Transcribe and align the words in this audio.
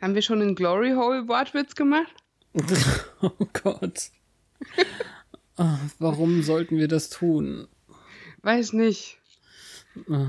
Haben 0.00 0.14
wir 0.14 0.22
schon 0.22 0.40
einen 0.40 0.54
Glory 0.54 0.92
Hole 0.92 1.28
Wortwitz 1.28 1.74
gemacht? 1.74 2.14
oh 3.22 3.30
Gott. 3.52 4.10
oh, 5.58 5.78
warum 5.98 6.42
sollten 6.42 6.78
wir 6.78 6.88
das 6.88 7.10
tun? 7.10 7.68
Weiß 8.42 8.72
nicht. 8.72 9.18
Oh. 10.08 10.26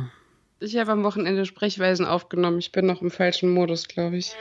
Ich 0.60 0.78
habe 0.78 0.92
am 0.92 1.04
Wochenende 1.04 1.46
Sprechweisen 1.46 2.06
aufgenommen. 2.06 2.60
Ich 2.60 2.72
bin 2.72 2.86
noch 2.86 3.02
im 3.02 3.10
falschen 3.10 3.50
Modus, 3.50 3.88
glaube 3.88 4.18
ich. 4.18 4.36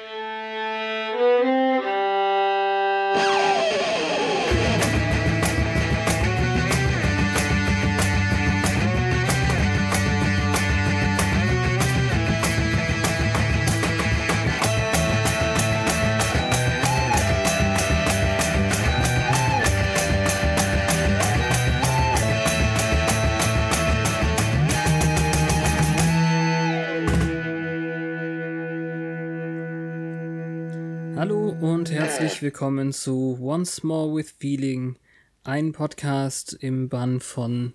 Herzlich 31.62 32.40
willkommen 32.40 32.90
zu 32.90 33.38
Once 33.38 33.82
More 33.82 34.14
with 34.14 34.30
Feeling, 34.38 34.96
ein 35.44 35.72
Podcast 35.72 36.54
im 36.54 36.88
Bann 36.88 37.20
von 37.20 37.74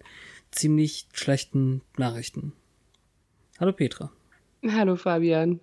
ziemlich 0.50 1.08
schlechten 1.14 1.81
Nachrichten. 1.95 2.53
Hallo 3.59 3.73
Petra. 3.73 4.11
Hallo 4.67 4.95
Fabian. 4.95 5.59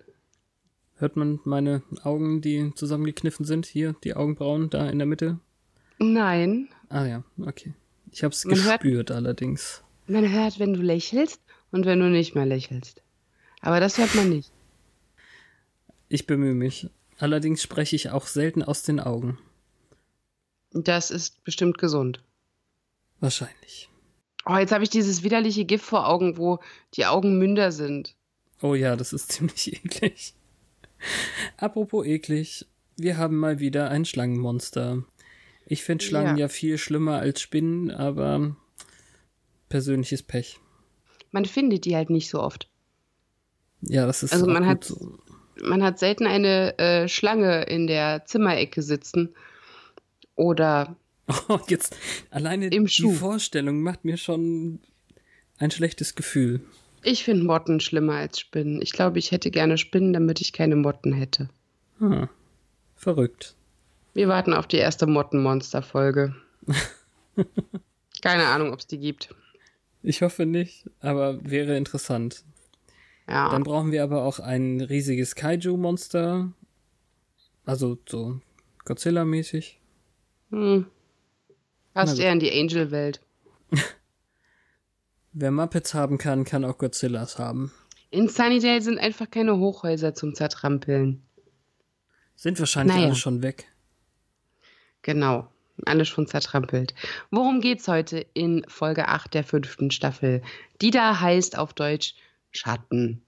Hört 0.95 1.17
man 1.17 1.41
meine 1.43 1.83
Augen, 2.03 2.39
die 2.39 2.71
zusammengekniffen 2.75 3.45
sind? 3.45 3.65
Hier, 3.65 3.93
die 4.05 4.13
Augenbrauen 4.13 4.69
da 4.69 4.89
in 4.89 4.99
der 4.99 5.07
Mitte? 5.07 5.39
Nein. 5.99 6.69
Ah 6.87 7.05
ja, 7.05 7.23
okay. 7.41 7.73
Ich 8.11 8.23
hab's 8.23 8.45
man 8.45 8.55
gespürt 8.55 9.09
hört, 9.09 9.11
allerdings. 9.11 9.83
Man 10.07 10.31
hört, 10.31 10.59
wenn 10.59 10.73
du 10.73 10.81
lächelst 10.81 11.41
und 11.71 11.85
wenn 11.85 11.99
du 11.99 12.09
nicht 12.09 12.35
mehr 12.35 12.45
lächelst. 12.45 13.01
Aber 13.59 13.81
das 13.81 13.97
hört 13.97 14.15
man 14.15 14.29
nicht. 14.29 14.49
Ich 16.07 16.25
bemühe 16.25 16.53
mich. 16.53 16.89
Allerdings 17.19 17.61
spreche 17.61 17.95
ich 17.95 18.09
auch 18.09 18.27
selten 18.27 18.63
aus 18.63 18.83
den 18.83 18.99
Augen. 18.99 19.37
Das 20.71 21.11
ist 21.11 21.43
bestimmt 21.43 21.77
gesund. 21.77 22.23
Wahrscheinlich. 23.19 23.89
Oh, 24.45 24.57
jetzt 24.57 24.71
habe 24.71 24.83
ich 24.83 24.89
dieses 24.89 25.23
widerliche 25.23 25.65
Gift 25.65 25.85
vor 25.85 26.07
Augen, 26.07 26.37
wo 26.37 26.59
die 26.95 27.05
Augen 27.05 27.37
Münder 27.37 27.71
sind. 27.71 28.15
Oh 28.61 28.75
ja, 28.75 28.95
das 28.95 29.13
ist 29.13 29.31
ziemlich 29.31 29.73
eklig. 29.73 30.33
Apropos 31.57 32.05
eklig, 32.05 32.65
wir 32.97 33.17
haben 33.17 33.37
mal 33.37 33.59
wieder 33.59 33.89
ein 33.89 34.05
Schlangenmonster. 34.05 35.03
Ich 35.65 35.83
finde 35.83 36.03
Schlangen 36.03 36.37
ja. 36.37 36.45
ja 36.45 36.47
viel 36.49 36.77
schlimmer 36.77 37.19
als 37.19 37.41
Spinnen, 37.41 37.91
aber 37.91 38.55
persönliches 39.69 40.23
Pech. 40.23 40.59
Man 41.31 41.45
findet 41.45 41.85
die 41.85 41.95
halt 41.95 42.09
nicht 42.09 42.29
so 42.29 42.41
oft. 42.41 42.69
Ja, 43.81 44.05
das 44.05 44.23
ist 44.23 44.33
also 44.33 44.45
man 44.45 44.65
hat 44.65 44.83
so 44.83 45.17
man 45.61 45.83
hat 45.83 45.99
selten 45.99 46.25
eine 46.25 46.77
äh, 46.77 47.07
Schlange 47.07 47.63
in 47.63 47.87
der 47.87 48.25
Zimmerecke 48.25 48.81
sitzen 48.81 49.33
oder 50.35 50.95
oh, 51.47 51.59
jetzt 51.67 51.95
alleine 52.31 52.69
die 52.69 52.87
Schuh. 52.87 53.13
Vorstellung 53.13 53.81
macht 53.81 54.05
mir 54.05 54.17
schon 54.17 54.79
ein 55.57 55.71
schlechtes 55.71 56.15
Gefühl. 56.15 56.61
Ich 57.03 57.23
finde 57.23 57.45
Motten 57.45 57.79
schlimmer 57.79 58.15
als 58.15 58.39
Spinnen. 58.39 58.81
Ich 58.81 58.91
glaube, 58.91 59.19
ich 59.19 59.31
hätte 59.31 59.51
gerne 59.51 59.77
Spinnen, 59.77 60.13
damit 60.13 60.41
ich 60.41 60.53
keine 60.53 60.75
Motten 60.75 61.13
hätte. 61.13 61.49
Hm. 61.99 62.29
Verrückt. 62.95 63.55
Wir 64.13 64.27
warten 64.27 64.53
auf 64.53 64.67
die 64.67 64.77
erste 64.77 65.07
Mottenmonster-Folge. 65.07 66.35
keine 68.21 68.45
Ahnung, 68.45 68.71
ob 68.71 68.79
es 68.79 68.87
die 68.87 68.99
gibt. 68.99 69.33
Ich 70.01 70.21
hoffe 70.21 70.45
nicht, 70.45 70.89
aber 70.99 71.39
wäre 71.43 71.75
interessant. 71.77 72.43
Ja. 73.27 73.49
Dann 73.49 73.63
brauchen 73.63 73.91
wir 73.91 74.03
aber 74.03 74.23
auch 74.23 74.39
ein 74.39 74.81
riesiges 74.81 75.35
Kaiju-Monster. 75.35 76.51
Also 77.65 77.97
so 78.07 78.39
Godzilla-mäßig. 78.85 79.79
Hm. 80.51 80.85
Passt 81.93 82.19
eher 82.19 82.33
in 82.33 82.39
die 82.39 82.51
Angel-Welt. 82.51 83.21
Wer 85.33 85.51
Muppets 85.51 85.93
haben 85.93 86.17
kann, 86.17 86.43
kann 86.43 86.65
auch 86.65 86.77
Godzillas 86.77 87.39
haben. 87.39 87.71
In 88.11 88.27
Sunnydale 88.27 88.81
sind 88.81 88.99
einfach 88.99 89.29
keine 89.31 89.57
Hochhäuser 89.57 90.13
zum 90.13 90.35
Zertrampeln. 90.35 91.23
Sind 92.35 92.59
wahrscheinlich 92.59 92.95
naja. 92.95 93.07
alle 93.07 93.15
schon 93.15 93.41
weg. 93.41 93.65
Genau, 95.01 95.47
alle 95.85 96.05
schon 96.05 96.27
zertrampelt. 96.27 96.93
Worum 97.31 97.61
geht's 97.61 97.87
heute 97.87 98.25
in 98.33 98.63
Folge 98.67 99.07
8 99.07 99.33
der 99.33 99.43
fünften 99.43 99.91
Staffel? 99.91 100.41
Die 100.81 100.91
da 100.91 101.19
heißt 101.19 101.57
auf 101.57 101.73
Deutsch 101.73 102.15
Schatten. 102.53 103.21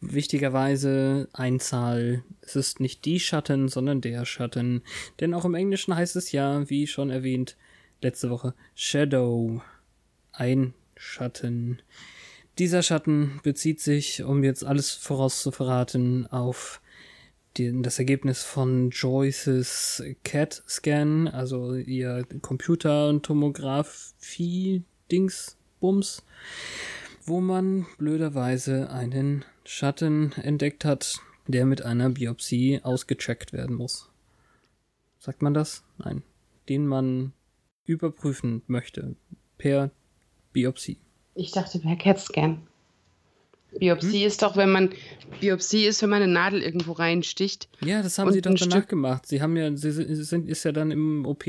Wichtigerweise 0.00 1.28
Einzahl. 1.32 2.24
Es 2.40 2.56
ist 2.56 2.80
nicht 2.80 3.04
die 3.04 3.20
Schatten, 3.20 3.68
sondern 3.68 4.00
der 4.00 4.24
Schatten. 4.24 4.82
Denn 5.20 5.34
auch 5.34 5.44
im 5.44 5.54
Englischen 5.54 5.94
heißt 5.94 6.16
es 6.16 6.32
ja, 6.32 6.68
wie 6.68 6.86
schon 6.86 7.10
erwähnt, 7.10 7.56
letzte 8.00 8.30
Woche, 8.30 8.54
Shadow. 8.74 9.62
Ein 10.32 10.74
Schatten. 10.96 11.82
Dieser 12.58 12.82
Schatten 12.82 13.40
bezieht 13.42 13.80
sich, 13.80 14.22
um 14.22 14.44
jetzt 14.44 14.64
alles 14.64 14.92
vorauszuverraten, 14.92 16.26
auf 16.26 16.82
das 17.54 17.98
Ergebnis 17.98 18.42
von 18.42 18.90
Joyces 18.90 20.02
CAT-Scan, 20.24 21.28
also 21.28 21.74
ihr 21.74 22.26
Computer- 22.40 23.08
und 23.08 23.24
Tomographie-Dings-Bums 23.24 26.22
wo 27.24 27.40
man 27.40 27.86
blöderweise 27.98 28.90
einen 28.90 29.44
Schatten 29.64 30.32
entdeckt 30.32 30.84
hat, 30.84 31.20
der 31.46 31.66
mit 31.66 31.82
einer 31.82 32.10
Biopsie 32.10 32.80
ausgecheckt 32.82 33.52
werden 33.52 33.76
muss. 33.76 34.10
Sagt 35.18 35.42
man 35.42 35.54
das? 35.54 35.84
Nein. 35.98 36.22
Den 36.68 36.86
man 36.86 37.32
überprüfen 37.84 38.62
möchte. 38.66 39.16
Per 39.58 39.90
Biopsie. 40.52 40.98
Ich 41.34 41.52
dachte 41.52 41.78
per 41.78 41.96
CAT-Scan. 41.96 42.66
Biopsie 43.78 44.20
hm? 44.20 44.26
ist 44.26 44.42
doch, 44.42 44.56
wenn 44.56 44.70
man 44.70 44.90
Biopsie 45.40 45.86
ist, 45.86 46.02
wenn 46.02 46.10
man 46.10 46.22
eine 46.22 46.32
Nadel 46.32 46.62
irgendwo 46.62 46.92
reinsticht. 46.92 47.68
Ja, 47.80 48.02
das 48.02 48.18
haben 48.18 48.32
sie 48.32 48.42
doch 48.42 48.54
danach 48.54 48.76
Stück 48.76 48.88
gemacht. 48.88 49.26
Sie 49.26 49.40
haben 49.40 49.56
ja, 49.56 49.74
sie 49.74 49.92
sind, 49.92 50.48
ist 50.48 50.64
ja 50.64 50.72
dann 50.72 50.90
im 50.90 51.24
OP. 51.24 51.44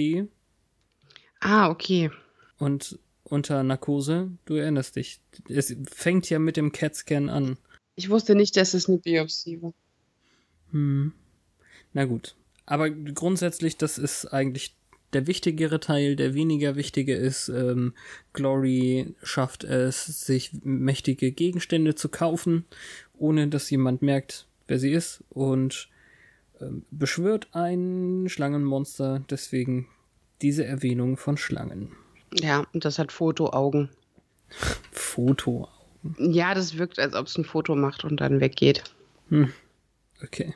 Ah, 1.42 1.70
okay. 1.70 2.12
Und 2.58 2.98
unter 3.24 3.64
Narkose. 3.64 4.32
Du 4.46 4.56
erinnerst 4.56 4.96
dich. 4.96 5.20
Es 5.50 5.76
fängt 5.92 6.30
ja 6.30 6.40
mit 6.40 6.58
dem 6.58 6.72
CAT-Scan 6.72 7.30
an. 7.30 7.58
Ich 7.96 8.10
wusste 8.10 8.36
nicht, 8.36 8.58
dass 8.58 8.74
es 8.74 8.90
eine 8.90 8.98
Biopsie 8.98 9.62
war. 9.62 9.74
Hm. 10.72 11.14
Na 11.94 12.06
gut. 12.06 12.36
Aber 12.66 12.90
grundsätzlich, 12.90 13.78
das 13.78 13.98
ist 13.98 14.26
eigentlich 14.28 14.76
der 15.14 15.28
wichtigere 15.28 15.80
Teil. 15.80 16.16
Der 16.16 16.34
weniger 16.34 16.76
wichtige 16.76 17.16
ist, 17.16 17.50
ähm, 17.50 17.94
Glory 18.34 19.14
schafft 19.22 19.64
es, 19.64 20.06
sich 20.06 20.52
mächtige 20.64 21.32
Gegenstände 21.32 21.96
zu 21.96 22.10
kaufen, 22.10 22.66
ohne 23.14 23.48
dass 23.48 23.70
jemand 23.70 24.02
merkt, 24.02 24.48
wer 24.68 24.80
sie 24.80 24.92
ist. 24.92 25.24
Und 25.30 25.90
ähm, 26.60 26.84
beschwört 26.90 27.50
ein 27.52 28.26
Schlangenmonster. 28.28 29.24
Deswegen 29.30 29.88
diese 30.42 30.66
Erwähnung 30.66 31.18
von 31.18 31.38
Schlangen. 31.38 31.92
Ja, 32.40 32.66
und 32.74 32.86
das 32.86 33.00
hat 33.00 33.12
Fotoaugen. 33.12 33.90
Fotoaugen? 34.92 35.70
Ja, 36.18 36.54
das 36.54 36.78
wirkt, 36.78 37.00
als 37.00 37.16
ob 37.16 37.28
es 37.28 37.38
ein 37.38 37.46
Foto 37.46 37.76
macht 37.76 38.04
und 38.04 38.18
dann 38.18 38.40
weggeht. 38.40 38.84
Hm. 39.30 39.54
Okay. 40.22 40.54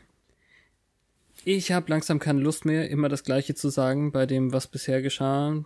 Ich 1.46 1.72
habe 1.72 1.90
langsam 1.90 2.20
keine 2.20 2.42
Lust 2.42 2.66
mehr, 2.66 2.90
immer 2.90 3.08
das 3.08 3.24
Gleiche 3.24 3.56
zu 3.56 3.70
sagen 3.70 4.12
bei 4.12 4.26
dem, 4.26 4.52
was 4.52 4.68
bisher 4.68 5.02
geschah. 5.02 5.64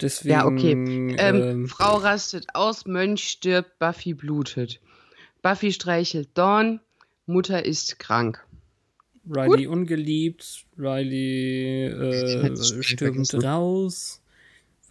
Deswegen, 0.00 0.32
ja, 0.32 0.46
okay. 0.46 0.72
Ähm, 0.72 1.14
ähm, 1.16 1.68
Frau 1.68 1.96
rastet 1.96 2.46
aus, 2.54 2.86
Mönch 2.86 3.28
stirbt, 3.28 3.78
Buffy 3.78 4.14
blutet. 4.14 4.80
Buffy 5.42 5.72
streichelt 5.72 6.30
Dawn, 6.34 6.80
Mutter 7.26 7.64
ist 7.64 7.98
krank. 7.98 8.44
Riley 9.24 9.64
Gut. 9.64 9.74
ungeliebt, 9.74 10.64
Riley 10.76 11.86
äh, 11.86 12.82
stürmt 12.82 13.32
raus, 13.44 14.20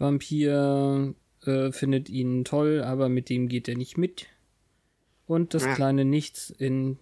Vampir 0.02 1.14
äh, 1.46 1.72
findet 1.72 2.10
ihn 2.10 2.44
toll, 2.44 2.84
aber 2.84 3.08
mit 3.08 3.30
dem 3.30 3.48
geht 3.48 3.70
er 3.70 3.78
nicht 3.78 3.98
mit. 3.98 4.26
Und 5.28 5.54
das 5.54 5.64
ja. 5.64 5.76
kleine 5.76 6.04
Nichts 6.04 6.50
in 6.50 7.00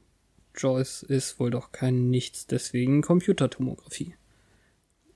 Joyce 0.56 1.04
ist 1.04 1.40
wohl 1.40 1.50
doch 1.50 1.72
kein 1.72 2.10
Nichts, 2.10 2.46
deswegen 2.46 3.02
Computertomographie. 3.02 4.16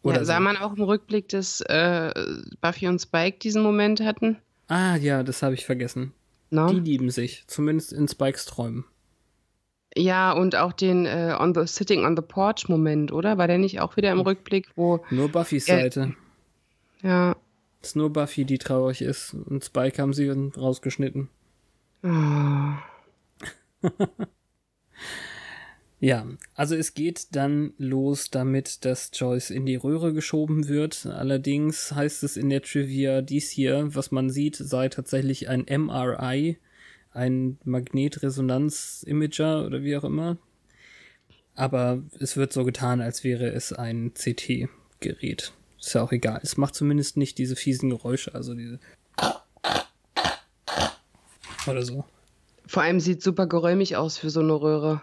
Oder 0.01 0.17
ja, 0.17 0.25
sah 0.25 0.37
so. 0.37 0.43
man 0.43 0.57
auch 0.57 0.75
im 0.75 0.83
Rückblick, 0.83 1.29
dass 1.29 1.61
äh, 1.61 2.11
Buffy 2.61 2.87
und 2.87 2.99
Spike 2.99 3.37
diesen 3.39 3.61
Moment 3.61 4.01
hatten? 4.01 4.37
Ah 4.67 4.95
ja, 4.95 5.23
das 5.23 5.43
habe 5.43 5.53
ich 5.53 5.65
vergessen. 5.65 6.13
No? 6.49 6.67
Die 6.67 6.79
lieben 6.79 7.09
sich, 7.09 7.43
zumindest 7.47 7.93
in 7.93 8.07
Spikes 8.07 8.45
Träumen. 8.45 8.85
Ja, 9.95 10.31
und 10.31 10.55
auch 10.55 10.73
den 10.73 11.05
äh, 11.05 11.35
on 11.39 11.53
the, 11.53 11.67
Sitting 11.67 12.05
on 12.05 12.15
the 12.15 12.23
Porch 12.23 12.67
Moment, 12.67 13.11
oder? 13.11 13.37
War 13.37 13.47
der 13.47 13.59
nicht 13.59 13.79
auch 13.79 13.95
wieder 13.95 14.11
im 14.11 14.21
Rückblick, 14.21 14.69
wo. 14.75 15.03
Nur 15.11 15.29
Buffys 15.29 15.65
Seite. 15.65 16.15
Ja. 17.01 17.35
Es 17.83 17.89
ist 17.89 17.95
nur 17.95 18.11
Buffy, 18.11 18.45
die 18.45 18.57
traurig 18.57 19.01
ist. 19.01 19.33
Und 19.33 19.63
Spike 19.63 20.01
haben 20.01 20.13
sie 20.13 20.29
rausgeschnitten. 20.29 21.29
Oh. 22.03 22.73
Ja, 26.03 26.27
also 26.53 26.75
es 26.75 26.95
geht 26.95 27.33
dann 27.33 27.71
los 27.77 28.29
damit, 28.29 28.83
dass 28.83 29.11
Joyce 29.13 29.51
in 29.51 29.65
die 29.65 29.77
Röhre 29.77 30.11
geschoben 30.11 30.67
wird. 30.67 31.05
Allerdings 31.05 31.93
heißt 31.93 32.23
es 32.23 32.35
in 32.35 32.49
der 32.49 32.61
Trivia, 32.61 33.21
dies 33.21 33.49
hier, 33.49 33.95
was 33.95 34.11
man 34.11 34.29
sieht, 34.29 34.57
sei 34.57 34.89
tatsächlich 34.89 35.47
ein 35.47 35.61
MRI, 35.61 36.57
ein 37.13 37.57
Magnetresonanz-Imager 37.63 39.65
oder 39.65 39.81
wie 39.83 39.95
auch 39.95 40.03
immer. 40.03 40.37
Aber 41.55 42.03
es 42.19 42.35
wird 42.35 42.51
so 42.51 42.65
getan, 42.65 42.99
als 42.99 43.23
wäre 43.23 43.53
es 43.53 43.71
ein 43.71 44.11
CT-Gerät. 44.13 45.53
Ist 45.83 45.93
ja 45.93 46.01
auch 46.01 46.13
egal. 46.13 46.39
Es 46.41 46.55
macht 46.55 46.75
zumindest 46.75 47.17
nicht 47.17 47.37
diese 47.37 47.57
fiesen 47.57 47.89
Geräusche, 47.89 48.33
also 48.33 48.53
diese. 48.53 48.79
Oder 51.67 51.83
so. 51.83 52.05
Vor 52.65 52.83
allem 52.83 53.01
sieht 53.01 53.21
super 53.21 53.47
geräumig 53.47 53.97
aus 53.97 54.17
für 54.17 54.29
so 54.29 54.39
eine 54.39 54.53
Röhre. 54.53 55.01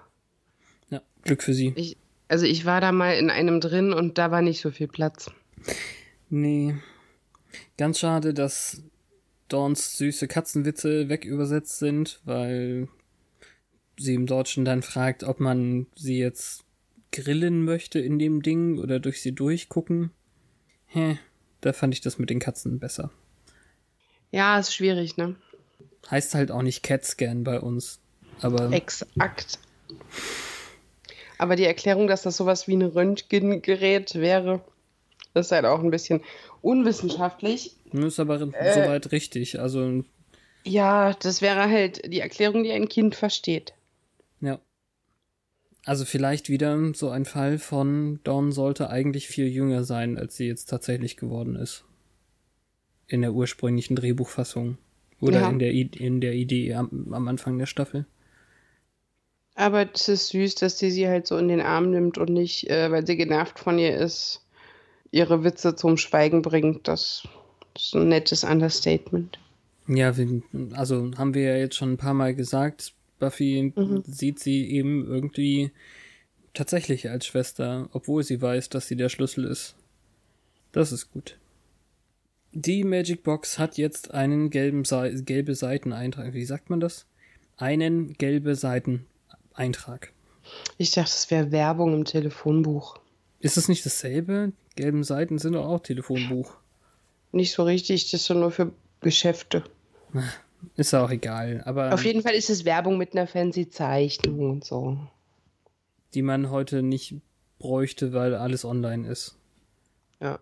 Glück 1.23 1.43
für 1.43 1.53
sie. 1.53 1.73
Ich, 1.77 1.99
also 2.29 2.47
ich 2.47 2.65
war 2.65 2.81
da 2.81 2.93
mal 2.93 3.13
in 3.13 3.31
einem 3.31 3.61
drin 3.61 3.93
und 3.93 4.19
da 4.19 4.31
war 4.31 4.41
nicht 4.41 4.61
so 4.61 4.71
viel 4.71 4.89
Platz. 4.89 5.31
Nee. 6.31 6.77
Ganz 7.77 7.99
schade, 7.99 8.33
dass 8.33 8.83
Dawns 9.49 9.99
süße 9.99 10.29
Katzenwitze 10.29 11.09
wegübersetzt 11.09 11.79
sind, 11.79 12.21
weil 12.25 12.89
sie 13.99 14.15
im 14.15 14.27
Deutschen 14.27 14.65
dann 14.65 14.83
fragt, 14.83 15.25
ob 15.25 15.41
man 15.41 15.87
sie 15.95 16.19
jetzt 16.19 16.65
grillen 17.13 17.65
möchte 17.65 17.99
in 17.99 18.19
dem 18.19 18.43
Ding 18.43 18.79
oder 18.79 19.01
durch 19.01 19.21
sie 19.21 19.33
durchgucken. 19.33 20.11
Hä, 20.93 21.19
da 21.61 21.73
fand 21.73 21.95
ich 21.95 22.01
das 22.01 22.19
mit 22.19 22.31
den 22.31 22.41
Katzen 22.41 22.81
besser. 22.81 23.11
Ja, 24.33 24.59
ist 24.59 24.75
schwierig, 24.75 25.17
ne? 25.17 25.37
Heißt 26.11 26.35
halt 26.35 26.51
auch 26.51 26.63
nicht 26.63 26.83
Catscan 26.83 27.45
bei 27.45 27.61
uns. 27.61 28.01
Aber. 28.41 28.73
Exakt. 28.73 29.59
Aber 31.39 31.57
die 31.57 31.65
Erklärung, 31.65 32.07
dass 32.07 32.23
das 32.23 32.37
sowas 32.37 32.69
wie 32.69 32.77
ein 32.77 32.83
Röntgengerät 32.83 34.15
wäre, 34.17 34.61
ist 35.35 35.53
halt 35.53 35.65
auch 35.65 35.81
ein 35.81 35.91
bisschen 35.91 36.23
unwissenschaftlich. 36.61 37.77
Ist 37.93 38.21
aber 38.21 38.41
äh, 38.41 38.75
soweit 38.75 39.13
richtig. 39.13 39.61
Also. 39.61 40.05
Ja, 40.65 41.15
das 41.15 41.41
wäre 41.41 41.71
halt 41.71 42.13
die 42.13 42.21
Erklärung, 42.21 42.65
die 42.65 42.73
ein 42.73 42.89
Kind 42.89 43.15
versteht. 43.15 43.73
Ja. 44.41 44.59
Also 45.85 46.05
vielleicht 46.05 46.49
wieder 46.49 46.79
so 46.95 47.09
ein 47.09 47.25
Fall 47.25 47.59
von 47.59 48.21
Dawn 48.25 48.53
sollte 48.53 48.91
eigentlich 48.91 49.29
viel 49.29 49.47
jünger 49.47 49.85
sein, 49.85 50.19
als 50.19 50.37
sie 50.37 50.47
jetzt 50.47 50.67
tatsächlich 50.67 51.17
geworden 51.17 51.57
ist. 51.57 51.85
In 53.07 53.23
der 53.23 53.33
ursprünglichen 53.33 53.97
Drehbuchfassung. 53.97 54.79
Oder 55.21 55.41
ja. 55.41 55.51
in, 55.51 55.59
der, 55.59 55.73
in 55.73 56.21
der 56.21 56.35
Idee 56.35 56.75
am, 56.75 57.13
am 57.13 57.29
Anfang 57.29 57.59
der 57.59 57.67
Staffel. 57.67 58.07
Aber 59.55 59.87
es 59.93 60.09
ist 60.09 60.29
süß, 60.29 60.55
dass 60.55 60.79
sie 60.79 60.91
sie 60.91 61.09
halt 61.09 61.27
so 61.27 61.37
in 61.37 61.49
den 61.49 61.61
Arm 61.61 61.91
nimmt 61.91 62.17
und 62.17 62.31
nicht, 62.31 62.71
äh, 62.71 62.91
weil 62.91 63.07
sie 63.07 63.17
genervt 63.17 63.59
von 63.59 63.79
ihr 63.79 63.95
ist, 63.97 64.43
ihre 65.11 65.45
Witze 65.45 65.77
zum 65.77 65.97
Schweigen 65.97 66.41
bringt. 66.41 66.89
Das 66.89 67.29
ist 67.77 67.95
ein 67.95 68.09
nettes 68.09 68.45
Understatement. 68.45 69.39
Ja, 69.87 70.15
also 70.73 71.11
haben 71.19 71.35
wir 71.35 71.43
ja 71.43 71.57
jetzt 71.57 71.77
schon 71.77 71.93
ein 71.93 71.99
paar 71.99 72.15
Mal 72.15 72.35
gesagt, 72.35 72.95
Buffy 73.21 73.73
mhm. 73.77 74.03
sieht 74.05 74.41
sie 74.41 74.69
eben 74.69 75.07
irgendwie 75.07 75.71
tatsächlich 76.55 77.09
als 77.09 77.27
Schwester, 77.27 77.89
obwohl 77.93 78.25
sie 78.25 78.43
weiß, 78.43 78.69
dass 78.69 78.89
sie 78.89 78.97
der 78.97 79.09
Schlüssel 79.09 79.45
ist. 79.45 79.77
Das 80.73 80.91
ist 80.91 81.13
gut. 81.13 81.39
Die 82.53 82.83
Magic 82.83 83.23
Box 83.23 83.61
hat 83.61 83.79
jetzt 83.79 84.13
einen 84.13 84.51
gelben 84.51 84.85
Se 84.85 85.23
gelbe 85.23 85.55
Seiteneintrag. 85.55 86.35
Wie 86.35 86.45
sagt 86.45 86.69
man 86.69 86.81
das? 86.81 87.07
Einen 87.57 88.15
gelbe 88.15 88.57
Seiten 88.57 89.07
Eintrag. 89.55 90.13
Ich 90.79 90.91
dachte, 90.93 91.13
es 91.13 91.31
wäre 91.31 91.53
Werbung 91.53 91.95
im 91.95 92.05
Telefonbuch. 92.05 92.99
Ist 93.39 93.57
das 93.57 93.69
nicht 93.69 93.87
dasselbe? 93.87 94.53
Gelben 94.75 95.05
Seiten 95.05 95.39
sind 95.39 95.53
doch 95.53 95.67
auch 95.67 95.81
Telefonbuch. 95.81 96.57
Nicht 97.33 97.53
so 97.53 97.63
richtig, 97.63 98.11
das 98.11 98.23
ist 98.23 98.31
nur 98.31 98.51
für 98.51 98.73
Geschäfte. 99.01 99.65
Ist 100.77 100.95
auch 100.95 101.11
egal, 101.11 101.63
aber. 101.65 101.93
Auf 101.93 102.05
jeden 102.05 102.23
Fall 102.23 102.35
ist 102.35 102.51
es 102.51 102.65
Werbung 102.65 102.99
mit 102.99 103.13
einer 103.13 103.27
fancy 103.27 103.69
Zeichnung 103.69 104.51
und 104.51 104.65
so. 104.65 104.99
Die 106.15 106.23
man 106.23 106.51
heute 106.51 106.83
nicht 106.83 107.15
bräuchte, 107.59 108.13
weil 108.13 108.35
alles 108.35 108.65
online 108.65 109.09
ist. 109.09 109.37
Ja. 110.21 110.41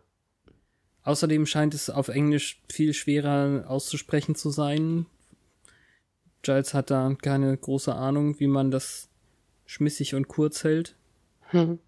Außerdem 1.03 1.47
scheint 1.47 1.75
es 1.75 1.91
auf 1.91 2.09
Englisch 2.09 2.61
viel 2.69 2.95
schwerer 2.95 3.65
auszusprechen 3.69 4.35
zu 4.35 4.51
sein. 4.51 5.07
Giles 6.43 6.75
hat 6.75 6.91
da 6.91 7.15
keine 7.21 7.57
große 7.57 7.95
Ahnung, 7.95 8.39
wie 8.41 8.47
man 8.47 8.71
das 8.71 9.09
schmissig 9.67 10.15
und 10.15 10.29
kurz 10.29 10.65
hält. 10.65 10.97
Hm. 11.51 11.79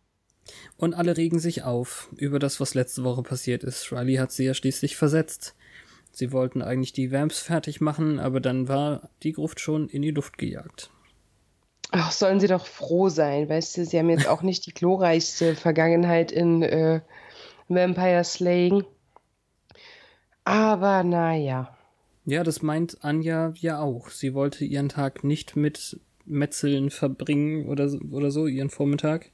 Und 0.77 0.94
alle 0.94 1.17
regen 1.17 1.38
sich 1.38 1.62
auf 1.62 2.09
über 2.17 2.38
das, 2.38 2.61
was 2.61 2.75
letzte 2.75 3.05
Woche 3.05 3.23
passiert 3.23 3.62
ist. 3.62 3.93
Riley 3.93 4.17
hat 4.17 4.32
sie 4.32 4.44
ja 4.44 4.55
schließlich 4.55 4.97
versetzt. 4.97 5.55
Sie 6.12 6.33
wollten 6.33 6.62
eigentlich 6.62 6.93
die 6.93 7.12
Vamps 7.12 7.41
fertig 7.41 7.81
machen, 7.81 8.19
aber 8.19 8.41
dann 8.41 8.69
war 8.69 9.11
die 9.23 9.33
Gruft 9.33 9.61
schon 9.61 9.89
in 9.89 10.03
die 10.03 10.11
Luft 10.11 10.39
gejagt. 10.39 10.91
Ach, 11.93 12.12
sollen 12.12 12.41
sie 12.41 12.47
doch 12.47 12.67
froh 12.67 13.09
sein, 13.09 13.49
weißt 13.49 13.77
du, 13.77 13.85
sie 13.85 13.99
haben 13.99 14.11
jetzt 14.11 14.29
auch 14.29 14.43
nicht 14.43 14.67
die 14.67 14.75
glorreichste 14.75 15.57
Vergangenheit 15.57 16.31
in 16.31 16.62
äh, 16.62 17.01
Vampire 17.69 18.25
Slaying. 18.25 18.84
Aber 20.44 21.03
naja. 21.03 21.77
Ja, 22.25 22.44
das 22.44 22.63
meint 22.63 22.99
Anja 23.03 23.53
ja 23.56 23.81
auch. 23.81 24.11
Sie 24.11 24.34
wollte 24.34 24.65
ihren 24.65 24.89
Tag 24.89 25.25
nicht 25.25 25.56
mit 25.56 25.99
Metzeln 26.27 26.91
verbringen 26.91 27.67
oder, 27.69 27.91
oder 28.13 28.31
so, 28.31 28.46
ihren 28.46 28.70
Vormittag. 28.70 29.31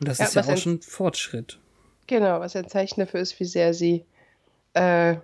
Und 0.00 0.08
das 0.08 0.18
ja, 0.18 0.24
ist 0.24 0.34
ja 0.34 0.44
auch 0.44 0.56
schon 0.56 0.80
Fortschritt. 0.80 1.58
Genau, 2.06 2.40
was 2.40 2.56
ein 2.56 2.68
Zeichen 2.68 3.00
dafür 3.00 3.20
ist, 3.20 3.38
wie 3.38 3.44
sehr 3.44 3.74
sie 3.74 4.04
äh, 4.72 5.16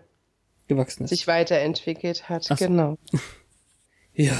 gewachsen 0.68 1.04
ist. 1.04 1.10
sich 1.10 1.26
weiterentwickelt 1.26 2.28
hat. 2.28 2.44
So. 2.44 2.54
Genau. 2.54 2.98
ja. 4.14 4.36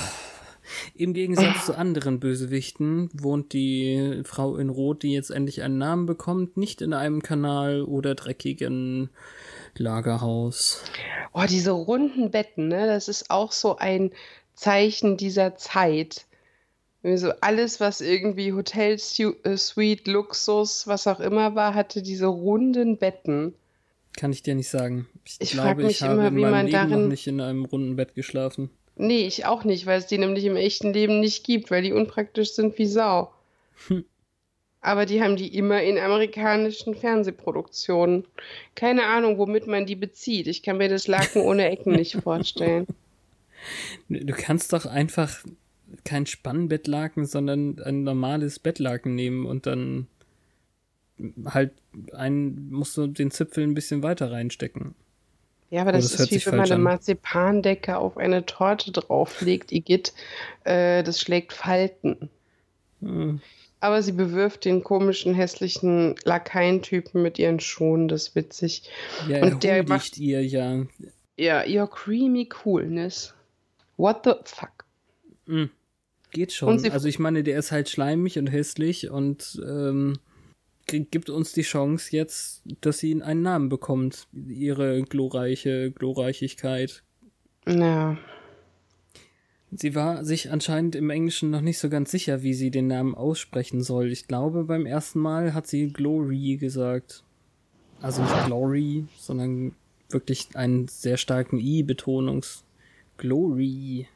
Im 0.95 1.13
Gegensatz 1.13 1.67
zu 1.67 1.77
anderen 1.77 2.21
Bösewichten 2.21 3.11
wohnt 3.13 3.53
die 3.53 4.23
Frau 4.25 4.57
in 4.57 4.71
Rot, 4.71 5.03
die 5.03 5.13
jetzt 5.13 5.31
endlich 5.31 5.63
einen 5.63 5.79
Namen 5.79 6.07
bekommt, 6.07 6.57
nicht 6.57 6.81
in 6.81 6.95
einem 6.95 7.23
Kanal 7.23 7.83
oder 7.83 8.15
dreckigen 8.15 9.11
Lagerhaus. 9.77 10.83
Oh, 11.33 11.45
diese 11.49 11.73
runden 11.73 12.31
Betten, 12.31 12.69
ne? 12.69 12.87
Das 12.87 13.09
ist 13.09 13.31
auch 13.31 13.53
so 13.53 13.77
ein 13.77 14.13
Zeichen 14.55 15.17
dieser 15.17 15.57
Zeit. 15.57 16.27
So 17.03 17.33
alles, 17.41 17.81
was 17.81 18.01
irgendwie 18.01 18.55
Hotel, 18.55 18.99
Suite, 18.99 20.07
Luxus, 20.07 20.87
was 20.87 21.07
auch 21.07 21.21
immer 21.21 21.55
war, 21.55 21.75
hatte 21.75 22.01
diese 22.01 22.27
runden 22.27 22.97
Betten. 22.97 23.55
Kann 24.17 24.33
ich 24.33 24.43
dir 24.43 24.55
nicht 24.55 24.69
sagen. 24.69 25.07
Ich, 25.25 25.37
ich 25.41 25.51
glaube, 25.53 25.91
ich 25.91 26.03
habe 26.03 26.27
immer, 26.27 26.29
in 26.29 26.41
meinem 26.41 26.67
Leben 26.67 26.73
darin... 26.73 27.03
noch 27.03 27.09
nicht 27.09 27.27
in 27.27 27.41
einem 27.41 27.65
runden 27.65 27.97
Bett 27.97 28.15
geschlafen. 28.15 28.71
Nee, 28.97 29.27
ich 29.27 29.45
auch 29.45 29.65
nicht, 29.65 29.87
weil 29.87 29.99
es 29.99 30.07
die 30.07 30.19
nämlich 30.19 30.45
im 30.45 30.57
echten 30.57 30.93
Leben 30.93 31.19
nicht 31.21 31.45
gibt, 31.45 31.71
weil 31.71 31.83
die 31.83 31.93
unpraktisch 31.93 32.53
sind 32.53 32.79
wie 32.79 32.87
Sau. 32.87 33.33
Hm. 33.89 34.05
Aber 34.81 35.07
die 35.07 35.23
haben 35.23 35.37
die 35.37 35.57
immer 35.57 35.83
in 35.83 35.99
amerikanischen 35.99 36.95
Fernsehproduktionen. 36.95 38.25
Keine 38.75 39.07
Ahnung, 39.07 39.39
womit 39.39 39.67
man 39.67 39.87
die 39.87 39.97
bezieht. 39.97 40.47
Ich 40.47 40.63
kann 40.63 40.77
mir 40.77 40.89
das 40.89 41.09
Laken 41.09 41.43
ohne 41.43 41.69
Ecken 41.71 41.93
nicht 41.93 42.17
vorstellen. 42.17 42.87
Du 44.09 44.35
kannst 44.35 44.73
doch 44.73 44.87
einfach 44.87 45.43
kein 46.05 46.27
Spannbettlaken, 46.27 47.25
sondern 47.25 47.81
ein 47.81 48.05
normales 48.05 48.59
Bettlaken 48.59 49.15
nehmen 49.15 49.47
und 49.47 49.67
dann 49.67 50.07
halt 51.47 51.73
ein, 52.13 52.71
musst 52.71 52.97
du 52.97 53.07
den 53.07 53.31
Zipfel 53.31 53.65
ein 53.65 53.75
bisschen 53.75 54.03
weiter 54.03 54.31
reinstecken. 54.31 54.95
Ja, 55.71 55.83
aber 55.83 55.93
das, 55.93 56.15
oh, 56.15 56.19
das 56.19 56.31
ist 56.31 56.47
wie 56.47 56.51
wenn 56.51 56.59
man 56.59 56.71
eine 56.71 56.83
Marzipandecke 56.83 57.97
auf 57.97 58.17
eine 58.17 58.47
Torte 58.47 58.93
drauflegt, 58.93 59.73
Igitt, 59.73 60.13
äh, 60.65 61.03
das 61.03 61.21
schlägt 61.21 61.53
Falten. 61.53 62.29
Hm. 63.01 63.41
Aber 63.81 64.03
sie 64.03 64.13
bewirft 64.13 64.65
den 64.65 64.83
komischen, 64.83 65.35
hässlichen 65.35 66.15
Lakaientypen 66.25 67.21
mit 67.23 67.39
ihren 67.39 67.61
Schuhen, 67.61 68.09
das 68.09 68.29
ist 68.29 68.35
witzig. 68.35 68.89
Ja, 69.29 69.43
Und 69.43 69.63
der 69.63 69.79
er 69.79 69.89
macht- 69.89 70.17
ihr 70.17 70.45
ja. 70.45 70.87
Ja, 71.37 71.65
your 71.67 71.91
creamy 71.91 72.47
coolness. 72.47 73.35
What 73.97 74.21
the 74.25 74.33
fuck? 74.45 74.85
Mm, 75.47 75.65
geht 76.31 76.53
schon. 76.53 76.89
Also 76.91 77.09
ich 77.09 77.19
meine, 77.19 77.43
der 77.43 77.59
ist 77.59 77.73
halt 77.73 77.89
schleimig 77.89 78.39
und 78.39 78.47
hässlich 78.47 79.11
und 79.11 79.61
ähm, 79.67 80.19
gibt 80.87 81.31
uns 81.31 81.53
die 81.53 81.63
Chance 81.63 82.15
jetzt, 82.15 82.63
dass 82.81 82.99
sie 82.99 83.23
einen 83.23 83.43
Namen 83.43 83.69
bekommt. 83.69 84.29
Ihre 84.33 85.03
glorreiche 85.03 85.91
Glorreichigkeit. 85.91 87.03
Ja. 87.67 88.19
Sie 89.71 89.95
war 89.95 90.25
sich 90.25 90.53
anscheinend 90.53 90.95
im 90.95 91.11
Englischen 91.11 91.51
noch 91.51 91.61
nicht 91.61 91.79
so 91.79 91.89
ganz 91.89 92.11
sicher, 92.11 92.43
wie 92.43 92.55
sie 92.55 92.71
den 92.71 92.87
Namen 92.87 93.15
aussprechen 93.15 93.83
soll. 93.83 94.13
Ich 94.13 94.29
glaube, 94.29 94.65
beim 94.65 94.87
ersten 94.87 95.19
Mal 95.19 95.53
hat 95.53 95.67
sie 95.67 95.93
Glory 95.93 96.57
gesagt. 96.57 97.25
Also 98.01 98.23
nicht 98.23 98.47
Glory, 98.47 99.07
sondern 99.19 99.75
wirklich 100.11 100.55
einen 100.55 100.87
sehr 100.89 101.17
starken 101.17 101.59
I-Betonungs. 101.59 102.65
Glory. 103.17 104.07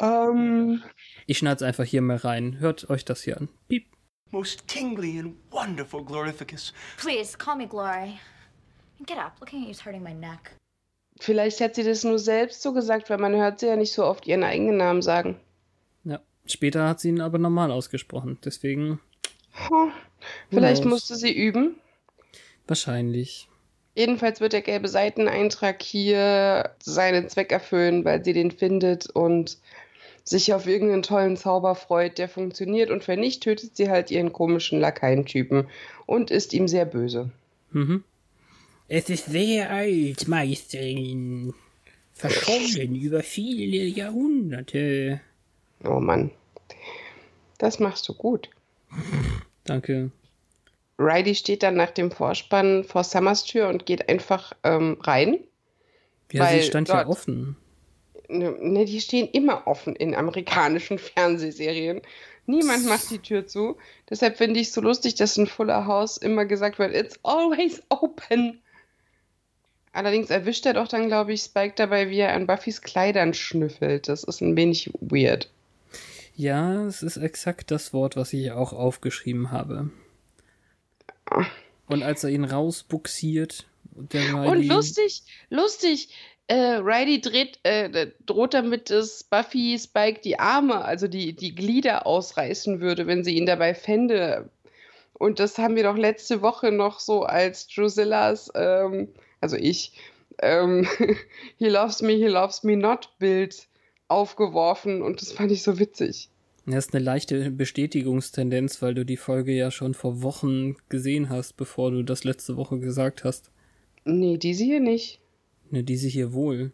Ähm, 0.00 0.82
Ich 1.26 1.38
schneid's 1.38 1.62
einfach 1.62 1.84
hier 1.84 2.02
mal 2.02 2.16
rein. 2.16 2.58
Hört 2.58 2.90
euch 2.90 3.04
das 3.04 3.22
hier 3.22 3.38
an. 3.40 3.48
Piep. 3.68 3.86
Most 4.32 4.66
tingly 4.66 5.18
and 5.18 5.36
wonderful 5.50 6.02
glorificus. 6.04 6.72
Please, 6.96 7.36
call 7.36 7.54
me 7.56 7.66
Glory. 7.66 8.18
And 8.98 9.06
get 9.06 9.18
up. 9.18 9.36
Looking 9.40 9.62
at 9.62 9.68
you's 9.68 9.80
hurting 9.84 10.02
my 10.02 10.12
neck. 10.14 10.56
vielleicht 11.20 11.60
hat 11.60 11.74
sie 11.76 11.84
das 11.84 12.02
nur 12.02 12.18
selbst 12.18 12.62
so 12.62 12.72
gesagt, 12.72 13.10
weil 13.10 13.18
man 13.18 13.34
hört 13.36 13.60
sie 13.60 13.66
ja 13.66 13.76
nicht 13.76 13.92
so 13.92 14.04
oft 14.04 14.26
ihren 14.26 14.42
eigenen 14.42 14.78
Namen 14.78 15.02
sagen. 15.02 15.38
Ja. 16.04 16.20
Später 16.46 16.88
hat 16.88 16.98
sie 17.00 17.10
ihn 17.10 17.20
aber 17.20 17.38
normal 17.38 17.70
ausgesprochen. 17.70 18.38
Deswegen 18.44 19.00
Huh. 19.68 19.90
Vielleicht 20.50 20.84
musste 20.84 21.14
sie 21.14 21.32
üben. 21.32 21.76
wahrscheinlich. 22.66 23.48
Jedenfalls 23.94 24.40
wird 24.40 24.54
der 24.54 24.62
gelbe 24.62 24.88
Seiteneintrag 24.88 25.82
hier 25.82 26.70
seinen 26.82 27.28
Zweck 27.28 27.52
erfüllen, 27.52 28.04
weil 28.06 28.24
sie 28.24 28.32
den 28.32 28.50
findet 28.50 29.10
und 29.10 29.58
sich 30.24 30.54
auf 30.54 30.66
irgendeinen 30.66 31.02
tollen 31.02 31.36
Zauber 31.36 31.74
freut, 31.74 32.18
der 32.18 32.28
funktioniert. 32.28 32.90
Und 32.90 33.06
wenn 33.08 33.20
nicht, 33.20 33.42
tötet 33.42 33.76
sie 33.76 33.90
halt 33.90 34.10
ihren 34.10 34.32
komischen 34.32 34.80
Lakaientypen 34.80 35.68
und 36.06 36.30
ist 36.30 36.52
ihm 36.52 36.68
sehr 36.68 36.84
böse. 36.84 37.30
Mhm. 37.70 38.04
Es 38.88 39.08
ist 39.08 39.26
sehr 39.26 39.70
alt, 39.70 40.28
Meisterin. 40.28 41.54
Verschollen 42.14 42.94
über 42.94 43.22
viele 43.22 43.84
Jahrhunderte. 43.84 45.20
Oh 45.84 45.98
Mann. 45.98 46.30
Das 47.58 47.78
machst 47.78 48.08
du 48.08 48.14
gut. 48.14 48.50
Danke. 49.64 50.10
Riley 50.98 51.34
steht 51.34 51.62
dann 51.62 51.74
nach 51.74 51.90
dem 51.90 52.10
Vorspann 52.10 52.84
vor 52.84 53.02
Summers 53.02 53.44
Tür 53.44 53.68
und 53.68 53.86
geht 53.86 54.08
einfach 54.08 54.52
ähm, 54.62 54.98
rein. 55.00 55.38
Ja, 56.30 56.44
Weil 56.44 56.60
sie 56.60 56.66
stand 56.66 56.88
ja 56.88 57.06
offen. 57.06 57.56
Ne, 58.38 58.56
ne, 58.60 58.84
die 58.84 59.00
stehen 59.00 59.28
immer 59.32 59.66
offen 59.66 59.94
in 59.96 60.14
amerikanischen 60.14 60.98
Fernsehserien. 61.14 62.00
Niemand 62.46 62.86
macht 62.86 63.10
die 63.10 63.20
Tür 63.20 63.46
zu. 63.46 63.76
Deshalb 64.10 64.36
finde 64.36 64.58
ich 64.58 64.68
es 64.68 64.74
so 64.74 64.80
lustig, 64.80 65.14
dass 65.14 65.36
in 65.36 65.46
Fuller 65.46 65.86
House 65.86 66.16
immer 66.16 66.44
gesagt 66.44 66.78
wird, 66.78 66.94
it's 66.94 67.18
always 67.22 67.82
open. 67.88 68.60
Allerdings 69.92 70.30
erwischt 70.30 70.66
er 70.66 70.72
doch 70.72 70.88
dann, 70.88 71.06
glaube 71.06 71.32
ich, 71.32 71.42
Spike 71.42 71.74
dabei, 71.76 72.08
wie 72.08 72.18
er 72.18 72.34
an 72.34 72.46
Buffys 72.46 72.80
Kleidern 72.80 73.34
schnüffelt. 73.34 74.08
Das 74.08 74.24
ist 74.24 74.40
ein 74.40 74.56
wenig 74.56 74.90
weird. 75.00 75.50
Ja, 76.34 76.86
es 76.86 77.02
ist 77.02 77.18
exakt 77.18 77.70
das 77.70 77.92
Wort, 77.92 78.16
was 78.16 78.32
ich 78.32 78.50
auch 78.52 78.72
aufgeschrieben 78.72 79.50
habe. 79.50 79.90
Und 81.86 82.02
als 82.02 82.24
er 82.24 82.30
ihn 82.30 82.44
rausbuxiert, 82.44 83.66
der 83.84 84.34
Und 84.34 84.48
Riley, 84.48 84.66
lustig, 84.66 85.22
lustig, 85.50 86.08
äh, 86.52 86.80
Riley 86.82 87.20
dreht, 87.22 87.58
äh, 87.62 88.08
droht 88.26 88.52
damit, 88.52 88.90
dass 88.90 89.24
Buffy 89.24 89.78
Spike 89.78 90.20
die 90.20 90.38
Arme, 90.38 90.84
also 90.84 91.08
die, 91.08 91.34
die 91.34 91.54
Glieder 91.54 92.06
ausreißen 92.06 92.80
würde, 92.80 93.06
wenn 93.06 93.24
sie 93.24 93.36
ihn 93.36 93.46
dabei 93.46 93.74
fände. 93.74 94.50
Und 95.14 95.40
das 95.40 95.56
haben 95.56 95.76
wir 95.76 95.82
doch 95.84 95.96
letzte 95.96 96.42
Woche 96.42 96.70
noch 96.70 97.00
so 97.00 97.22
als 97.22 97.68
Drusillas, 97.68 98.50
ähm, 98.54 99.08
also 99.40 99.56
ich, 99.56 99.94
ähm, 100.42 100.86
He 101.58 101.68
loves 101.68 102.02
me, 102.02 102.12
he 102.12 102.26
loves 102.26 102.62
me 102.64 102.76
not 102.76 103.08
Bild 103.18 103.66
aufgeworfen 104.08 105.00
und 105.00 105.22
das 105.22 105.32
fand 105.32 105.52
ich 105.52 105.62
so 105.62 105.78
witzig. 105.78 106.28
Das 106.66 106.86
ist 106.86 106.94
eine 106.94 107.02
leichte 107.02 107.50
Bestätigungstendenz, 107.50 108.82
weil 108.82 108.92
du 108.92 109.06
die 109.06 109.16
Folge 109.16 109.52
ja 109.52 109.70
schon 109.70 109.94
vor 109.94 110.22
Wochen 110.22 110.76
gesehen 110.90 111.30
hast, 111.30 111.56
bevor 111.56 111.90
du 111.90 112.02
das 112.02 112.24
letzte 112.24 112.58
Woche 112.58 112.78
gesagt 112.78 113.24
hast. 113.24 113.50
Nee, 114.04 114.36
diese 114.36 114.64
hier 114.64 114.80
nicht. 114.80 115.21
Ne, 115.72 115.82
diese 115.82 116.06
hier 116.06 116.34
wohl. 116.34 116.70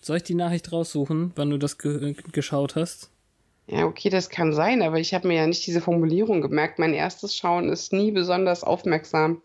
Soll 0.00 0.16
ich 0.16 0.22
die 0.22 0.34
Nachricht 0.34 0.72
raussuchen, 0.72 1.32
wann 1.36 1.50
du 1.50 1.58
das 1.58 1.76
ge 1.76 2.14
geschaut 2.32 2.74
hast? 2.74 3.10
Ja, 3.66 3.84
okay, 3.84 4.08
das 4.08 4.30
kann 4.30 4.54
sein, 4.54 4.80
aber 4.82 4.98
ich 4.98 5.12
habe 5.12 5.28
mir 5.28 5.34
ja 5.34 5.46
nicht 5.46 5.66
diese 5.66 5.80
Formulierung 5.80 6.40
gemerkt. 6.40 6.78
Mein 6.78 6.94
erstes 6.94 7.36
Schauen 7.36 7.68
ist 7.68 7.92
nie 7.92 8.12
besonders 8.12 8.64
aufmerksam. 8.64 9.42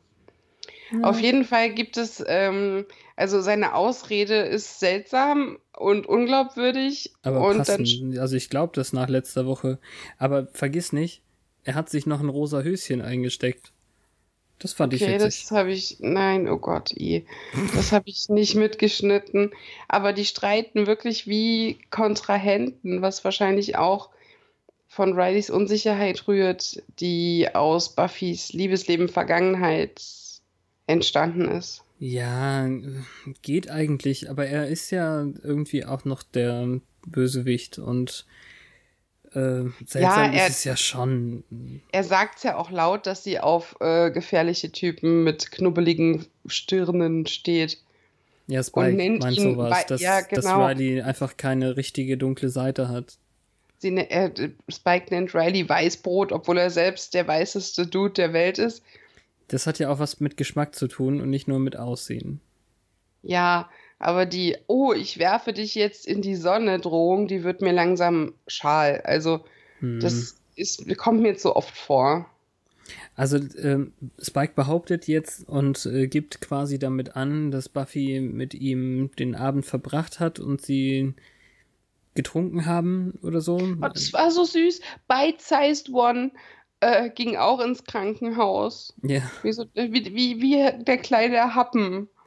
Auf 1.02 1.20
jeden 1.20 1.46
Fall 1.46 1.74
gibt 1.74 1.98
es, 1.98 2.24
ähm, 2.28 2.86
also 3.16 3.42
seine 3.42 3.76
Ausrede 3.76 4.36
ist 4.36 4.80
seltsam 4.80 5.58
und 5.78 6.06
unglaubwürdig. 6.06 7.14
Aber 7.24 7.48
und 7.48 7.52
dann, 7.52 7.58
passend. 7.60 8.18
Also 8.18 8.36
ich 8.36 8.50
glaube 8.50 8.74
das 8.76 8.94
nach 8.94 9.10
letzter 9.10 9.46
Woche. 9.46 9.80
Aber 10.18 10.48
vergiss 10.48 10.92
nicht, 10.92 11.22
er 11.64 11.76
hat 11.76 11.90
sich 11.90 12.06
noch 12.06 12.20
ein 12.20 12.30
rosa 12.30 12.62
Höschen 12.62 13.02
eingesteckt. 13.02 13.72
Das 14.62 14.74
fand 14.74 14.94
ich 14.94 15.02
okay, 15.02 15.16
witzig. 15.16 15.42
das 15.42 15.52
habe 15.52 15.72
ich, 15.72 15.98
nein, 16.02 16.48
oh 16.48 16.58
Gott, 16.58 16.92
i. 16.92 17.26
das 17.76 17.92
habe 17.92 18.10
ich 18.10 18.30
nicht 18.30 18.56
mitgeschnitten. 18.56 19.52
Aber 19.88 20.14
die 20.14 20.26
streiten 20.26 20.86
wirklich 20.86 21.26
wie 21.26 21.80
Kontrahenten, 21.90 23.02
was 23.02 23.24
wahrscheinlich 23.24 23.78
auch 23.78 24.10
von 24.88 25.14
Rileys 25.14 25.50
Unsicherheit 25.50 26.28
rührt, 26.28 26.84
die 27.00 27.48
aus 27.54 27.96
Buffys 27.96 28.54
Liebesleben 28.54 29.10
Vergangenheit 29.10 30.02
entstanden 30.86 31.48
ist. 31.50 31.84
Ja, 31.98 32.68
geht 33.42 33.70
eigentlich, 33.70 34.30
aber 34.30 34.46
er 34.46 34.68
ist 34.68 34.92
ja 34.92 35.28
irgendwie 35.44 35.86
auch 35.86 36.06
noch 36.06 36.24
der 36.24 36.82
Bösewicht 37.08 37.80
und 37.80 38.26
äh, 39.34 39.64
seltsam 39.86 40.02
Ja, 40.02 40.26
er- 40.32 40.48
ist 40.48 40.58
es 40.58 40.64
ja 40.64 40.76
schon. 40.76 41.44
Er 41.92 42.04
sagt 42.04 42.38
es 42.38 42.44
ja 42.44 42.58
auch 42.58 42.70
laut, 42.72 43.06
dass 43.08 43.24
sie 43.24 43.40
auf 43.40 43.76
äh, 43.80 44.12
gefährliche 44.12 44.72
Typen 44.72 45.24
mit 45.24 45.52
knubbeligen 45.52 46.26
Stirnen 46.48 47.26
steht. 47.28 47.78
Ja, 48.48 48.62
Spike 48.64 49.18
meint 49.20 49.38
ihn 49.38 49.54
sowas, 49.54 49.70
bei- 49.70 49.84
dass, 49.88 50.02
ja, 50.02 50.22
dass 50.22 50.46
genau. 50.46 50.66
Riley 50.66 51.02
einfach 51.02 51.38
keine 51.38 51.78
richtige 51.78 52.18
dunkle 52.18 52.50
Seite 52.50 52.90
hat. 52.90 53.18
Sie, 53.78 53.92
ne- 53.92 54.10
äh, 54.12 54.50
Spike 54.70 55.06
nennt 55.10 55.34
Riley 55.34 55.68
Weißbrot, 55.68 56.32
obwohl 56.32 56.58
er 56.58 56.70
selbst 56.70 57.14
der 57.14 57.28
weißeste 57.28 57.88
Dude 57.88 58.14
der 58.14 58.34
Welt 58.34 58.58
ist. 58.60 58.84
Das 59.48 59.66
hat 59.68 59.80
ja 59.80 59.90
auch 59.90 60.00
was 60.00 60.20
mit 60.20 60.38
Geschmack 60.38 60.76
zu 60.76 60.88
tun 60.88 61.22
und 61.22 61.30
nicht 61.30 61.48
nur 61.48 61.60
mit 61.60 61.78
Aussehen. 61.78 62.42
Ja, 63.24 63.70
aber 64.02 64.26
die, 64.26 64.58
oh, 64.68 64.94
ich 64.94 65.20
werfe 65.20 65.54
dich 65.54 65.76
jetzt 65.76 66.06
in 66.06 66.22
die 66.22 66.36
Sonne 66.36 66.80
Drohung, 66.80 67.28
die 67.28 67.44
wird 67.44 67.62
mir 67.62 67.72
langsam 67.72 68.34
schal. 68.48 69.02
Also, 69.02 69.42
Hm. 69.80 70.00
das 70.00 70.38
ist, 70.56 70.98
kommt 70.98 71.22
mir 71.22 71.38
so 71.38 71.56
oft 71.56 71.76
vor. 71.76 72.28
Also 73.16 73.38
ähm, 73.62 73.94
Spike 74.20 74.54
behauptet 74.56 75.08
jetzt 75.08 75.48
und 75.48 75.86
äh, 75.86 76.08
gibt 76.08 76.42
quasi 76.42 76.80
damit 76.80 77.16
an, 77.16 77.52
dass 77.52 77.70
Buffy 77.70 78.20
mit 78.20 78.54
ihm 78.54 79.12
den 79.18 79.36
Abend 79.36 79.66
verbracht 79.66 80.20
hat 80.20 80.40
und 80.40 80.62
sie 80.62 81.14
getrunken 82.16 82.66
haben 82.66 83.18
oder 83.22 83.40
so. 83.42 83.58
Oh, 83.58 83.88
das 83.94 84.12
war 84.14 84.32
so 84.32 84.44
süß. 84.44 84.82
Bite-Sized 85.08 85.90
One 85.94 86.32
äh, 86.82 87.10
ging 87.10 87.38
auch 87.38 87.60
ins 87.62 87.84
Krankenhaus. 87.84 88.94
ja. 89.04 89.22
Wie, 89.44 89.54
so, 89.54 89.66
wie, 89.74 90.14
wie, 90.14 90.42
wie 90.42 90.84
der 90.84 90.98
kleine 90.98 91.56
Happen. 91.56 92.08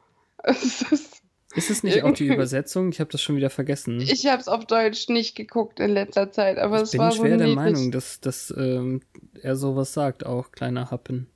Es 0.47 0.83
ist, 0.91 1.23
Ist 1.55 1.69
es 1.69 1.83
nicht 1.83 2.03
auch 2.03 2.11
die 2.13 2.27
Übersetzung? 2.27 2.89
Ich 2.89 2.99
habe 2.99 3.09
das 3.11 3.21
schon 3.21 3.35
wieder 3.35 3.49
vergessen. 3.49 3.99
ich 4.01 4.25
habe 4.27 4.41
es 4.41 4.47
auf 4.47 4.65
Deutsch 4.65 5.09
nicht 5.09 5.35
geguckt 5.35 5.79
in 5.79 5.91
letzter 5.91 6.31
Zeit, 6.31 6.57
aber 6.57 6.77
Ich 6.77 6.83
es 6.83 6.91
bin 6.91 6.99
war 7.01 7.11
schwer 7.11 7.31
so 7.31 7.37
der 7.37 7.47
niedlich. 7.47 7.55
Meinung, 7.55 7.91
dass, 7.91 8.19
dass 8.19 8.53
ähm, 8.57 9.01
er 9.41 9.55
sowas 9.55 9.93
sagt, 9.93 10.25
auch 10.25 10.51
kleiner 10.51 10.91
Happen. 10.91 11.27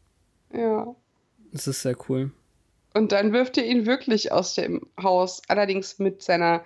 Ja. 0.53 0.95
Das 1.51 1.67
ist 1.67 1.81
sehr 1.81 1.95
cool. 2.09 2.31
Und 2.93 3.11
dann 3.11 3.33
wirft 3.33 3.57
er 3.57 3.65
ihn 3.65 3.85
wirklich 3.85 4.31
aus 4.31 4.55
dem 4.55 4.81
Haus, 5.01 5.41
allerdings 5.47 5.99
mit 5.99 6.21
seiner 6.23 6.63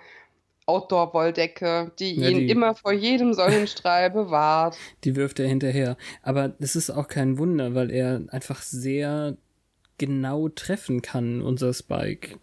Outdoor-Wolldecke, 0.66 1.92
die 1.98 2.14
Ja, 2.14 2.28
ihn 2.28 2.38
die- 2.38 2.50
immer 2.50 2.74
vor 2.74 2.92
jedem 2.92 3.34
Sonnenstrahl 3.34 4.10
bewahrt. 4.10 4.76
Die 5.04 5.16
wirft 5.16 5.38
er 5.40 5.46
hinterher. 5.48 5.96
Aber 6.22 6.54
es 6.58 6.76
ist 6.76 6.90
auch 6.90 7.08
kein 7.08 7.38
Wunder, 7.38 7.74
weil 7.74 7.90
er 7.90 8.22
einfach 8.28 8.62
sehr 8.62 9.36
genau 9.98 10.48
treffen 10.48 11.02
kann, 11.02 11.40
unser 11.42 11.72
Spike. 11.72 12.36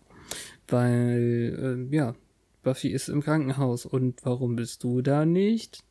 Weil, 0.72 1.88
äh, 1.92 1.96
ja, 1.96 2.16
Buffy 2.64 2.90
ist 2.90 3.10
im 3.10 3.22
Krankenhaus. 3.22 3.86
Und 3.86 4.24
warum 4.24 4.56
bist 4.56 4.84
du 4.84 5.02
da 5.02 5.26
nicht? 5.26 5.84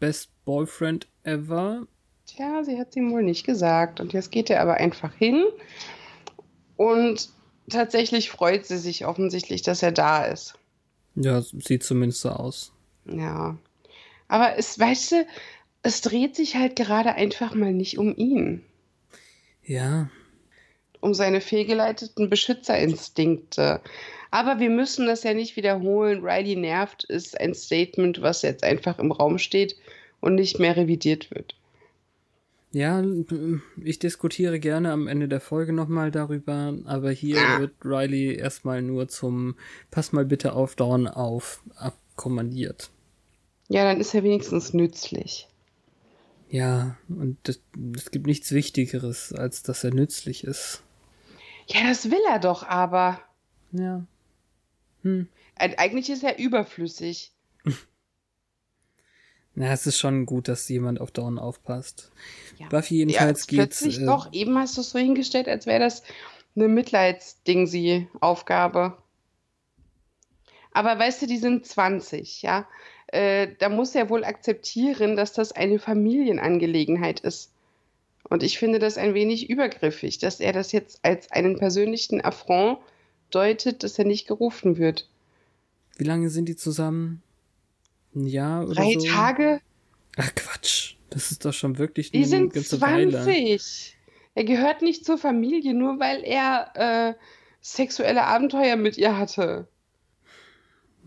Best 0.00 0.30
Boyfriend 0.44 1.08
ever. 1.22 1.86
Tja, 2.26 2.64
sie 2.64 2.78
hat 2.78 2.88
es 2.90 2.96
ihm 2.96 3.12
wohl 3.12 3.22
nicht 3.22 3.44
gesagt. 3.44 4.00
Und 4.00 4.12
jetzt 4.12 4.32
geht 4.32 4.50
er 4.50 4.60
aber 4.60 4.74
einfach 4.74 5.14
hin. 5.14 5.44
Und 6.76 7.28
tatsächlich 7.68 8.30
freut 8.30 8.66
sie 8.66 8.78
sich 8.78 9.06
offensichtlich, 9.06 9.62
dass 9.62 9.82
er 9.82 9.92
da 9.92 10.24
ist. 10.24 10.54
Ja, 11.14 11.40
sieht 11.42 11.84
zumindest 11.84 12.22
so 12.22 12.30
aus. 12.30 12.72
Ja. 13.06 13.56
Aber 14.28 14.58
es, 14.58 14.78
weißt 14.78 15.12
du, 15.12 15.26
es 15.82 16.00
dreht 16.00 16.34
sich 16.34 16.56
halt 16.56 16.76
gerade 16.76 17.14
einfach 17.14 17.54
mal 17.54 17.72
nicht 17.72 17.98
um 17.98 18.16
ihn. 18.16 18.62
Ja. 19.62 20.10
Um 21.04 21.12
seine 21.12 21.42
fehlgeleiteten 21.42 22.30
Beschützerinstinkte. 22.30 23.82
Aber 24.30 24.58
wir 24.58 24.70
müssen 24.70 25.06
das 25.06 25.22
ja 25.22 25.34
nicht 25.34 25.54
wiederholen. 25.54 26.24
Riley 26.24 26.56
nervt 26.56 27.04
ist 27.04 27.38
ein 27.38 27.52
Statement, 27.52 28.22
was 28.22 28.40
jetzt 28.40 28.64
einfach 28.64 28.98
im 28.98 29.12
Raum 29.12 29.36
steht 29.36 29.76
und 30.20 30.36
nicht 30.36 30.58
mehr 30.58 30.78
revidiert 30.78 31.30
wird. 31.30 31.56
Ja, 32.72 33.04
ich 33.82 33.98
diskutiere 33.98 34.58
gerne 34.58 34.92
am 34.92 35.06
Ende 35.06 35.28
der 35.28 35.40
Folge 35.40 35.74
nochmal 35.74 36.10
darüber, 36.10 36.74
aber 36.86 37.10
hier 37.10 37.36
ja. 37.36 37.60
wird 37.60 37.72
Riley 37.84 38.34
erstmal 38.34 38.80
nur 38.80 39.06
zum 39.08 39.56
Pass 39.90 40.12
mal 40.12 40.24
bitte 40.24 40.54
auf 40.54 40.74
Dawn 40.74 41.06
auf 41.06 41.62
abkommandiert. 41.76 42.90
Ja, 43.68 43.84
dann 43.84 44.00
ist 44.00 44.14
er 44.14 44.22
wenigstens 44.22 44.72
nützlich. 44.72 45.48
Ja, 46.48 46.96
und 47.10 47.36
es 47.46 48.10
gibt 48.10 48.26
nichts 48.26 48.52
Wichtigeres, 48.52 49.34
als 49.34 49.62
dass 49.62 49.84
er 49.84 49.92
nützlich 49.92 50.44
ist. 50.44 50.83
Ja, 51.66 51.88
das 51.88 52.10
will 52.10 52.22
er 52.28 52.38
doch 52.38 52.66
aber. 52.66 53.20
Ja. 53.72 54.04
Hm. 55.02 55.28
Eigentlich 55.56 56.10
ist 56.10 56.24
er 56.24 56.38
überflüssig. 56.38 57.32
Na, 59.54 59.72
es 59.72 59.86
ist 59.86 59.98
schon 59.98 60.26
gut, 60.26 60.48
dass 60.48 60.68
jemand 60.68 61.00
auf 61.00 61.12
Dawn 61.12 61.38
aufpasst. 61.38 62.10
Ja. 62.58 62.68
Buffy 62.68 62.96
jedenfalls 62.96 63.46
ja, 63.50 63.62
geht's. 63.62 63.78
Plötzlich 63.78 64.00
äh, 64.00 64.06
doch, 64.06 64.32
eben 64.32 64.58
hast 64.58 64.76
du 64.76 64.80
es 64.80 64.90
so 64.90 64.98
hingestellt, 64.98 65.48
als 65.48 65.66
wäre 65.66 65.80
das 65.80 66.02
eine 66.56 66.68
Mitleidsding 66.68 67.66
sie 67.66 68.08
Aufgabe. 68.20 68.96
Aber 70.72 70.98
weißt 70.98 71.22
du, 71.22 71.26
die 71.26 71.38
sind 71.38 71.66
20, 71.66 72.42
ja. 72.42 72.66
Äh, 73.06 73.48
da 73.58 73.68
muss 73.68 73.94
er 73.94 74.10
wohl 74.10 74.24
akzeptieren, 74.24 75.14
dass 75.14 75.32
das 75.32 75.52
eine 75.52 75.78
Familienangelegenheit 75.78 77.20
ist. 77.20 77.53
Und 78.28 78.42
ich 78.42 78.58
finde 78.58 78.78
das 78.78 78.96
ein 78.96 79.14
wenig 79.14 79.50
übergriffig, 79.50 80.18
dass 80.18 80.40
er 80.40 80.52
das 80.52 80.72
jetzt 80.72 81.00
als 81.02 81.30
einen 81.30 81.58
persönlichen 81.58 82.20
Affront 82.24 82.78
deutet, 83.30 83.82
dass 83.82 83.98
er 83.98 84.04
nicht 84.04 84.26
gerufen 84.26 84.78
wird. 84.78 85.08
Wie 85.96 86.04
lange 86.04 86.30
sind 86.30 86.48
die 86.48 86.56
zusammen? 86.56 87.22
Ein 88.14 88.26
Jahr 88.26 88.64
oder 88.64 88.74
Drei 88.74 88.94
so? 88.94 89.06
Tage? 89.06 89.60
Ach 90.16 90.34
Quatsch, 90.34 90.94
das 91.10 91.30
ist 91.30 91.44
doch 91.44 91.52
schon 91.52 91.78
wirklich 91.78 92.12
die 92.12 92.18
eine 92.18 92.26
sind 92.26 92.52
ganze 92.54 92.78
20. 92.78 93.14
Weile. 93.14 93.60
Er 94.36 94.44
gehört 94.44 94.82
nicht 94.82 95.04
zur 95.04 95.18
Familie, 95.18 95.74
nur 95.74 96.00
weil 96.00 96.22
er 96.24 96.70
äh, 96.74 97.14
sexuelle 97.60 98.24
Abenteuer 98.24 98.76
mit 98.76 98.98
ihr 98.98 99.16
hatte. 99.16 99.68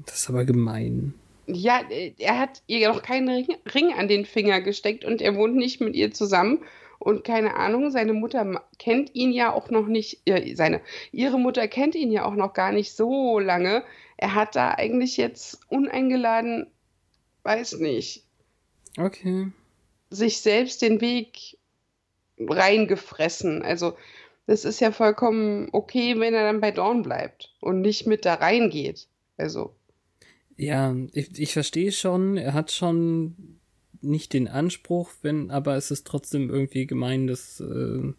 Das 0.05 0.15
ist 0.15 0.29
aber 0.29 0.45
gemein. 0.45 1.13
Ja, 1.47 1.81
er 2.17 2.39
hat 2.39 2.61
ihr 2.67 2.89
noch 2.89 3.01
keinen 3.01 3.29
Ring, 3.29 3.57
Ring 3.73 3.93
an 3.93 4.07
den 4.07 4.25
Finger 4.25 4.61
gesteckt 4.61 5.05
und 5.05 5.21
er 5.21 5.35
wohnt 5.35 5.55
nicht 5.55 5.79
mit 5.79 5.95
ihr 5.95 6.13
zusammen. 6.13 6.59
Und 6.99 7.23
keine 7.23 7.55
Ahnung, 7.55 7.91
seine 7.91 8.13
Mutter 8.13 8.61
kennt 8.79 9.13
ihn 9.13 9.31
ja 9.31 9.53
auch 9.53 9.69
noch 9.69 9.87
nicht, 9.87 10.21
seine, 10.53 10.81
ihre 11.11 11.39
Mutter 11.39 11.67
kennt 11.67 11.95
ihn 11.95 12.11
ja 12.11 12.25
auch 12.25 12.35
noch 12.35 12.53
gar 12.53 12.71
nicht 12.71 12.95
so 12.95 13.39
lange. 13.39 13.83
Er 14.17 14.33
hat 14.33 14.55
da 14.55 14.71
eigentlich 14.71 15.17
jetzt 15.17 15.59
uneingeladen 15.69 16.67
weiß 17.47 17.79
nicht. 17.79 18.25
Okay. 18.97 19.47
Sich 20.09 20.41
selbst 20.41 20.81
den 20.81 20.99
Weg 20.99 21.57
reingefressen. 22.37 23.61
Also, 23.61 23.95
das 24.47 24.65
ist 24.65 24.81
ja 24.81 24.91
vollkommen 24.91 25.69
okay, 25.71 26.19
wenn 26.19 26.33
er 26.33 26.43
dann 26.43 26.59
bei 26.59 26.71
Dawn 26.71 27.03
bleibt 27.03 27.53
und 27.61 27.81
nicht 27.81 28.05
mit 28.05 28.25
da 28.25 28.35
reingeht. 28.35 29.07
Also. 29.37 29.75
Ja, 30.57 30.93
ich, 31.13 31.39
ich 31.39 31.53
verstehe 31.53 31.91
schon, 31.91 32.35
er 32.35 32.53
hat 32.53 32.71
schon 32.71 33.59
nicht 34.01 34.33
den 34.33 34.47
Anspruch, 34.47 35.11
wenn, 35.21 35.51
aber 35.51 35.75
es 35.75 35.91
ist 35.91 36.07
trotzdem 36.07 36.49
irgendwie 36.49 36.85
gemein, 36.85 37.27
das 37.27 37.59
äh, 37.59 38.13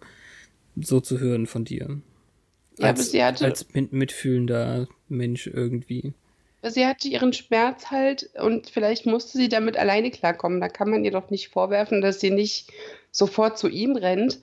so 0.77 1.01
zu 1.01 1.19
hören 1.21 1.47
von 1.47 1.65
dir. 1.65 2.01
Ja, 2.79 2.89
als, 2.89 3.01
aber 3.01 3.03
sie 3.03 3.25
hatte. 3.25 3.45
Als 3.45 3.67
mitfühlender 3.73 4.89
Mensch 5.09 5.47
irgendwie. 5.47 6.13
Sie 6.63 6.87
hatte 6.87 7.09
ihren 7.09 7.33
Schmerz 7.33 7.87
halt 7.91 8.31
und 8.35 8.69
vielleicht 8.71 9.07
musste 9.07 9.39
sie 9.39 9.49
damit 9.49 9.77
alleine 9.77 10.11
klarkommen. 10.11 10.61
Da 10.61 10.69
kann 10.69 10.91
man 10.91 11.05
ihr 11.05 11.13
doch 11.13 11.31
nicht 11.31 11.49
vorwerfen, 11.49 12.01
dass 12.01 12.21
sie 12.21 12.31
nicht 12.31 12.73
sofort 13.13 13.59
zu 13.59 13.69
ihm 13.69 13.97
rennt, 13.97 14.41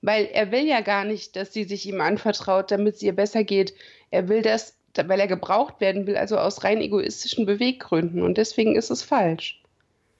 weil 0.00 0.24
er 0.24 0.50
will 0.52 0.66
ja 0.66 0.80
gar 0.80 1.04
nicht, 1.04 1.36
dass 1.36 1.52
sie 1.52 1.64
sich 1.64 1.86
ihm 1.86 2.00
anvertraut, 2.00 2.70
damit 2.70 2.96
es 2.96 3.02
ihr 3.02 3.14
besser 3.14 3.44
geht. 3.44 3.74
Er 4.10 4.28
will 4.28 4.40
das, 4.40 4.74
weil 4.94 5.20
er 5.20 5.26
gebraucht 5.26 5.80
werden 5.80 6.06
will, 6.06 6.16
also 6.16 6.38
aus 6.38 6.64
rein 6.64 6.80
egoistischen 6.80 7.44
Beweggründen 7.44 8.22
und 8.22 8.38
deswegen 8.38 8.74
ist 8.74 8.90
es 8.90 9.02
falsch. 9.02 9.62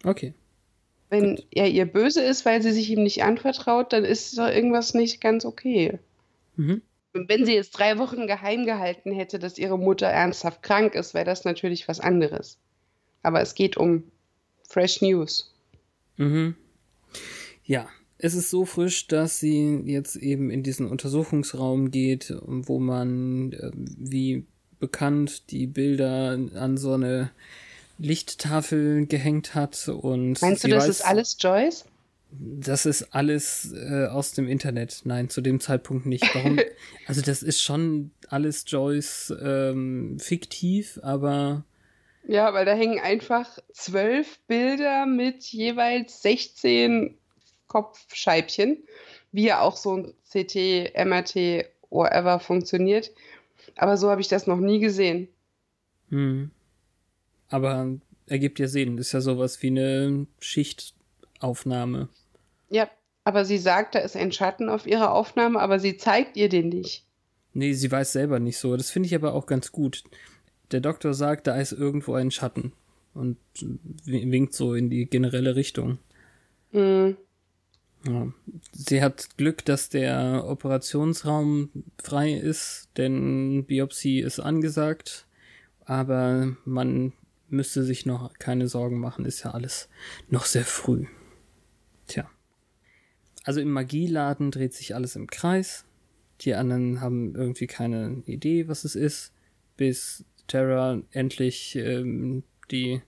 Okay. 0.05 0.35
Wenn 1.11 1.37
Gut. 1.37 1.46
er 1.51 1.68
ihr 1.68 1.87
böse 1.87 2.23
ist, 2.23 2.46
weil 2.46 2.62
sie 2.62 2.73
sich 2.73 2.90
ihm 2.90 3.03
nicht 3.03 3.23
anvertraut, 3.23 3.92
dann 3.92 4.05
ist 4.05 4.38
doch 4.38 4.49
irgendwas 4.49 4.94
nicht 4.94 5.20
ganz 5.20 5.44
okay. 5.44 5.99
Mhm 6.57 6.83
wenn 7.12 7.44
sie 7.44 7.55
jetzt 7.55 7.73
drei 7.73 7.99
Wochen 7.99 8.27
geheim 8.27 8.64
gehalten 8.64 9.12
hätte, 9.12 9.38
dass 9.38 9.59
ihre 9.59 9.79
Mutter 9.79 10.07
ernsthaft 10.07 10.62
krank 10.62 10.94
ist, 10.94 11.14
wäre 11.14 11.25
das 11.25 11.44
natürlich 11.44 11.88
was 11.88 12.01
anderes. 12.01 12.59
Aber 13.23 13.40
es 13.40 13.55
geht 13.55 13.77
um 13.77 14.05
Fresh 14.68 15.03
News. 15.03 15.53
Mhm. 16.16 16.55
Ja, 17.64 17.88
es 18.18 18.35
ist 18.35 18.51
so 18.51 18.64
frisch, 18.64 19.09
dass 19.09 19.40
sie 19.40 19.83
jetzt 19.85 20.16
eben 20.16 20.51
in 20.51 20.62
diesen 20.62 20.87
Untersuchungsraum 20.87 21.90
geht, 21.90 22.33
wo 22.42 22.79
man, 22.79 23.53
äh, 23.53 23.70
wie 23.75 24.44
bekannt, 24.79 25.51
die 25.51 25.66
Bilder 25.66 26.38
an 26.55 26.77
so 26.77 26.92
eine 26.92 27.31
Lichttafel 28.01 29.07
gehängt 29.07 29.55
hat 29.55 29.89
und. 29.89 30.41
Meinst 30.43 30.65
du, 30.65 30.69
das 30.69 30.89
ist 30.89 31.03
alles 31.03 31.37
Joyce? 31.39 31.85
Das 32.33 32.87
ist 32.87 33.13
alles 33.13 33.73
äh, 33.73 34.07
aus 34.07 34.33
dem 34.33 34.49
Internet. 34.49 35.03
Nein, 35.05 35.29
zu 35.29 35.41
dem 35.41 35.61
Zeitpunkt 35.61 36.07
nicht. 36.07 36.35
Warum? 36.35 36.61
also 37.07 37.23
das 37.23 37.43
ist 37.43 37.61
schon 37.61 38.13
alles 38.29 38.65
Joyce 38.69 39.35
ähm, 39.43 40.19
fiktiv, 40.19 41.01
aber 41.03 41.65
ja, 42.27 42.53
weil 42.55 42.65
da 42.65 42.75
hängen 42.75 43.01
einfach 43.01 43.59
zwölf 43.73 44.39
Bilder 44.47 45.07
mit 45.07 45.45
jeweils 45.47 46.23
16 46.23 47.19
Kopfscheibchen, 47.67 48.85
wie 49.33 49.47
ja 49.47 49.61
auch 49.61 49.77
so 49.77 49.97
ein 49.97 50.15
CT, 50.31 50.95
MRT, 50.95 51.67
whatever 51.89 52.39
funktioniert. 52.39 53.11
Aber 53.77 53.97
so 53.97 54.11
habe 54.11 54.21
ich 54.21 54.29
das 54.29 54.47
noch 54.47 54.59
nie 54.59 54.81
gesehen. 54.81 55.29
Hm. 56.11 56.51
Aber 57.51 57.89
ergibt 58.27 58.59
ja 58.59 58.69
Sinn. 58.69 58.97
Das 58.97 59.09
ist 59.09 59.13
ja 59.13 59.21
sowas 59.21 59.63
wie 59.63 59.69
eine 59.69 60.27
Schichtaufnahme. 60.41 62.09
Ja, 62.71 62.89
aber 63.25 63.45
sie 63.45 63.59
sagt, 63.59 63.95
da 63.95 63.99
ist 63.99 64.17
ein 64.17 64.33
Schatten 64.33 64.69
auf 64.69 64.87
ihrer 64.87 65.13
Aufnahme, 65.13 65.61
aber 65.61 65.79
sie 65.79 65.97
zeigt 65.97 66.37
ihr 66.37 66.49
den 66.49 66.69
nicht. 66.69 67.05
Nee, 67.53 67.73
sie 67.73 67.91
weiß 67.91 68.13
selber 68.13 68.39
nicht 68.39 68.59
so. 68.59 68.77
Das 68.77 68.91
finde 68.91 69.09
ich 69.09 69.15
aber 69.15 69.35
auch 69.35 69.47
ganz 69.47 69.73
gut. 69.73 70.05
Der 70.71 70.81
Doktor 70.81 71.15
sagt, 71.15 71.49
da 71.49 71.57
ist 71.57 71.73
irgendwo 71.73 72.15
ein 72.15 72.31
Schatten 72.31 72.73
und 73.13 73.37
winkt 74.05 74.55
so 74.55 74.75
in 74.75 74.89
die 74.89 75.07
generelle 75.07 75.57
Richtung. 75.57 75.99
Mhm. 76.71 77.17
Ja. 78.07 78.33
Sie 78.73 79.03
hat 79.03 79.37
Glück, 79.37 79.65
dass 79.65 79.89
der 79.89 80.45
Operationsraum 80.47 81.71
frei 82.03 82.33
ist, 82.33 82.89
denn 82.97 83.65
Biopsie 83.67 84.21
ist 84.21 84.41
angesagt, 84.41 85.27
aber 85.85 86.57
man 86.65 87.13
müsste 87.51 87.83
sich 87.85 88.07
noch 88.07 88.33
keine 88.39 88.69
Sorgen 88.69 88.99
machen, 88.99 89.25
ist 89.25 89.45
ja 89.45 89.51
alles 89.53 89.89
noch 90.29 90.45
sehr 90.45 90.65
früh. 90.65 91.07
Tja. 92.07 92.31
Also 93.45 93.61
im 93.61 93.71
Magieladen 93.71 94.51
dreht 94.51 94.75
sich 94.75 94.95
alles 94.95 95.17
im 95.17 95.29
Kreis. 95.29 95.85
Die 96.43 96.55
anderen 96.55 97.01
haben 97.01 97.35
irgendwie 97.35 97.67
keine 97.67 98.23
Idee, 98.27 98.69
was 98.69 98.85
es 98.85 98.95
ist, 98.95 99.33
bis 99.77 100.25
Terra 100.47 101.01
endlich 101.11 101.77
ähm, 101.77 102.43
die 102.71 103.03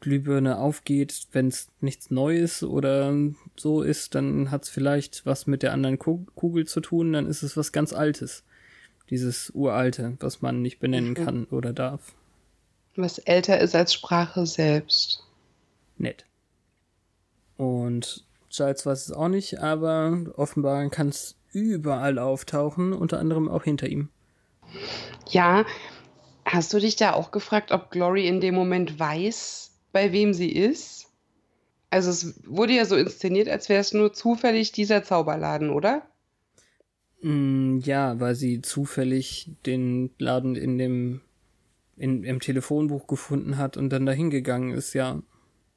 Glühbirne 0.00 0.58
aufgeht. 0.58 1.28
Wenn 1.32 1.48
es 1.48 1.70
nichts 1.80 2.10
Neues 2.10 2.62
oder 2.62 3.14
so 3.56 3.82
ist, 3.82 4.14
dann 4.14 4.50
hat 4.50 4.64
es 4.64 4.68
vielleicht 4.68 5.24
was 5.24 5.46
mit 5.46 5.62
der 5.62 5.72
anderen 5.72 5.98
Kugel 5.98 6.66
zu 6.66 6.80
tun, 6.80 7.12
dann 7.12 7.26
ist 7.26 7.42
es 7.42 7.56
was 7.56 7.72
ganz 7.72 7.92
Altes. 7.92 8.44
Dieses 9.10 9.50
Uralte, 9.50 10.16
was 10.20 10.42
man 10.42 10.62
nicht 10.62 10.78
benennen 10.78 11.10
mhm. 11.10 11.14
kann 11.14 11.44
oder 11.46 11.72
darf. 11.72 12.14
Was 12.96 13.18
älter 13.18 13.60
ist 13.60 13.74
als 13.74 13.92
Sprache 13.92 14.46
selbst. 14.46 15.24
Nett. 15.98 16.24
Und 17.56 18.24
Giles 18.50 18.86
weiß 18.86 19.06
es 19.06 19.12
auch 19.12 19.28
nicht, 19.28 19.60
aber 19.60 20.26
offenbar 20.36 20.88
kann 20.90 21.08
es 21.08 21.36
überall 21.52 22.18
auftauchen, 22.18 22.92
unter 22.92 23.18
anderem 23.18 23.48
auch 23.48 23.64
hinter 23.64 23.88
ihm. 23.88 24.08
Ja, 25.28 25.64
hast 26.44 26.72
du 26.72 26.78
dich 26.78 26.96
da 26.96 27.12
auch 27.12 27.30
gefragt, 27.30 27.72
ob 27.72 27.90
Glory 27.90 28.26
in 28.26 28.40
dem 28.40 28.54
Moment 28.54 28.98
weiß, 28.98 29.72
bei 29.92 30.12
wem 30.12 30.34
sie 30.34 30.50
ist? 30.50 31.08
Also 31.90 32.10
es 32.10 32.34
wurde 32.46 32.72
ja 32.74 32.84
so 32.84 32.96
inszeniert, 32.96 33.48
als 33.48 33.68
wäre 33.68 33.80
es 33.80 33.92
nur 33.92 34.12
zufällig 34.12 34.72
dieser 34.72 35.04
Zauberladen, 35.04 35.70
oder? 35.70 36.02
Mm, 37.22 37.78
ja, 37.78 38.18
weil 38.18 38.34
sie 38.34 38.60
zufällig 38.62 39.50
den 39.64 40.10
Laden 40.18 40.56
in 40.56 40.76
dem 40.76 41.20
in, 41.96 42.24
im 42.24 42.40
Telefonbuch 42.40 43.06
gefunden 43.06 43.58
hat 43.58 43.76
und 43.76 43.90
dann 43.90 44.06
dahin 44.06 44.30
gegangen 44.30 44.72
ist, 44.72 44.94
ja. 44.94 45.22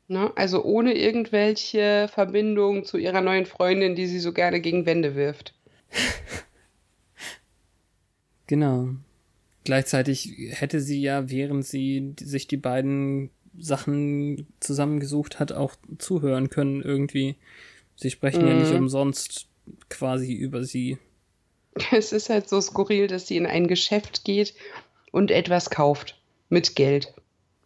Ne? 0.07 0.31
Also 0.35 0.63
ohne 0.63 0.93
irgendwelche 0.93 2.07
Verbindung 2.11 2.85
zu 2.85 2.97
ihrer 2.97 3.21
neuen 3.21 3.45
Freundin, 3.45 3.95
die 3.95 4.07
sie 4.07 4.19
so 4.19 4.31
gerne 4.31 4.61
gegen 4.61 4.85
Wände 4.85 5.15
wirft. 5.15 5.53
Genau. 8.49 8.91
Gleichzeitig 9.65 10.33
hätte 10.51 10.79
sie 10.79 11.01
ja, 11.01 11.29
während 11.29 11.65
sie 11.65 12.15
sich 12.17 12.47
die 12.47 12.55
beiden 12.55 13.29
Sachen 13.59 14.47
zusammengesucht 14.61 15.39
hat, 15.39 15.51
auch 15.51 15.75
zuhören 15.97 16.49
können 16.49 16.81
irgendwie. 16.81 17.35
Sie 17.97 18.09
sprechen 18.09 18.43
mhm. 18.43 18.47
ja 18.47 18.53
nicht 18.53 18.71
umsonst 18.71 19.47
quasi 19.89 20.33
über 20.33 20.63
sie. 20.63 20.97
Es 21.91 22.11
ist 22.11 22.29
halt 22.29 22.49
so 22.49 22.59
skurril, 22.59 23.07
dass 23.07 23.27
sie 23.27 23.37
in 23.37 23.45
ein 23.45 23.67
Geschäft 23.67 24.23
geht 24.23 24.55
und 25.11 25.31
etwas 25.31 25.69
kauft. 25.69 26.19
Mit 26.49 26.75
Geld. 26.75 27.13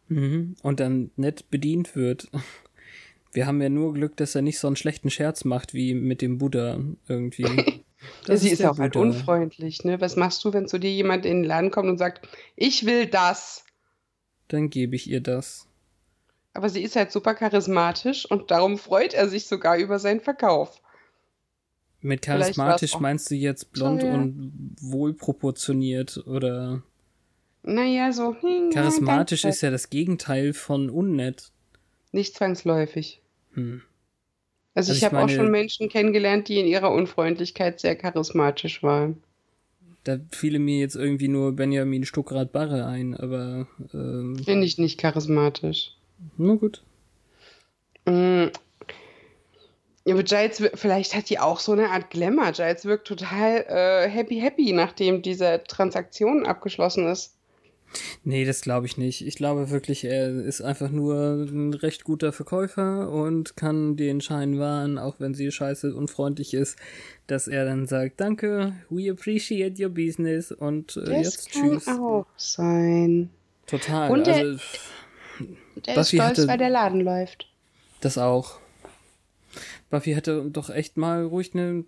Mhm. 0.08 0.56
Und 0.64 0.80
dann 0.80 1.12
nett 1.16 1.50
bedient 1.50 1.96
wird. 1.96 2.30
Wir 3.34 3.46
haben 3.46 3.62
ja 3.62 3.70
nur 3.70 3.94
Glück, 3.94 4.18
dass 4.18 4.36
er 4.36 4.42
nicht 4.42 4.60
so 4.60 4.68
einen 4.68 4.76
schlechten 4.76 5.10
Scherz 5.10 5.46
macht 5.46 5.74
wie 5.74 5.94
mit 5.94 6.22
dem 6.22 6.38
Buddha 6.38 6.80
irgendwie. 7.08 7.44
ja, 8.28 8.36
sie 8.36 8.50
ist, 8.50 8.60
ist 8.60 8.66
auch 8.66 8.78
halt 8.78 8.96
unfreundlich, 8.96 9.86
ne? 9.86 10.02
Was 10.02 10.16
machst 10.18 10.44
du, 10.44 10.52
wenn 10.52 10.68
zu 10.68 10.80
dir 10.80 10.92
jemand 10.92 11.26
in 11.26 11.38
den 11.38 11.44
Laden 11.46 11.72
kommt 11.72 11.90
und 11.90 11.98
sagt, 11.98 12.28
ich 12.56 12.86
will 12.86 13.06
das? 13.06 13.64
Dann 14.50 14.70
gebe 14.70 14.96
ich 14.96 15.10
ihr 15.10 15.22
das. 15.22 15.68
Aber 16.54 16.68
sie 16.68 16.82
ist 16.82 16.98
halt 16.98 17.12
super 17.14 17.34
charismatisch 17.34 18.30
und 18.30 18.52
darum 18.52 18.78
freut 18.78 19.14
er 19.14 19.30
sich 19.30 19.48
sogar 19.48 19.78
über 19.78 20.00
seinen 20.00 20.20
Verkauf. 20.20 20.82
Mit 22.02 22.24
charismatisch 22.24 23.00
meinst 23.00 23.32
du 23.32 23.36
jetzt 23.36 23.72
blond 23.72 24.02
teuer. 24.02 24.16
und 24.16 24.76
wohlproportioniert 24.82 26.26
oder? 26.28 26.84
Naja, 27.64 28.12
so. 28.12 28.36
Hm, 28.40 28.72
charismatisch 28.72 29.46
ist 29.46 29.62
ja 29.62 29.70
das 29.70 29.90
Gegenteil 29.90 30.54
von 30.54 30.90
unnett. 30.90 31.52
Nicht 32.12 32.36
zwangsläufig. 32.36 33.22
Hm. 33.54 33.82
Also, 34.74 34.92
also, 34.92 34.94
ich, 34.94 34.98
ich 35.00 35.06
habe 35.06 35.20
auch 35.20 35.30
schon 35.30 35.52
Menschen 35.52 35.90
kennengelernt, 35.90 36.48
die 36.48 36.60
in 36.60 36.66
ihrer 36.66 36.92
Unfreundlichkeit 36.92 37.80
sehr 37.80 37.96
charismatisch 37.96 38.82
waren. 38.84 39.22
Da 40.04 40.20
fiele 40.32 40.58
mir 40.58 40.80
jetzt 40.80 40.96
irgendwie 40.96 41.28
nur 41.28 41.56
Benjamin 41.56 42.06
Stuckrad-Barre 42.06 42.86
ein, 42.86 43.16
aber. 43.16 43.68
Ähm, 43.94 44.42
Finde 44.44 44.66
ich 44.66 44.78
nicht 44.78 45.00
charismatisch. 45.00 45.96
Na 46.38 46.56
gut. 46.56 46.82
Mm. 48.06 48.48
Ja, 50.04 50.16
aber 50.16 50.24
Giles, 50.24 50.64
vielleicht 50.74 51.16
hat 51.16 51.30
die 51.30 51.38
auch 51.38 51.60
so 51.60 51.74
eine 51.74 51.90
Art 51.90 52.10
Glamour. 52.10 52.54
Giles 52.54 52.86
wirkt 52.86 53.08
total 53.08 53.66
äh, 53.68 54.10
happy, 54.10 54.40
happy, 54.40 54.74
nachdem 54.74 55.22
diese 55.22 55.62
Transaktion 55.68 56.48
abgeschlossen 56.48 57.06
ist. 57.08 57.36
Nee, 58.24 58.46
das 58.46 58.62
glaube 58.62 58.86
ich 58.86 58.98
nicht. 58.98 59.26
Ich 59.26 59.36
glaube 59.36 59.70
wirklich, 59.70 60.06
er 60.06 60.30
ist 60.30 60.62
einfach 60.62 60.90
nur 60.90 61.46
ein 61.50 61.74
recht 61.74 62.04
guter 62.04 62.32
Verkäufer 62.32 63.10
und 63.10 63.58
kann 63.58 63.98
den 63.98 64.22
Schein 64.22 64.60
wahren, 64.60 64.98
auch 64.98 65.16
wenn 65.20 65.34
sie 65.34 65.52
scheiße 65.52 65.94
unfreundlich 65.94 66.54
ist, 66.54 66.78
dass 67.28 67.48
er 67.48 67.66
dann 67.66 67.88
sagt, 67.88 68.22
danke, 68.22 68.74
we 68.90 69.12
appreciate 69.12 69.82
your 69.82 69.90
business 69.90 70.52
und 70.52 70.98
äh, 70.98 71.20
jetzt 71.20 71.52
kann 71.52 71.72
tschüss. 71.72 71.88
auch 71.88 72.26
sein. 72.38 73.30
Total. 73.68 74.12
Und 74.12 74.28
der, 74.28 74.36
also, 74.36 74.60
der 75.86 75.98
ist 75.98 76.08
stolz, 76.10 76.22
hatte, 76.22 76.48
weil 76.48 76.58
der 76.58 76.70
Laden 76.70 77.02
läuft. 77.02 77.48
Das 78.02 78.18
auch. 78.18 78.60
Buffy 79.90 80.14
hätte 80.14 80.50
doch 80.50 80.70
echt 80.70 80.98
mal 80.98 81.26
ruhig 81.26 81.52
eine 81.54 81.84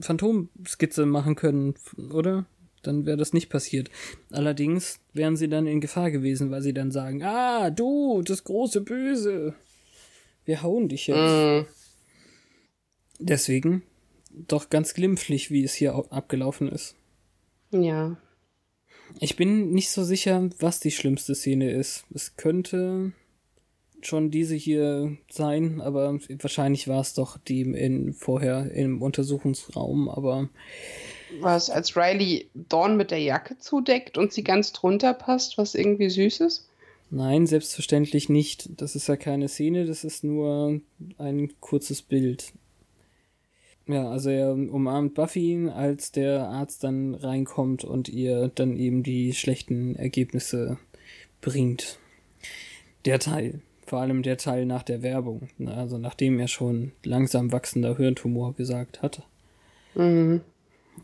Phantomskizze 0.00 1.06
machen 1.06 1.34
können, 1.34 1.74
oder? 2.12 2.46
Dann 2.82 3.06
wäre 3.06 3.16
das 3.16 3.32
nicht 3.32 3.48
passiert. 3.48 3.90
Allerdings 4.30 4.98
wären 5.12 5.36
sie 5.36 5.48
dann 5.48 5.66
in 5.66 5.80
Gefahr 5.80 6.10
gewesen, 6.10 6.50
weil 6.50 6.62
sie 6.62 6.74
dann 6.74 6.90
sagen, 6.90 7.22
ah, 7.22 7.70
du, 7.70 8.22
das 8.22 8.44
große 8.44 8.80
Böse. 8.80 9.54
Wir 10.44 10.62
hauen 10.62 10.88
dich 10.88 11.06
jetzt. 11.06 11.18
Mm. 11.18 11.66
Deswegen 13.20 13.82
doch 14.32 14.70
ganz 14.70 14.94
glimpflich, 14.94 15.50
wie 15.50 15.62
es 15.62 15.74
hier 15.74 15.94
abgelaufen 16.10 16.68
ist. 16.68 16.96
Ja. 17.70 18.16
Ich 19.20 19.36
bin 19.36 19.72
nicht 19.72 19.90
so 19.90 20.04
sicher, 20.04 20.48
was 20.58 20.80
die 20.80 20.90
schlimmste 20.90 21.34
Szene 21.34 21.70
ist. 21.70 22.04
Es 22.14 22.36
könnte 22.36 23.12
schon 24.00 24.30
diese 24.30 24.54
hier 24.54 25.16
sein, 25.30 25.80
aber 25.80 26.18
wahrscheinlich 26.40 26.88
war 26.88 27.00
es 27.00 27.14
doch 27.14 27.38
die 27.38 27.60
in, 27.60 28.14
vorher 28.14 28.70
im 28.72 29.02
Untersuchungsraum, 29.02 30.08
aber. 30.08 30.48
Was, 31.40 31.70
als 31.70 31.96
Riley 31.96 32.48
Dawn 32.54 32.96
mit 32.96 33.10
der 33.10 33.20
Jacke 33.20 33.58
zudeckt 33.58 34.18
und 34.18 34.32
sie 34.32 34.44
ganz 34.44 34.72
drunter 34.72 35.14
passt, 35.14 35.58
was 35.58 35.74
irgendwie 35.74 36.10
süß 36.10 36.40
ist? 36.40 36.68
Nein, 37.10 37.46
selbstverständlich 37.46 38.28
nicht. 38.28 38.80
Das 38.80 38.96
ist 38.96 39.06
ja 39.06 39.16
keine 39.16 39.48
Szene, 39.48 39.84
das 39.84 40.02
ist 40.02 40.24
nur 40.24 40.80
ein 41.18 41.52
kurzes 41.60 42.00
Bild. 42.00 42.52
Ja, 43.86 44.08
also 44.08 44.30
er 44.30 44.52
umarmt 44.52 45.14
Buffy, 45.14 45.68
als 45.68 46.12
der 46.12 46.48
Arzt 46.48 46.84
dann 46.84 47.14
reinkommt 47.14 47.84
und 47.84 48.08
ihr 48.08 48.50
dann 48.54 48.76
eben 48.76 49.02
die 49.02 49.32
schlechten 49.32 49.96
Ergebnisse 49.96 50.78
bringt. 51.40 51.98
Der 53.04 53.18
Teil. 53.18 53.60
Vor 53.84 54.00
allem 54.00 54.22
der 54.22 54.38
Teil 54.38 54.64
nach 54.64 54.82
der 54.82 55.02
Werbung. 55.02 55.48
Ne? 55.58 55.74
Also 55.74 55.98
nachdem 55.98 56.38
er 56.38 56.48
schon 56.48 56.92
langsam 57.02 57.52
wachsender 57.52 57.96
Hirntumor 57.96 58.54
gesagt 58.54 59.02
hat. 59.02 59.22
Mhm. 59.94 60.40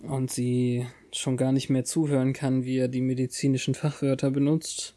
Und 0.03 0.31
sie 0.31 0.87
schon 1.13 1.37
gar 1.37 1.53
nicht 1.53 1.71
mehr 1.71 1.85
zuhören 1.85 2.33
kann, 2.33 2.65
wie 2.65 2.79
er 2.79 2.89
die 2.89 3.01
medizinischen 3.01 3.75
Fachwörter 3.75 4.31
benutzt. 4.31 4.95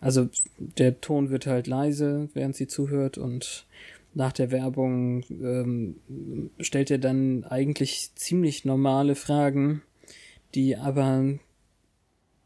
Also 0.00 0.28
der 0.58 1.00
Ton 1.00 1.30
wird 1.30 1.46
halt 1.46 1.66
leise, 1.66 2.28
während 2.34 2.56
sie 2.56 2.66
zuhört 2.66 3.18
und 3.18 3.66
nach 4.14 4.32
der 4.32 4.50
Werbung 4.50 5.24
ähm, 5.30 6.00
stellt 6.58 6.90
er 6.90 6.98
dann 6.98 7.44
eigentlich 7.44 8.10
ziemlich 8.14 8.64
normale 8.64 9.14
Fragen, 9.14 9.82
die 10.54 10.76
aber 10.76 11.38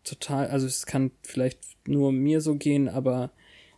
total, 0.03 0.49
also 0.49 0.67
es 0.67 0.85
kann 0.87 1.11
vielleicht 1.23 1.61
nur 1.87 2.13
mir 2.13 2.41
so 2.41 2.57
gehen, 2.57 2.89
aber 2.89 3.31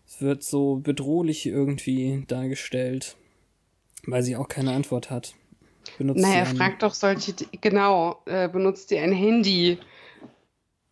es 0.07 0.21
wird 0.21 0.43
so 0.43 0.77
bedrohlich 0.77 1.47
irgendwie 1.47 2.25
dargestellt, 2.27 3.17
weil 4.05 4.23
sie 4.23 4.37
auch 4.37 4.49
keine 4.49 4.73
Antwort 4.73 5.11
hat. 5.11 5.35
Benutzt 5.99 6.21
naja, 6.21 6.45
fragt 6.45 6.83
doch 6.83 6.95
solche, 6.95 7.35
genau, 7.61 8.23
äh, 8.27 8.49
benutzt 8.49 8.89
sie 8.89 8.99
ein 8.99 9.13
Handy? 9.13 9.79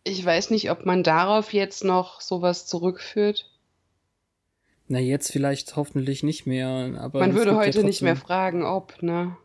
Ich 0.03 0.23
weiß 0.23 0.51
nicht, 0.51 0.69
ob 0.71 0.85
man 0.85 1.03
darauf 1.03 1.53
jetzt 1.53 1.83
noch 1.83 2.21
sowas 2.21 2.67
zurückführt. 2.67 3.49
Na, 4.87 4.99
jetzt 4.99 5.31
vielleicht 5.31 5.75
hoffentlich 5.75 6.21
nicht 6.21 6.45
mehr, 6.45 6.95
aber. 6.99 7.19
Man 7.19 7.33
würde 7.33 7.55
heute 7.55 7.79
ja 7.79 7.85
nicht 7.85 8.03
mehr 8.03 8.15
fragen, 8.15 8.63
ob, 8.63 9.01
ne? 9.01 9.35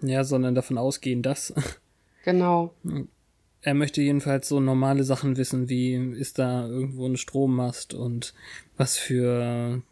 Ja, 0.00 0.24
sondern 0.24 0.54
davon 0.54 0.78
ausgehen, 0.78 1.22
dass. 1.22 1.52
Genau. 2.24 2.74
Er 3.64 3.74
möchte 3.74 4.02
jedenfalls 4.02 4.48
so 4.48 4.58
normale 4.58 5.04
Sachen 5.04 5.36
wissen, 5.36 5.68
wie 5.68 5.94
ist 5.94 6.40
da 6.40 6.66
irgendwo 6.66 7.06
ein 7.06 7.16
Strommast 7.16 7.94
und 7.94 8.34
was 8.76 8.96
für 8.96 9.82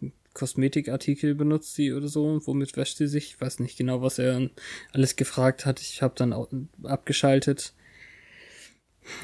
Kosmetikartikel 0.41 1.35
benutzt 1.35 1.75
sie 1.75 1.93
oder 1.93 2.09
so, 2.09 2.41
womit 2.47 2.75
wäscht 2.79 2.97
sie 2.97 3.07
sich? 3.07 3.35
Ich 3.35 3.41
weiß 3.41 3.61
nicht 3.61 3.77
genau, 3.77 4.01
was 4.01 4.19
er 4.19 4.49
alles 4.95 5.17
gefragt 5.17 5.67
hat. 5.67 5.81
Ich 5.81 6.01
habe 6.01 6.15
dann 6.17 6.69
abgeschaltet. 6.83 7.75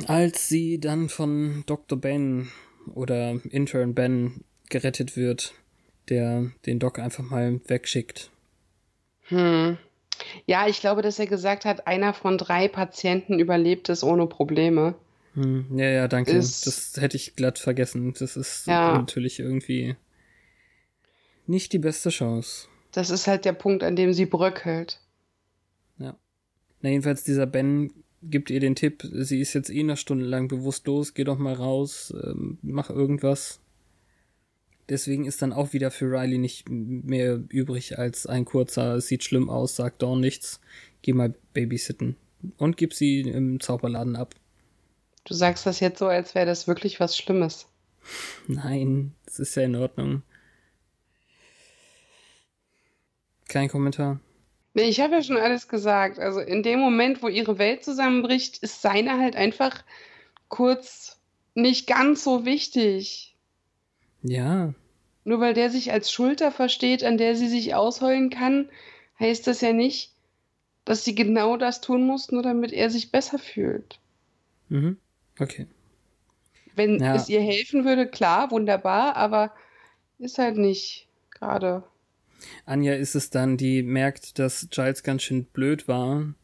Als 0.06 0.50
sie 0.50 0.78
dann 0.78 1.08
von 1.08 1.64
Dr. 1.64 1.98
Ben 1.98 2.48
oder 2.94 3.40
Intern 3.48 3.94
Ben 3.94 4.44
gerettet 4.68 5.16
wird, 5.16 5.54
der 6.10 6.50
den 6.66 6.78
Doc 6.78 6.98
einfach 6.98 7.24
mal 7.24 7.60
wegschickt. 7.66 8.30
Hm. 9.28 9.78
Ja, 10.44 10.68
ich 10.68 10.80
glaube, 10.80 11.00
dass 11.00 11.18
er 11.18 11.26
gesagt 11.26 11.64
hat, 11.64 11.86
einer 11.86 12.12
von 12.12 12.36
drei 12.36 12.68
Patienten 12.68 13.38
überlebt 13.38 13.88
es 13.88 14.04
ohne 14.04 14.26
Probleme. 14.26 14.96
Hm. 15.32 15.78
Ja, 15.78 15.88
ja, 15.88 16.08
danke. 16.08 16.32
Ist, 16.32 16.66
das 16.66 16.92
hätte 17.00 17.16
ich 17.16 17.36
glatt 17.36 17.58
vergessen. 17.58 18.12
Das 18.18 18.36
ist 18.36 18.66
ja. 18.66 18.98
natürlich 18.98 19.40
irgendwie 19.40 19.96
nicht 21.48 21.72
die 21.72 21.78
beste 21.78 22.10
Chance. 22.10 22.68
Das 22.92 23.10
ist 23.10 23.26
halt 23.26 23.44
der 23.44 23.52
Punkt, 23.52 23.82
an 23.82 23.96
dem 23.96 24.12
sie 24.12 24.26
bröckelt. 24.26 25.00
Ja. 25.98 26.16
Na, 26.80 26.90
jedenfalls 26.90 27.24
dieser 27.24 27.46
Ben 27.46 27.92
gibt 28.22 28.50
ihr 28.50 28.60
den 28.60 28.74
Tipp, 28.74 29.08
sie 29.12 29.40
ist 29.40 29.54
jetzt 29.54 29.70
eh 29.70 29.80
eine 29.80 29.96
Stunde 29.96 30.24
lang 30.24 30.48
bewusstlos, 30.48 31.14
geh 31.14 31.24
doch 31.24 31.38
mal 31.38 31.54
raus, 31.54 32.12
ähm, 32.24 32.58
mach 32.62 32.90
irgendwas. 32.90 33.60
Deswegen 34.88 35.24
ist 35.24 35.42
dann 35.42 35.52
auch 35.52 35.72
wieder 35.72 35.90
für 35.90 36.06
Riley 36.06 36.38
nicht 36.38 36.68
mehr 36.68 37.42
übrig 37.48 37.98
als 37.98 38.26
ein 38.26 38.44
kurzer, 38.44 38.96
es 38.96 39.08
sieht 39.08 39.24
schlimm 39.24 39.50
aus, 39.50 39.76
sagt 39.76 40.02
Dawn 40.02 40.20
nichts, 40.20 40.60
geh 41.02 41.12
mal 41.12 41.34
babysitten. 41.54 42.16
Und 42.56 42.76
gib 42.76 42.94
sie 42.94 43.22
im 43.22 43.58
Zauberladen 43.58 44.14
ab. 44.14 44.34
Du 45.24 45.34
sagst 45.34 45.66
das 45.66 45.80
jetzt 45.80 45.98
so, 45.98 46.06
als 46.06 46.34
wäre 46.34 46.46
das 46.46 46.68
wirklich 46.68 47.00
was 47.00 47.16
Schlimmes. 47.16 47.66
Nein, 48.46 49.12
es 49.26 49.40
ist 49.40 49.56
ja 49.56 49.62
in 49.62 49.74
Ordnung. 49.74 50.22
Kein 53.56 53.68
Kommentar. 53.70 54.20
Nee, 54.74 54.82
ich 54.90 55.00
habe 55.00 55.14
ja 55.14 55.22
schon 55.22 55.38
alles 55.38 55.68
gesagt. 55.68 56.18
Also 56.18 56.40
in 56.40 56.62
dem 56.62 56.78
Moment, 56.78 57.22
wo 57.22 57.28
ihre 57.28 57.58
Welt 57.58 57.82
zusammenbricht, 57.82 58.58
ist 58.58 58.82
seine 58.82 59.18
halt 59.18 59.34
einfach 59.34 59.82
kurz 60.48 61.18
nicht 61.54 61.86
ganz 61.86 62.22
so 62.22 62.44
wichtig. 62.44 63.34
Ja. 64.22 64.74
Nur 65.24 65.40
weil 65.40 65.54
der 65.54 65.70
sich 65.70 65.90
als 65.90 66.12
Schulter 66.12 66.52
versteht, 66.52 67.02
an 67.02 67.16
der 67.16 67.34
sie 67.34 67.48
sich 67.48 67.74
ausheulen 67.74 68.28
kann, 68.28 68.68
heißt 69.18 69.46
das 69.46 69.62
ja 69.62 69.72
nicht, 69.72 70.12
dass 70.84 71.06
sie 71.06 71.14
genau 71.14 71.56
das 71.56 71.80
tun 71.80 72.06
muss, 72.06 72.30
nur 72.30 72.42
damit 72.42 72.72
er 72.72 72.90
sich 72.90 73.10
besser 73.10 73.38
fühlt. 73.38 73.98
Mhm. 74.68 74.98
Okay. 75.40 75.66
Wenn 76.74 77.00
Ja. 77.00 77.14
es 77.14 77.30
ihr 77.30 77.40
helfen 77.40 77.86
würde, 77.86 78.06
klar, 78.06 78.50
wunderbar, 78.50 79.16
aber 79.16 79.54
ist 80.18 80.36
halt 80.36 80.58
nicht 80.58 81.08
gerade. 81.30 81.82
Anja 82.64 82.94
ist 82.94 83.14
es 83.14 83.30
dann, 83.30 83.56
die 83.56 83.82
merkt, 83.82 84.38
dass 84.38 84.68
Giles 84.70 85.02
ganz 85.02 85.22
schön 85.22 85.44
blöd 85.44 85.88
war, 85.88 86.34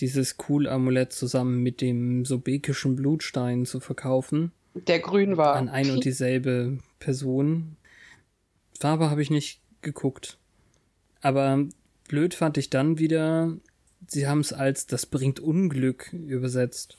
dieses 0.00 0.36
Cool-Amulett 0.48 1.12
zusammen 1.12 1.62
mit 1.62 1.80
dem 1.80 2.24
sobekischen 2.24 2.96
Blutstein 2.96 3.64
zu 3.66 3.80
verkaufen. 3.80 4.52
Der 4.74 4.98
grün 4.98 5.36
war. 5.36 5.54
An 5.54 5.68
ein 5.68 5.90
und 5.90 6.04
dieselbe 6.04 6.78
Person. 6.98 7.76
Farbe 8.80 9.10
habe 9.10 9.22
ich 9.22 9.30
nicht 9.30 9.60
geguckt. 9.82 10.38
Aber 11.20 11.64
blöd 12.08 12.34
fand 12.34 12.58
ich 12.58 12.70
dann 12.70 12.98
wieder, 12.98 13.56
sie 14.08 14.26
haben 14.26 14.40
es 14.40 14.52
als 14.52 14.86
das 14.86 15.06
bringt 15.06 15.38
Unglück 15.40 16.12
übersetzt. 16.12 16.98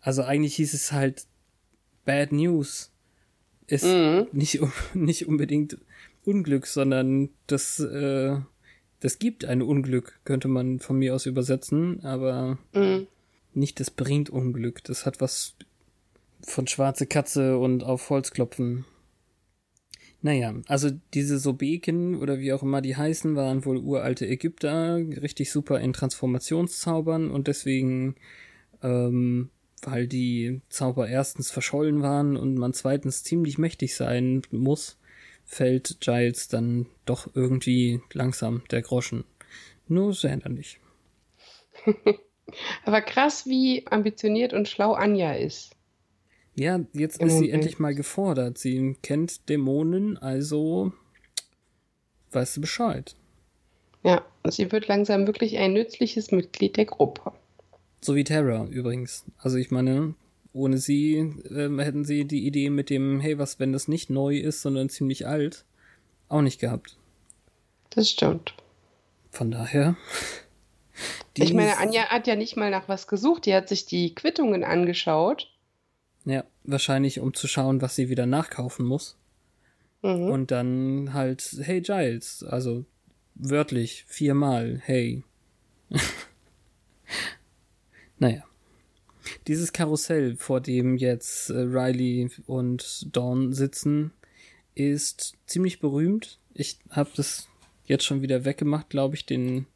Also 0.00 0.22
eigentlich 0.22 0.56
hieß 0.56 0.74
es 0.74 0.92
halt 0.92 1.26
Bad 2.04 2.32
News. 2.32 2.90
Ist 3.66 3.84
Mhm. 3.84 4.26
nicht, 4.32 4.60
nicht 4.94 5.26
unbedingt 5.28 5.78
Unglück, 6.24 6.66
sondern 6.66 7.30
das, 7.46 7.80
äh, 7.80 8.36
das 9.00 9.18
gibt 9.18 9.44
ein 9.44 9.62
Unglück, 9.62 10.20
könnte 10.24 10.48
man 10.48 10.78
von 10.80 10.98
mir 10.98 11.14
aus 11.14 11.26
übersetzen, 11.26 12.04
aber 12.04 12.58
Mhm. 12.74 13.06
nicht 13.52 13.80
das 13.80 13.90
bringt 13.90 14.30
Unglück. 14.30 14.82
Das 14.84 15.06
hat 15.06 15.20
was 15.20 15.56
von 16.42 16.66
schwarze 16.66 17.06
Katze 17.06 17.58
und 17.58 17.84
auf 17.84 18.10
Holz 18.10 18.30
klopfen. 18.30 18.84
Naja, 20.22 20.54
also 20.68 20.90
diese 21.12 21.38
Sobeken 21.38 22.16
oder 22.16 22.38
wie 22.38 22.54
auch 22.54 22.62
immer 22.62 22.80
die 22.80 22.96
heißen, 22.96 23.36
waren 23.36 23.66
wohl 23.66 23.76
uralte 23.76 24.26
Ägypter, 24.26 24.96
richtig 24.96 25.50
super 25.52 25.80
in 25.80 25.92
Transformationszaubern 25.92 27.30
und 27.30 27.46
deswegen, 27.46 28.14
ähm, 28.82 29.50
weil 29.82 30.08
die 30.08 30.62
Zauber 30.70 31.08
erstens 31.08 31.50
verschollen 31.50 32.00
waren 32.00 32.38
und 32.38 32.54
man 32.54 32.72
zweitens 32.72 33.22
ziemlich 33.22 33.58
mächtig 33.58 33.96
sein 33.96 34.40
muss, 34.50 34.96
fällt 35.44 36.00
Giles 36.00 36.48
dann 36.48 36.86
doch 37.04 37.28
irgendwie 37.34 38.00
langsam 38.12 38.62
der 38.70 38.82
Groschen. 38.82 39.24
Nur 39.88 40.14
sehr 40.14 40.36
nicht. 40.48 40.78
Aber 42.84 43.00
krass, 43.00 43.46
wie 43.46 43.86
ambitioniert 43.86 44.52
und 44.52 44.68
schlau 44.68 44.92
Anja 44.92 45.32
ist. 45.34 45.74
Ja, 46.56 46.80
jetzt 46.92 47.20
ist 47.20 47.38
sie 47.38 47.50
endlich 47.50 47.78
mal 47.78 47.94
gefordert. 47.94 48.58
Sie 48.58 48.96
kennt 49.02 49.48
Dämonen, 49.48 50.16
also 50.16 50.92
weißt 52.30 52.56
du 52.56 52.60
Bescheid. 52.60 53.16
Ja, 54.04 54.24
sie 54.48 54.70
wird 54.70 54.86
langsam 54.86 55.26
wirklich 55.26 55.58
ein 55.58 55.72
nützliches 55.72 56.30
Mitglied 56.30 56.76
der 56.76 56.84
Gruppe. 56.84 57.32
So 58.00 58.14
wie 58.14 58.24
Terra 58.24 58.66
übrigens. 58.66 59.24
Also 59.38 59.56
ich 59.56 59.70
meine, 59.70 60.14
ohne 60.54 60.78
sie 60.78 61.16
ähm, 61.50 61.78
hätten 61.80 62.04
sie 62.04 62.24
die 62.24 62.46
Idee 62.46 62.70
mit 62.70 62.88
dem, 62.88 63.20
hey, 63.20 63.38
was, 63.38 63.58
wenn 63.58 63.72
das 63.72 63.88
nicht 63.88 64.08
neu 64.08 64.38
ist, 64.38 64.62
sondern 64.62 64.88
ziemlich 64.88 65.26
alt, 65.26 65.64
auch 66.28 66.40
nicht 66.40 66.60
gehabt. 66.60 66.96
Das 67.90 68.08
stimmt. 68.08 68.54
Von 69.30 69.50
daher. 69.50 69.96
Ich 71.36 71.52
meine, 71.52 71.78
Anja 71.78 72.04
hat 72.10 72.28
ja 72.28 72.36
nicht 72.36 72.56
mal 72.56 72.70
nach 72.70 72.88
was 72.88 73.08
gesucht. 73.08 73.46
Die 73.46 73.54
hat 73.56 73.68
sich 73.68 73.86
die 73.86 74.14
Quittungen 74.14 74.62
angeschaut. 74.62 75.50
Ja, 76.24 76.44
wahrscheinlich 76.62 77.18
um 77.18 77.34
zu 77.34 77.48
schauen, 77.48 77.82
was 77.82 77.96
sie 77.96 78.08
wieder 78.08 78.24
nachkaufen 78.24 78.86
muss. 78.86 79.18
Mhm. 80.02 80.30
Und 80.30 80.52
dann 80.52 81.12
halt, 81.12 81.56
hey 81.62 81.80
Giles, 81.80 82.44
also 82.44 82.84
wörtlich 83.34 84.04
viermal, 84.06 84.80
hey. 84.84 85.24
naja. 88.18 88.44
Dieses 89.46 89.72
Karussell, 89.72 90.36
vor 90.36 90.60
dem 90.60 90.96
jetzt 90.96 91.50
äh, 91.50 91.58
Riley 91.58 92.30
und 92.46 93.14
Dawn 93.14 93.52
sitzen, 93.52 94.12
ist 94.74 95.34
ziemlich 95.46 95.80
berühmt. 95.80 96.38
Ich 96.52 96.78
habe 96.90 97.10
das 97.16 97.48
jetzt 97.84 98.04
schon 98.04 98.22
wieder 98.22 98.44
weggemacht, 98.44 98.90
glaube 98.90 99.16
ich, 99.16 99.26
den... 99.26 99.66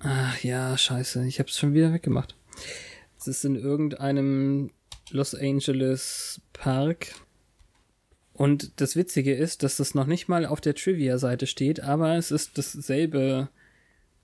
Ach 0.00 0.42
ja, 0.42 0.76
scheiße, 0.78 1.26
ich 1.26 1.38
habe 1.38 1.48
es 1.48 1.58
schon 1.58 1.74
wieder 1.74 1.92
weggemacht. 1.92 2.34
Es 3.18 3.26
ist 3.26 3.44
in 3.44 3.54
irgendeinem 3.54 4.70
Los 5.10 5.34
Angeles 5.34 6.40
Park. 6.52 7.14
Und 8.32 8.80
das 8.80 8.96
Witzige 8.96 9.34
ist, 9.34 9.62
dass 9.62 9.76
das 9.76 9.94
noch 9.94 10.06
nicht 10.06 10.28
mal 10.28 10.46
auf 10.46 10.62
der 10.62 10.74
Trivia-Seite 10.74 11.46
steht, 11.46 11.80
aber 11.80 12.16
es 12.16 12.30
ist 12.30 12.56
dasselbe 12.56 13.50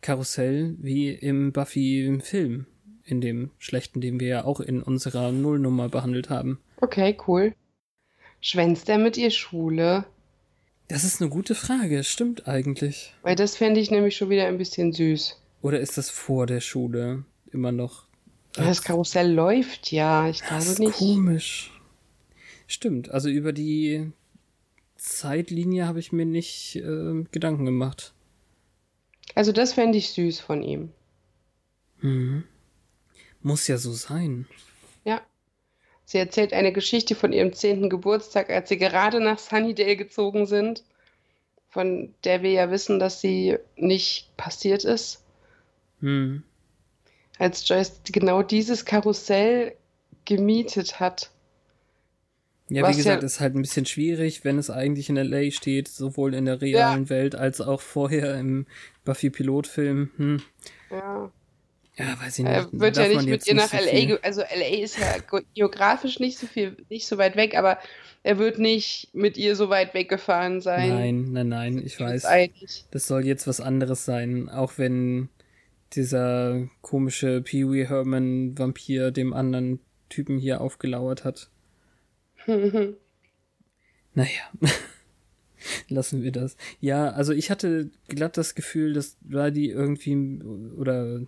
Karussell 0.01 0.77
wie 0.79 1.11
im 1.11 1.53
Buffy-Film, 1.53 2.67
in 3.07 3.21
dem 3.21 3.51
schlechten, 3.59 4.01
den 4.01 4.21
wir 4.21 4.29
ja 4.29 4.45
auch 4.45 4.61
in 4.61 4.83
unserer 4.83 5.33
Nullnummer 5.33 5.89
behandelt 5.89 6.29
haben. 6.29 6.59
Okay, 6.81 7.17
cool. 7.27 7.55
Schwänzt 8.41 8.89
er 8.89 8.99
mit 8.99 9.17
ihr 9.17 9.31
Schule? 9.31 10.05
Das 10.89 11.05
ist 11.05 11.21
eine 11.21 11.31
gute 11.31 11.55
Frage, 11.55 12.05
stimmt 12.05 12.47
eigentlich. 12.47 13.15
Weil 13.23 13.35
das 13.37 13.57
fände 13.57 13.81
ich 13.81 13.91
nämlich 13.91 14.17
schon 14.17 14.31
wieder 14.31 14.47
ein 14.47 14.59
bisschen 14.59 14.93
süß. 14.93 15.41
Oder 15.63 15.81
ist 15.81 15.97
das 15.99 16.11
vor 16.11 16.47
der 16.47 16.61
Schule 16.61 17.25
immer 17.51 17.73
noch? 17.73 18.07
Das 18.53 18.83
Karussell 18.83 19.33
läuft 19.33 19.91
ja, 19.93 20.29
ich 20.29 20.41
Das 20.41 20.49
glaube 20.49 20.65
ist 20.65 20.79
nicht. 20.79 20.93
komisch. 20.93 21.73
Stimmt, 22.67 23.11
also 23.11 23.29
über 23.29 23.53
die 23.53 24.11
Zeitlinie 24.97 25.87
habe 25.87 26.01
ich 26.01 26.13
mir 26.13 26.25
nicht 26.27 26.77
äh, 26.77 27.25
Gedanken 27.31 27.65
gemacht. 27.65 28.13
Also 29.35 29.53
das 29.53 29.73
fände 29.75 29.99
ich 29.99 30.11
süß 30.11 30.41
von 30.41 30.63
ihm. 30.63 30.91
Mhm. 32.01 32.45
Muss 33.47 33.69
ja 33.69 33.79
so 33.79 33.93
sein. 33.93 34.49
Ja. 35.05 35.21
Sie 36.05 36.19
erzählt 36.19 36.53
eine 36.53 36.73
Geschichte 36.73 37.15
von 37.15 37.33
ihrem 37.33 37.53
zehnten 37.53 37.89
Geburtstag, 37.89 38.51
als 38.51 38.69
sie 38.69 38.77
gerade 38.77 39.21
nach 39.21 39.39
Sunnydale 39.39 39.97
gezogen 39.97 40.47
sind, 40.47 40.83
von 41.69 42.13
der 42.25 42.43
wir 42.43 42.51
ja 42.51 42.73
wissen, 42.73 42.99
dass 42.99 43.21
sie 43.21 43.57
nicht 43.77 44.37
passiert 44.37 44.83
ist. 44.83 45.23
Hm. 46.01 46.43
Als 47.39 47.69
Joyce 47.69 48.01
genau 48.11 48.43
dieses 48.43 48.85
Karussell 48.85 49.77
gemietet 50.25 50.99
hat. 50.99 51.31
Ja, 52.69 52.83
Was 52.83 52.95
wie 52.95 52.97
gesagt, 52.97 53.23
ja- 53.23 53.27
ist 53.27 53.39
halt 53.39 53.55
ein 53.55 53.63
bisschen 53.63 53.87
schwierig, 53.87 54.45
wenn 54.45 54.59
es 54.59 54.71
eigentlich 54.71 55.09
in 55.09 55.17
LA 55.17 55.53
steht, 55.53 55.87
sowohl 55.87 56.35
in 56.35 56.47
der 56.47 56.61
realen 56.61 57.11
Welt 57.11 57.37
als 57.37 57.61
auch 57.61 57.81
vorher 57.81 58.35
im 58.41 58.67
Buffy-Pilotfilm. 59.05 60.11
Hm. 60.17 60.43
Ja. 60.91 61.31
Ja, 61.99 62.17
weiß 62.21 62.39
ich 62.41 62.45
nicht. 62.45 62.53
Er 62.53 62.69
wird 62.73 62.97
ja 62.97 63.09
nicht 63.09 63.27
mit 63.27 63.47
ihr 63.47 63.55
nach 63.55 63.69
so 63.71 63.77
LA, 63.79 63.91
viel- 63.91 64.19
also 64.23 64.43
LA 64.43 64.83
ist 64.83 64.99
ja 64.99 65.17
ge- 65.19 65.45
geografisch 65.55 66.21
nicht 66.21 66.39
so 66.39 66.47
viel, 66.47 66.77
nicht 66.91 67.07
so 67.07 67.17
weit 67.19 67.37
weg, 67.37 67.57
aber 67.57 67.79
er 68.23 68.39
wird 68.39 68.59
nicht 68.59 69.09
mit 69.15 69.37
ihr 69.39 69.57
so 69.57 69.71
weit 69.71 69.95
weggefahren 69.95 70.61
sein. 70.61 70.89
Nein, 70.91 71.33
nein, 71.33 71.49
nein, 71.49 71.83
ich 71.85 71.99
weiß. 71.99 72.25
einig. 72.27 72.85
Das 72.91 73.07
soll 73.07 73.25
jetzt 73.25 73.47
was 73.47 73.61
anderes 73.61 74.05
sein, 74.05 74.49
auch 74.51 74.75
wenn 74.77 75.29
dieser 75.95 76.69
komische 76.83 77.41
Pee 77.41 77.65
Wee 77.71 77.87
Herman 77.87 78.59
Vampir 78.59 79.11
dem 79.11 79.33
anderen 79.33 79.79
Typen 80.09 80.39
hier 80.39 80.61
aufgelauert 80.61 81.25
hat. 81.25 81.49
Naja. 84.15 84.31
Lassen 85.89 86.23
wir 86.23 86.33
das. 86.33 86.57
Ja, 86.81 87.11
also 87.11 87.33
ich 87.33 87.51
hatte 87.51 87.91
glatt 88.09 88.37
das 88.37 88.55
Gefühl, 88.55 88.93
dass 88.95 89.17
Riley 89.29 89.67
irgendwie 89.71 90.41
oder 90.77 91.21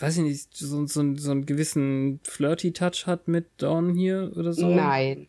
weiß 0.00 0.18
ich 0.18 0.22
nicht, 0.22 0.56
so, 0.56 0.86
so, 0.86 1.16
so 1.16 1.30
einen 1.30 1.46
gewissen 1.46 2.20
Flirty-Touch 2.24 3.06
hat 3.06 3.28
mit 3.28 3.46
Dawn 3.58 3.94
hier 3.94 4.32
oder 4.36 4.52
so. 4.52 4.68
Nein. 4.68 5.26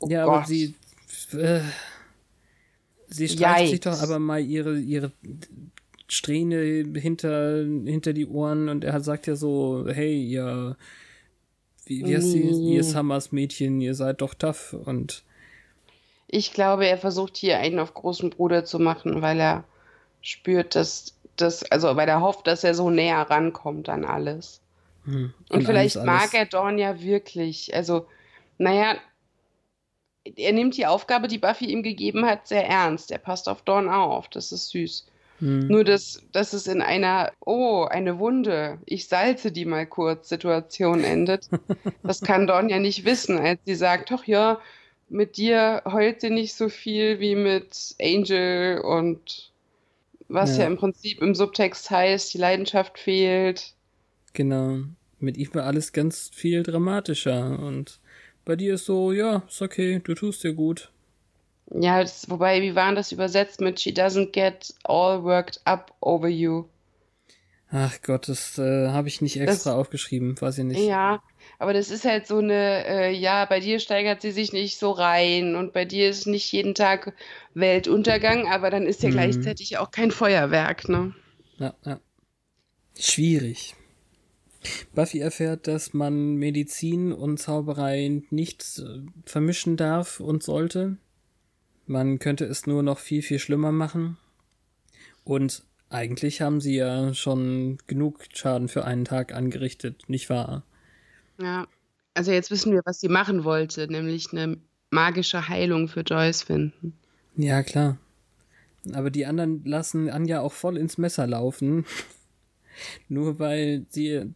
Oh 0.00 0.08
ja, 0.08 0.24
aber 0.24 0.38
Gott. 0.38 0.46
sie 0.48 0.74
äh, 1.32 1.60
sie 3.08 3.28
streicht 3.28 3.70
sich 3.70 3.84
Yikes. 3.84 4.00
doch 4.00 4.02
aber 4.02 4.18
mal 4.18 4.40
ihre 4.40 4.78
ihre 4.78 5.12
Strähne 6.08 6.84
hinter 6.94 7.64
hinter 7.64 8.12
die 8.12 8.26
Ohren 8.26 8.68
und 8.68 8.84
er 8.84 9.00
sagt 9.00 9.26
ja 9.26 9.36
so, 9.36 9.86
hey, 9.88 10.22
ihr 10.22 10.76
wie, 11.86 12.04
wie 12.04 12.16
heißt 12.16 12.30
sie, 12.30 12.40
ihr 12.40 12.84
Summers 12.84 13.32
Mädchen, 13.32 13.80
ihr 13.80 13.94
seid 13.94 14.20
doch 14.20 14.34
tough 14.34 14.74
und 14.74 15.22
Ich 16.28 16.52
glaube, 16.52 16.86
er 16.86 16.98
versucht 16.98 17.36
hier 17.36 17.58
einen 17.58 17.78
auf 17.78 17.94
großen 17.94 18.30
Bruder 18.30 18.64
zu 18.64 18.78
machen, 18.78 19.22
weil 19.22 19.40
er 19.40 19.64
spürt, 20.20 20.74
dass 20.74 21.14
das, 21.36 21.70
also 21.70 21.96
weil 21.96 22.08
er 22.08 22.20
hofft, 22.20 22.46
dass 22.46 22.64
er 22.64 22.74
so 22.74 22.90
näher 22.90 23.22
rankommt 23.28 23.88
an 23.88 24.04
alles. 24.04 24.60
hm, 25.04 25.32
Und 25.50 25.58
an 25.58 25.66
vielleicht 25.66 25.96
alles, 25.96 26.06
mag 26.06 26.20
alles. 26.22 26.34
er 26.34 26.46
Dawn 26.46 26.78
ja 26.78 27.00
wirklich. 27.00 27.74
Also, 27.74 28.06
naja, 28.58 28.96
er 30.36 30.52
nimmt 30.52 30.76
die 30.76 30.86
Aufgabe, 30.86 31.28
die 31.28 31.38
Buffy 31.38 31.66
ihm 31.66 31.82
gegeben 31.82 32.24
hat, 32.24 32.48
sehr 32.48 32.66
ernst. 32.66 33.10
Er 33.10 33.18
passt 33.18 33.48
auf 33.48 33.62
Dawn 33.62 33.88
auf. 33.88 34.28
Das 34.28 34.52
ist 34.52 34.70
süß. 34.70 35.06
Hm. 35.40 35.66
Nur, 35.66 35.84
dass, 35.84 36.22
dass 36.32 36.52
es 36.52 36.66
in 36.66 36.80
einer, 36.80 37.32
oh, 37.40 37.84
eine 37.84 38.18
Wunde, 38.18 38.78
ich 38.86 39.08
salze 39.08 39.52
die 39.52 39.64
mal 39.64 39.86
kurz 39.86 40.28
Situation 40.28 41.04
endet. 41.04 41.48
das 42.02 42.20
kann 42.20 42.46
Dawn 42.46 42.68
ja 42.68 42.78
nicht 42.78 43.04
wissen, 43.04 43.38
als 43.38 43.60
sie 43.66 43.74
sagt, 43.74 44.10
doch 44.10 44.24
ja, 44.24 44.60
mit 45.08 45.36
dir 45.36 45.82
heult 45.84 46.20
sie 46.20 46.30
nicht 46.30 46.54
so 46.54 46.68
viel 46.68 47.20
wie 47.20 47.34
mit 47.34 47.94
Angel 48.00 48.80
und 48.80 49.52
was 50.34 50.56
ja, 50.56 50.64
Ja. 50.64 50.66
im 50.66 50.76
Prinzip 50.76 51.22
im 51.22 51.34
Subtext 51.34 51.90
heißt, 51.90 52.34
die 52.34 52.38
Leidenschaft 52.38 52.98
fehlt. 52.98 53.74
Genau. 54.34 54.78
Mit 55.20 55.36
ihm 55.38 55.54
war 55.54 55.64
alles 55.64 55.92
ganz 55.92 56.30
viel 56.34 56.62
dramatischer 56.62 57.58
und 57.58 58.00
bei 58.44 58.56
dir 58.56 58.74
ist 58.74 58.84
so, 58.84 59.12
ja, 59.12 59.42
ist 59.48 59.62
okay, 59.62 60.00
du 60.04 60.14
tust 60.14 60.44
dir 60.44 60.52
gut. 60.52 60.90
Ja, 61.70 62.02
das, 62.02 62.28
wobei, 62.28 62.60
wie 62.60 62.74
war 62.74 62.94
das 62.94 63.10
übersetzt 63.10 63.60
mit 63.60 63.80
She 63.80 63.90
doesn't 63.90 64.32
get 64.32 64.74
all 64.84 65.22
worked 65.22 65.60
up 65.64 65.94
over 66.00 66.28
you? 66.28 66.64
Ach 67.76 68.00
Gott, 68.02 68.28
das 68.28 68.56
äh, 68.56 68.88
habe 68.90 69.08
ich 69.08 69.20
nicht 69.20 69.36
extra 69.40 69.70
Das- 69.70 69.76
aufgeschrieben, 69.78 70.40
weiß 70.40 70.58
ich 70.58 70.64
nicht. 70.64 70.86
Ja, 70.86 71.20
aber 71.58 71.72
das 71.72 71.90
ist 71.90 72.04
halt 72.04 72.24
so 72.28 72.38
eine, 72.38 72.86
äh, 72.86 73.10
ja, 73.12 73.46
bei 73.46 73.58
dir 73.58 73.80
steigert 73.80 74.22
sie 74.22 74.30
sich 74.30 74.52
nicht 74.52 74.78
so 74.78 74.92
rein 74.92 75.56
und 75.56 75.72
bei 75.72 75.84
dir 75.84 76.08
ist 76.08 76.28
nicht 76.28 76.52
jeden 76.52 76.76
Tag 76.76 77.14
Weltuntergang, 77.54 78.46
aber 78.46 78.70
dann 78.70 78.86
ist 78.86 79.02
ja 79.02 79.08
Mhm. 79.08 79.14
gleichzeitig 79.14 79.78
auch 79.78 79.90
kein 79.90 80.12
Feuerwerk, 80.12 80.88
ne? 80.88 81.14
Ja, 81.58 81.74
ja. 81.84 81.98
Schwierig. 82.96 83.74
Buffy 84.94 85.18
erfährt, 85.18 85.66
dass 85.66 85.94
man 85.94 86.36
Medizin 86.36 87.12
und 87.12 87.38
Zauberei 87.38 88.22
nicht 88.30 88.62
äh, 88.78 89.00
vermischen 89.26 89.76
darf 89.76 90.20
und 90.20 90.44
sollte. 90.44 90.96
Man 91.86 92.20
könnte 92.20 92.44
es 92.44 92.68
nur 92.68 92.84
noch 92.84 93.00
viel, 93.00 93.20
viel 93.22 93.40
schlimmer 93.40 93.72
machen. 93.72 94.16
Und 95.24 95.64
eigentlich 95.90 96.40
haben 96.40 96.60
sie 96.60 96.76
ja 96.76 97.14
schon 97.14 97.78
genug 97.86 98.24
Schaden 98.32 98.68
für 98.68 98.84
einen 98.84 99.04
Tag 99.04 99.34
angerichtet, 99.34 100.08
nicht 100.08 100.30
wahr? 100.30 100.64
Ja. 101.40 101.66
Also 102.14 102.30
jetzt 102.30 102.50
wissen 102.50 102.72
wir, 102.72 102.82
was 102.84 103.00
sie 103.00 103.08
machen 103.08 103.42
wollte, 103.44 103.88
nämlich 103.90 104.32
eine 104.32 104.56
magische 104.90 105.48
Heilung 105.48 105.88
für 105.88 106.02
Joyce 106.02 106.42
finden. 106.42 106.96
Ja, 107.36 107.62
klar. 107.62 107.98
Aber 108.92 109.10
die 109.10 109.26
anderen 109.26 109.64
lassen 109.64 110.08
Anja 110.08 110.40
auch 110.40 110.52
voll 110.52 110.76
ins 110.76 110.98
Messer 110.98 111.26
laufen. 111.26 111.84
Nur 113.08 113.38
weil 113.38 113.86
sie 113.88 114.32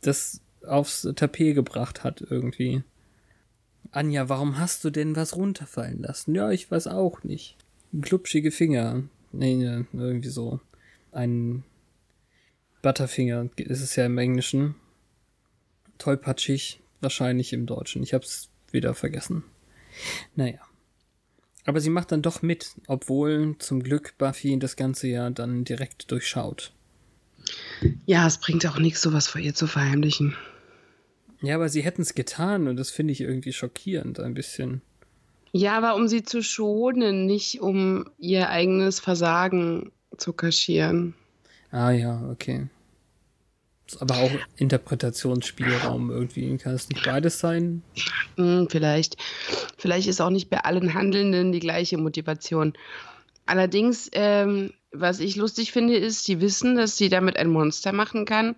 das 0.00 0.40
aufs 0.66 1.08
Tapet 1.16 1.54
gebracht 1.54 2.04
hat 2.04 2.22
irgendwie. 2.22 2.82
Anja, 3.90 4.28
warum 4.28 4.58
hast 4.58 4.84
du 4.84 4.90
denn 4.90 5.16
was 5.16 5.36
runterfallen 5.36 6.02
lassen? 6.02 6.34
Ja, 6.34 6.50
ich 6.50 6.70
weiß 6.70 6.86
auch 6.86 7.22
nicht. 7.22 7.56
Glubschige 7.92 8.50
Finger. 8.50 9.04
Nee, 9.38 9.54
nee, 9.56 9.84
irgendwie 9.92 10.28
so. 10.28 10.60
Ein 11.12 11.64
Butterfinger 12.82 13.48
ist 13.56 13.80
es 13.80 13.96
ja 13.96 14.06
im 14.06 14.18
Englischen. 14.18 14.74
Tollpatschig, 15.98 16.80
wahrscheinlich 17.00 17.52
im 17.52 17.66
Deutschen. 17.66 18.02
Ich 18.02 18.14
hab's 18.14 18.50
wieder 18.70 18.94
vergessen. 18.94 19.44
Naja. 20.34 20.58
Aber 21.64 21.80
sie 21.80 21.90
macht 21.90 22.12
dann 22.12 22.22
doch 22.22 22.42
mit, 22.42 22.74
obwohl 22.88 23.56
zum 23.58 23.82
Glück 23.82 24.18
Buffy 24.18 24.58
das 24.58 24.76
Ganze 24.76 25.08
ja 25.08 25.30
dann 25.30 25.64
direkt 25.64 26.10
durchschaut. 26.10 26.72
Ja, 28.06 28.26
es 28.26 28.38
bringt 28.38 28.66
auch 28.66 28.78
nichts, 28.78 29.00
sowas 29.00 29.28
vor 29.28 29.40
ihr 29.40 29.54
zu 29.54 29.66
verheimlichen. 29.66 30.36
Ja, 31.40 31.56
aber 31.56 31.68
sie 31.68 31.82
hätten 31.82 32.02
es 32.02 32.14
getan 32.14 32.68
und 32.68 32.76
das 32.76 32.90
finde 32.90 33.12
ich 33.12 33.20
irgendwie 33.20 33.52
schockierend 33.52 34.20
ein 34.20 34.34
bisschen. 34.34 34.82
Ja, 35.56 35.76
aber 35.76 35.94
um 35.94 36.08
sie 36.08 36.24
zu 36.24 36.42
schonen, 36.42 37.26
nicht 37.26 37.60
um 37.60 38.10
ihr 38.18 38.48
eigenes 38.48 38.98
Versagen 38.98 39.92
zu 40.16 40.32
kaschieren. 40.32 41.14
Ah 41.70 41.92
ja, 41.92 42.28
okay. 42.28 42.66
Ist 43.86 44.02
aber 44.02 44.16
auch 44.16 44.32
Interpretationsspielraum 44.56 46.10
irgendwie. 46.10 46.56
Kann 46.56 46.74
es 46.74 46.88
nicht 46.88 47.04
beides 47.04 47.38
sein? 47.38 47.84
Hm, 48.36 48.66
vielleicht. 48.68 49.16
Vielleicht 49.78 50.08
ist 50.08 50.20
auch 50.20 50.30
nicht 50.30 50.50
bei 50.50 50.58
allen 50.58 50.92
Handelnden 50.92 51.52
die 51.52 51.60
gleiche 51.60 51.98
Motivation. 51.98 52.72
Allerdings, 53.46 54.10
ähm, 54.12 54.72
was 54.90 55.20
ich 55.20 55.36
lustig 55.36 55.70
finde, 55.70 55.96
ist, 55.96 56.26
die 56.26 56.40
wissen, 56.40 56.74
dass 56.74 56.96
sie 56.96 57.08
damit 57.08 57.36
ein 57.36 57.48
Monster 57.48 57.92
machen 57.92 58.24
kann, 58.24 58.56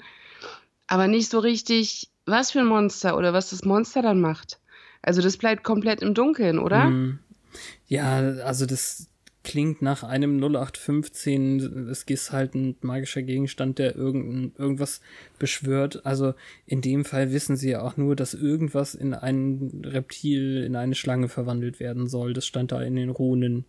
aber 0.87 1.09
nicht 1.09 1.31
so 1.31 1.41
richtig, 1.41 2.09
was 2.25 2.53
für 2.53 2.61
ein 2.61 2.67
Monster 2.67 3.19
oder 3.19 3.35
was 3.35 3.51
das 3.51 3.65
Monster 3.67 4.01
dann 4.01 4.23
macht. 4.23 4.61
Also 5.03 5.23
das 5.23 5.37
bleibt 5.37 5.65
komplett 5.65 6.03
im 6.03 6.15
Dunkeln, 6.15 6.59
oder? 6.59 6.85
Hm. 6.85 7.19
Ja, 7.87 8.19
also 8.19 8.67
das 8.67 9.09
klingt 9.47 9.81
nach 9.81 10.03
einem 10.03 10.43
0815, 10.43 11.89
es 11.89 12.03
ist 12.03 12.33
halt 12.33 12.57
ein 12.57 12.75
magischer 12.81 13.23
Gegenstand, 13.23 13.79
der 13.79 13.95
irgendein, 13.95 14.53
irgendwas 14.59 15.01
beschwört. 15.39 16.05
Also 16.05 16.35
in 16.67 16.81
dem 16.81 17.05
Fall 17.05 17.31
wissen 17.31 17.57
sie 17.57 17.71
ja 17.71 17.83
auch 17.83 17.97
nur, 17.97 18.17
dass 18.17 18.35
irgendwas 18.35 18.97
in 18.97 19.15
ein 19.15 19.83
Reptil, 19.85 20.65
in 20.65 20.75
eine 20.75 20.97
Schlange 20.97 21.29
verwandelt 21.29 21.79
werden 21.79 22.09
soll. 22.09 22.33
Das 22.33 22.45
stand 22.45 22.73
da 22.73 22.83
in 22.83 22.97
den 22.97 23.09
Runen. 23.09 23.67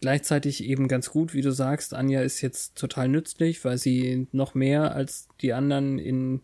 Gleichzeitig 0.00 0.64
eben 0.64 0.88
ganz 0.88 1.10
gut, 1.10 1.34
wie 1.34 1.42
du 1.42 1.52
sagst, 1.52 1.92
Anja 1.92 2.22
ist 2.22 2.40
jetzt 2.40 2.76
total 2.78 3.08
nützlich, 3.08 3.62
weil 3.66 3.76
sie 3.76 4.28
noch 4.32 4.54
mehr 4.54 4.94
als 4.94 5.28
die 5.42 5.52
anderen 5.52 5.98
in 5.98 6.40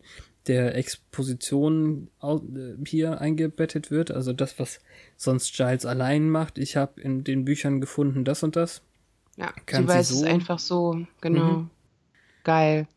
der 0.47 0.75
Exposition 0.75 2.09
äh, 2.21 2.39
hier 2.85 3.21
eingebettet 3.21 3.91
wird. 3.91 4.11
Also 4.11 4.33
das, 4.33 4.57
was 4.59 4.79
sonst 5.17 5.53
Giles 5.55 5.85
allein 5.85 6.29
macht. 6.29 6.57
Ich 6.57 6.77
habe 6.77 6.99
in 7.01 7.23
den 7.23 7.45
Büchern 7.45 7.79
gefunden 7.81 8.25
das 8.25 8.43
und 8.43 8.55
das. 8.55 8.81
Ja, 9.37 9.51
Kann 9.65 9.83
sie 9.83 9.87
sie 9.93 9.97
weiß 9.97 10.09
so? 10.09 10.15
es 10.15 10.23
einfach 10.23 10.59
so, 10.59 11.05
genau. 11.21 11.51
Mhm. 11.51 11.69
Geil. 12.43 12.87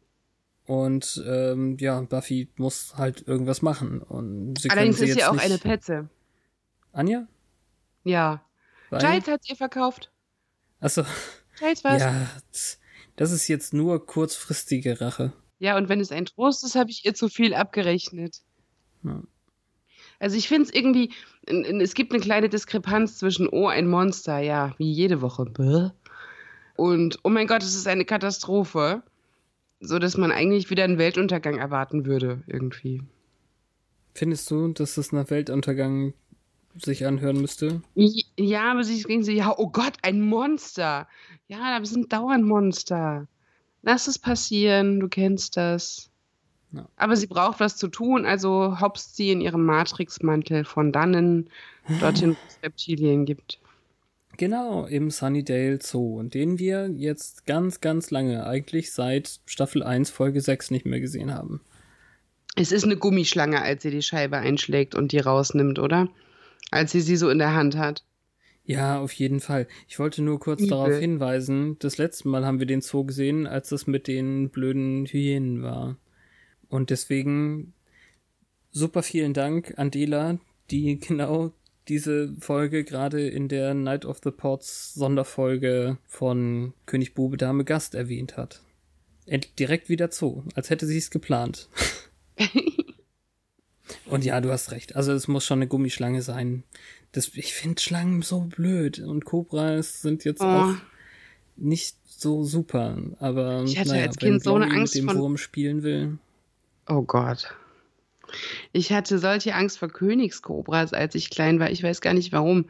Und 0.66 1.22
ähm, 1.26 1.76
ja, 1.78 2.00
Buffy 2.00 2.48
muss 2.56 2.94
halt 2.96 3.26
irgendwas 3.28 3.60
machen. 3.60 4.00
Und 4.00 4.58
sie 4.58 4.70
Allerdings 4.70 4.98
sie 4.98 5.06
ist 5.06 5.14
sie 5.14 5.24
auch 5.24 5.36
eine 5.36 5.58
Petze. 5.58 6.08
Anja? 6.92 7.26
Ja. 8.04 8.42
Weil- 8.90 9.00
Giles 9.00 9.26
hat 9.28 9.48
ihr 9.48 9.56
verkauft. 9.56 10.10
Achso, 10.80 11.04
Giles 11.58 11.84
was? 11.84 12.00
Ja, 12.00 12.30
das 13.16 13.30
ist 13.30 13.48
jetzt 13.48 13.74
nur 13.74 14.04
kurzfristige 14.06 15.00
Rache. 15.00 15.32
Ja, 15.64 15.78
und 15.78 15.88
wenn 15.88 15.98
es 15.98 16.12
ein 16.12 16.26
Trost 16.26 16.62
ist, 16.62 16.74
habe 16.74 16.90
ich 16.90 17.06
ihr 17.06 17.14
zu 17.14 17.30
viel 17.30 17.54
abgerechnet. 17.54 18.42
Ja. 19.02 19.22
Also 20.18 20.36
ich 20.36 20.46
finde 20.46 20.64
es 20.64 20.74
irgendwie, 20.74 21.10
es 21.46 21.94
gibt 21.94 22.12
eine 22.12 22.20
kleine 22.20 22.50
Diskrepanz 22.50 23.16
zwischen, 23.16 23.48
oh, 23.48 23.66
ein 23.66 23.88
Monster, 23.88 24.40
ja, 24.40 24.74
wie 24.76 24.92
jede 24.92 25.22
Woche, 25.22 25.46
bäh, 25.46 25.88
und, 26.76 27.18
oh 27.22 27.30
mein 27.30 27.46
Gott, 27.46 27.62
es 27.62 27.74
ist 27.74 27.86
eine 27.86 28.04
Katastrophe, 28.04 29.02
so 29.80 29.98
dass 29.98 30.18
man 30.18 30.32
eigentlich 30.32 30.68
wieder 30.68 30.84
einen 30.84 30.98
Weltuntergang 30.98 31.56
erwarten 31.56 32.04
würde, 32.04 32.42
irgendwie. 32.46 33.02
Findest 34.12 34.50
du, 34.50 34.68
dass 34.68 34.98
es 34.98 35.12
nach 35.12 35.30
Weltuntergang 35.30 36.12
sich 36.76 37.06
anhören 37.06 37.40
müsste? 37.40 37.80
Ja, 37.94 38.70
aber 38.72 38.84
sie 38.84 39.02
ging 39.02 39.22
so, 39.22 39.32
ja, 39.32 39.54
oh 39.56 39.70
Gott, 39.70 39.94
ein 40.02 40.20
Monster. 40.20 41.08
Ja, 41.48 41.78
da 41.78 41.84
sind 41.86 42.12
dauernd 42.12 42.44
Monster. 42.44 43.28
Lass 43.84 44.06
es 44.08 44.18
passieren, 44.18 44.98
du 44.98 45.08
kennst 45.08 45.58
das. 45.58 46.10
Ja. 46.72 46.88
Aber 46.96 47.16
sie 47.16 47.26
braucht 47.26 47.60
was 47.60 47.76
zu 47.76 47.88
tun, 47.88 48.24
also 48.24 48.80
hopst 48.80 49.14
sie 49.14 49.30
in 49.30 49.40
ihrem 49.40 49.64
Matrixmantel 49.64 50.64
von 50.64 50.90
dannen 50.90 51.50
dorthin, 52.00 52.30
wo 52.30 52.36
es 52.48 52.58
Reptilien 52.62 53.26
gibt. 53.26 53.60
Genau, 54.36 54.86
im 54.86 55.10
Sunnydale 55.10 55.78
Zoo, 55.80 56.22
den 56.22 56.58
wir 56.58 56.90
jetzt 56.96 57.46
ganz, 57.46 57.80
ganz 57.80 58.10
lange, 58.10 58.46
eigentlich 58.46 58.92
seit 58.92 59.40
Staffel 59.46 59.82
1, 59.82 60.10
Folge 60.10 60.40
6 60.40 60.70
nicht 60.72 60.86
mehr 60.86 61.00
gesehen 61.00 61.32
haben. 61.32 61.60
Es 62.56 62.72
ist 62.72 62.84
eine 62.84 62.96
Gummischlange, 62.96 63.60
als 63.60 63.82
sie 63.82 63.90
die 63.90 64.02
Scheibe 64.02 64.38
einschlägt 64.38 64.94
und 64.94 65.12
die 65.12 65.18
rausnimmt, 65.18 65.78
oder? 65.78 66.08
Als 66.70 66.92
sie 66.92 67.00
sie 67.00 67.16
so 67.16 67.28
in 67.28 67.38
der 67.38 67.54
Hand 67.54 67.76
hat. 67.76 68.02
Ja, 68.66 68.98
auf 68.98 69.12
jeden 69.12 69.40
Fall. 69.40 69.66
Ich 69.88 69.98
wollte 69.98 70.22
nur 70.22 70.40
kurz 70.40 70.60
Übel. 70.60 70.70
darauf 70.70 70.94
hinweisen, 70.98 71.76
das 71.80 71.98
letzte 71.98 72.28
Mal 72.28 72.46
haben 72.46 72.60
wir 72.60 72.66
den 72.66 72.80
Zoo 72.80 73.04
gesehen, 73.04 73.46
als 73.46 73.68
das 73.68 73.86
mit 73.86 74.08
den 74.08 74.48
blöden 74.48 75.06
Hyänen 75.06 75.62
war. 75.62 75.96
Und 76.68 76.90
deswegen 76.90 77.74
super 78.70 79.02
vielen 79.02 79.34
Dank 79.34 79.74
an 79.76 79.90
Dela, 79.90 80.38
die 80.70 80.98
genau 81.00 81.52
diese 81.88 82.34
Folge 82.40 82.84
gerade 82.84 83.28
in 83.28 83.48
der 83.48 83.74
Night 83.74 84.06
of 84.06 84.20
the 84.24 84.30
Pots 84.30 84.94
Sonderfolge 84.94 85.98
von 86.06 86.72
König 86.86 87.14
Bube 87.14 87.36
Dame 87.36 87.64
Gast 87.64 87.94
erwähnt 87.94 88.38
hat. 88.38 88.62
Direkt 89.58 89.90
wieder 89.90 90.10
Zoo, 90.10 90.42
als 90.54 90.70
hätte 90.70 90.86
sie 90.86 90.96
es 90.96 91.10
geplant. 91.10 91.68
Und 94.06 94.24
ja, 94.24 94.40
du 94.40 94.50
hast 94.50 94.70
recht. 94.72 94.96
Also 94.96 95.12
es 95.12 95.28
muss 95.28 95.44
schon 95.44 95.58
eine 95.58 95.66
Gummischlange 95.68 96.22
sein. 96.22 96.64
Das, 97.12 97.28
ich 97.34 97.52
finde 97.54 97.80
Schlangen 97.80 98.22
so 98.22 98.40
blöd 98.40 98.98
und 98.98 99.24
Cobras 99.24 100.00
sind 100.02 100.24
jetzt 100.24 100.40
Oh. 100.40 100.44
auch 100.44 100.74
nicht 101.56 101.96
so 102.06 102.44
super. 102.44 102.96
Aber 103.20 103.62
Ich 103.64 103.78
hatte 103.78 103.90
naja, 103.90 104.06
als 104.06 104.16
Kind 104.16 104.42
so 104.42 104.54
eine 104.54 104.70
Angst 104.72 104.94
mit 104.94 105.02
dem 105.04 105.08
von- 105.10 105.18
Wurm 105.18 105.36
spielen 105.36 105.82
will. 105.82 106.18
Oh 106.88 107.02
Gott. 107.02 107.54
Ich 108.72 108.90
hatte 108.92 109.18
solche 109.18 109.54
Angst 109.54 109.78
vor 109.78 109.88
Königskobras, 109.88 110.92
als 110.92 111.14
ich 111.14 111.30
klein 111.30 111.60
war. 111.60 111.70
Ich 111.70 111.82
weiß 111.82 112.00
gar 112.00 112.14
nicht 112.14 112.32
warum. 112.32 112.66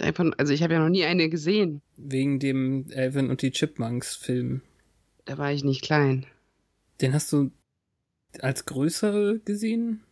Einfach, 0.00 0.30
also 0.38 0.52
ich 0.52 0.62
habe 0.62 0.74
ja 0.74 0.80
noch 0.80 0.88
nie 0.88 1.04
eine 1.04 1.28
gesehen. 1.28 1.80
Wegen 1.96 2.38
dem 2.38 2.86
Alvin 2.94 3.30
und 3.30 3.42
die 3.42 3.50
Chipmunks-Film. 3.50 4.62
Da 5.24 5.38
war 5.38 5.52
ich 5.52 5.64
nicht 5.64 5.82
klein. 5.82 6.24
Den 7.00 7.12
hast 7.12 7.32
du 7.32 7.50
als 8.40 8.64
größere 8.64 9.40
gesehen? 9.44 10.02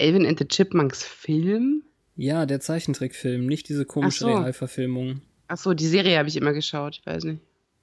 Alvin 0.00 0.26
and 0.26 0.38
the 0.38 0.46
Chipmunks 0.46 1.02
Film? 1.02 1.82
Ja, 2.16 2.46
der 2.46 2.60
Zeichentrickfilm, 2.60 3.46
nicht 3.46 3.68
diese 3.68 3.84
komische 3.84 4.24
Ach 4.24 4.28
so. 4.30 4.34
Realverfilmung. 4.38 5.20
Ach 5.48 5.58
so, 5.58 5.74
die 5.74 5.86
Serie 5.86 6.18
habe 6.18 6.28
ich 6.28 6.36
immer 6.36 6.52
geschaut, 6.52 6.98
ich 7.00 7.06
weiß 7.06 7.24
nicht. 7.24 7.40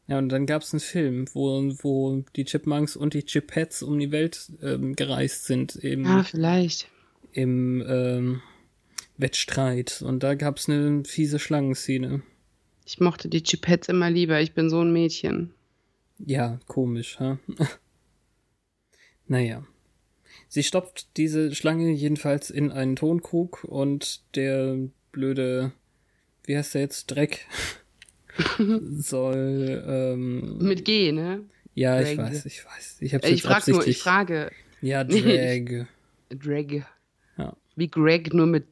Ja, 0.07 0.17
und 0.17 0.29
dann 0.29 0.45
gab's 0.45 0.73
einen 0.73 0.81
Film, 0.81 1.27
wo, 1.33 1.61
wo 1.81 2.23
die 2.35 2.43
Chipmunks 2.43 2.95
und 2.97 3.13
die 3.13 3.21
Chipettes 3.23 3.83
um 3.83 3.97
die 3.99 4.11
Welt 4.11 4.51
ähm, 4.61 4.95
gereist 4.95 5.45
sind 5.45 5.75
im, 5.77 6.05
Ah, 6.05 6.23
vielleicht. 6.23 6.89
im 7.31 7.81
ähm, 7.87 8.41
Wettstreit. 9.17 10.01
Und 10.01 10.23
da 10.23 10.33
gab's 10.35 10.67
eine 10.67 11.05
fiese 11.05 11.39
Schlangenszene. 11.39 12.21
Ich 12.85 12.99
mochte 12.99 13.29
die 13.29 13.43
Chipettes 13.43 13.87
immer 13.87 14.09
lieber. 14.09 14.41
Ich 14.41 14.53
bin 14.53 14.69
so 14.69 14.81
ein 14.81 14.91
Mädchen. 14.91 15.53
Ja, 16.19 16.59
komisch, 16.67 17.17
ha? 17.21 17.39
naja. 19.27 19.63
Sie 20.53 20.61
stopft 20.61 21.17
diese 21.17 21.55
Schlange 21.55 21.89
jedenfalls 21.89 22.51
in 22.51 22.71
einen 22.71 22.95
Tonkrug 22.95 23.63
und 23.63 24.21
der 24.35 24.77
blöde, 25.11 25.71
wie 26.45 26.55
heißt 26.55 26.75
der 26.75 26.81
jetzt, 26.81 27.07
Dreck, 27.07 27.47
soll, 28.59 29.83
ähm, 29.87 30.59
Mit 30.59 30.85
G, 30.85 31.11
ne? 31.11 31.41
ja, 31.73 31.99
ich 32.01 32.15
Drag. 32.15 32.25
weiß, 32.29 32.45
ich 32.45 32.63
weiß, 32.63 32.97
ich 32.99 33.15
hab's 33.15 33.25
Äh, 33.25 33.31
Ich 33.31 33.41
jetzt 33.43 33.47
frage 33.51 33.71
nur, 33.71 33.87
ich 33.87 33.97
frage. 33.97 34.51
ja, 34.81 35.03
Drag. 35.03 35.87
Drag. 36.29 36.85
Ja. 37.35 37.57
Wie 37.75 37.87
Greg, 37.87 38.31
nur 38.35 38.45
mit 38.45 38.67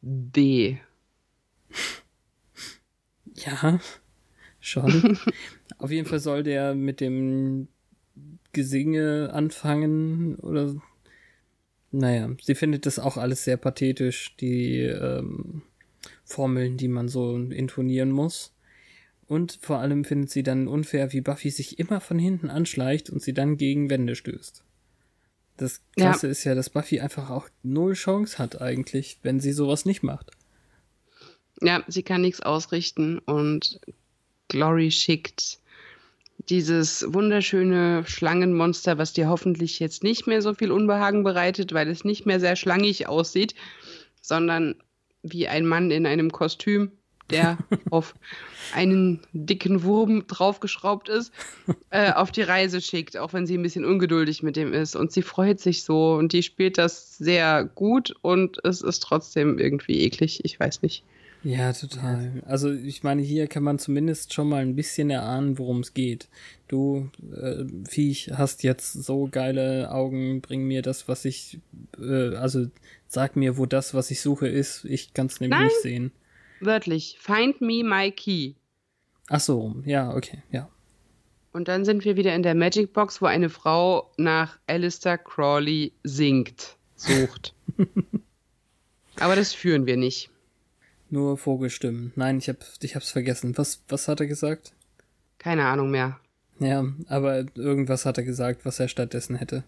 D. 0.00 0.78
Ja, 3.34 3.78
schon. 4.60 5.18
Auf 5.76 5.90
jeden 5.90 6.08
Fall 6.08 6.20
soll 6.20 6.42
der 6.42 6.74
mit 6.74 7.02
dem 7.02 7.68
Gesinge 8.54 9.28
anfangen 9.34 10.36
oder. 10.36 10.74
Naja, 11.92 12.30
sie 12.42 12.54
findet 12.54 12.86
das 12.86 12.98
auch 12.98 13.16
alles 13.16 13.44
sehr 13.44 13.56
pathetisch, 13.56 14.36
die 14.36 14.80
ähm, 14.80 15.62
Formeln, 16.24 16.76
die 16.76 16.88
man 16.88 17.08
so 17.08 17.36
intonieren 17.36 18.10
muss. 18.10 18.52
Und 19.28 19.58
vor 19.60 19.78
allem 19.78 20.04
findet 20.04 20.30
sie 20.30 20.42
dann 20.42 20.68
unfair, 20.68 21.12
wie 21.12 21.20
Buffy 21.20 21.50
sich 21.50 21.78
immer 21.78 22.00
von 22.00 22.18
hinten 22.18 22.48
anschleicht 22.48 23.10
und 23.10 23.22
sie 23.22 23.32
dann 23.32 23.56
gegen 23.56 23.90
Wände 23.90 24.14
stößt. 24.14 24.62
Das 25.56 25.80
Ja. 25.96 26.10
Klasse 26.10 26.28
ist 26.28 26.44
ja, 26.44 26.54
dass 26.54 26.70
Buffy 26.70 27.00
einfach 27.00 27.30
auch 27.30 27.48
null 27.62 27.94
Chance 27.94 28.38
hat 28.38 28.60
eigentlich, 28.60 29.18
wenn 29.22 29.40
sie 29.40 29.52
sowas 29.52 29.84
nicht 29.84 30.02
macht. 30.02 30.30
Ja, 31.62 31.82
sie 31.88 32.02
kann 32.02 32.20
nichts 32.20 32.40
ausrichten 32.40 33.18
und 33.20 33.80
Glory 34.48 34.90
schickt 34.90 35.58
dieses 36.48 37.04
wunderschöne 37.12 38.04
Schlangenmonster, 38.06 38.98
was 38.98 39.12
dir 39.12 39.28
hoffentlich 39.28 39.78
jetzt 39.80 40.02
nicht 40.02 40.26
mehr 40.26 40.42
so 40.42 40.54
viel 40.54 40.70
Unbehagen 40.70 41.24
bereitet, 41.24 41.72
weil 41.72 41.88
es 41.88 42.04
nicht 42.04 42.26
mehr 42.26 42.40
sehr 42.40 42.56
schlangig 42.56 43.08
aussieht, 43.08 43.54
sondern 44.20 44.76
wie 45.22 45.48
ein 45.48 45.66
Mann 45.66 45.90
in 45.90 46.06
einem 46.06 46.30
Kostüm, 46.30 46.92
der 47.30 47.58
auf 47.90 48.14
einen 48.72 49.20
dicken 49.32 49.82
Wurm 49.82 50.26
draufgeschraubt 50.26 51.08
ist, 51.08 51.32
äh, 51.90 52.12
auf 52.12 52.30
die 52.30 52.42
Reise 52.42 52.80
schickt, 52.80 53.16
auch 53.16 53.32
wenn 53.32 53.46
sie 53.46 53.58
ein 53.58 53.62
bisschen 53.62 53.84
ungeduldig 53.84 54.42
mit 54.42 54.56
dem 54.56 54.72
ist. 54.72 54.94
Und 54.94 55.12
sie 55.12 55.22
freut 55.22 55.60
sich 55.60 55.82
so 55.82 56.14
und 56.14 56.32
die 56.32 56.42
spielt 56.42 56.78
das 56.78 57.18
sehr 57.18 57.64
gut 57.64 58.14
und 58.22 58.64
es 58.64 58.82
ist 58.82 59.00
trotzdem 59.00 59.58
irgendwie 59.58 60.02
eklig. 60.02 60.44
Ich 60.44 60.58
weiß 60.60 60.82
nicht. 60.82 61.04
Ja, 61.42 61.72
total. 61.72 62.42
Also 62.44 62.72
ich 62.72 63.02
meine, 63.02 63.22
hier 63.22 63.46
kann 63.46 63.62
man 63.62 63.78
zumindest 63.78 64.34
schon 64.34 64.48
mal 64.48 64.62
ein 64.62 64.74
bisschen 64.74 65.10
erahnen, 65.10 65.58
worum 65.58 65.80
es 65.80 65.94
geht. 65.94 66.28
Du, 66.68 67.10
äh, 67.32 67.64
Viech, 67.88 68.32
hast 68.34 68.62
jetzt 68.64 68.92
so 68.92 69.28
geile 69.30 69.92
Augen, 69.92 70.40
bring 70.40 70.64
mir 70.64 70.82
das, 70.82 71.06
was 71.08 71.24
ich, 71.24 71.60
äh, 72.00 72.34
also 72.34 72.66
sag 73.06 73.36
mir, 73.36 73.56
wo 73.56 73.66
das, 73.66 73.94
was 73.94 74.10
ich 74.10 74.20
suche, 74.20 74.48
ist. 74.48 74.84
Ich 74.84 75.14
kann 75.14 75.26
es 75.26 75.40
nämlich 75.40 75.58
Nein. 75.58 75.66
nicht 75.66 75.82
sehen. 75.82 76.12
Wörtlich, 76.60 77.18
find 77.20 77.60
me 77.60 77.84
my 77.84 78.10
key. 78.10 78.54
Ach 79.28 79.40
so, 79.40 79.76
ja, 79.84 80.14
okay, 80.14 80.42
ja. 80.50 80.68
Und 81.52 81.68
dann 81.68 81.84
sind 81.84 82.04
wir 82.04 82.16
wieder 82.16 82.34
in 82.34 82.42
der 82.42 82.54
Magic 82.54 82.92
Box, 82.92 83.22
wo 83.22 83.26
eine 83.26 83.48
Frau 83.48 84.10
nach 84.16 84.58
Alistair 84.66 85.16
Crawley 85.16 85.92
singt, 86.02 86.76
sucht. 86.96 87.54
Aber 89.18 89.36
das 89.36 89.54
führen 89.54 89.86
wir 89.86 89.96
nicht. 89.96 90.28
Nur 91.08 91.38
Vogelstimmen. 91.38 92.12
Nein, 92.16 92.38
ich 92.38 92.48
hab, 92.48 92.58
ich 92.80 92.96
hab's 92.96 93.10
vergessen. 93.10 93.56
Was, 93.56 93.82
was 93.88 94.08
hat 94.08 94.20
er 94.20 94.26
gesagt? 94.26 94.72
Keine 95.38 95.66
Ahnung 95.66 95.90
mehr. 95.90 96.18
Ja, 96.58 96.84
aber 97.08 97.44
irgendwas 97.54 98.06
hat 98.06 98.18
er 98.18 98.24
gesagt, 98.24 98.64
was 98.64 98.80
er 98.80 98.88
stattdessen 98.88 99.36
hätte. 99.36 99.64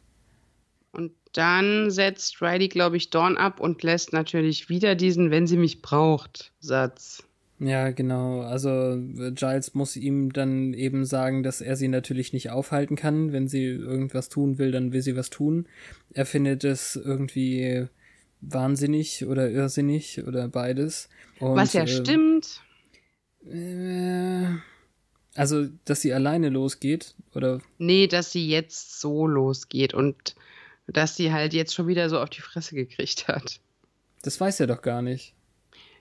Und 0.90 1.12
dann 1.32 1.90
setzt 1.90 2.40
Riley, 2.40 2.68
glaube 2.68 2.96
ich, 2.96 3.10
Dawn 3.10 3.36
ab 3.36 3.60
und 3.60 3.82
lässt 3.82 4.12
natürlich 4.12 4.68
wieder 4.68 4.94
diesen 4.94 5.30
Wenn 5.30 5.46
sie 5.46 5.58
mich 5.58 5.82
braucht 5.82 6.52
Satz. 6.60 7.22
Ja, 7.60 7.90
genau. 7.90 8.40
Also 8.40 8.98
Giles 9.34 9.74
muss 9.74 9.96
ihm 9.96 10.32
dann 10.32 10.74
eben 10.74 11.04
sagen, 11.04 11.42
dass 11.42 11.60
er 11.60 11.76
sie 11.76 11.88
natürlich 11.88 12.32
nicht 12.32 12.50
aufhalten 12.50 12.96
kann. 12.96 13.32
Wenn 13.32 13.48
sie 13.48 13.64
irgendwas 13.64 14.28
tun 14.28 14.58
will, 14.58 14.70
dann 14.70 14.92
will 14.92 15.02
sie 15.02 15.16
was 15.16 15.28
tun. 15.28 15.66
Er 16.14 16.24
findet 16.24 16.64
es 16.64 16.94
irgendwie 16.96 17.88
wahnsinnig 18.40 19.26
oder 19.26 19.50
irrsinnig 19.50 20.24
oder 20.26 20.48
beides. 20.48 21.08
Und, 21.40 21.56
Was 21.56 21.72
ja 21.72 21.82
äh, 21.82 21.88
stimmt. 21.88 22.60
Äh, 23.46 24.46
also, 25.34 25.68
dass 25.84 26.00
sie 26.00 26.12
alleine 26.12 26.48
losgeht 26.48 27.14
oder 27.34 27.60
Nee, 27.78 28.06
dass 28.06 28.32
sie 28.32 28.48
jetzt 28.48 29.00
so 29.00 29.26
losgeht 29.26 29.94
und 29.94 30.34
dass 30.86 31.16
sie 31.16 31.32
halt 31.32 31.52
jetzt 31.52 31.74
schon 31.74 31.86
wieder 31.86 32.08
so 32.08 32.18
auf 32.18 32.30
die 32.30 32.40
Fresse 32.40 32.74
gekriegt 32.74 33.28
hat. 33.28 33.60
das 34.22 34.40
weiß 34.40 34.60
er 34.60 34.66
doch 34.66 34.82
gar 34.82 35.02
nicht. 35.02 35.34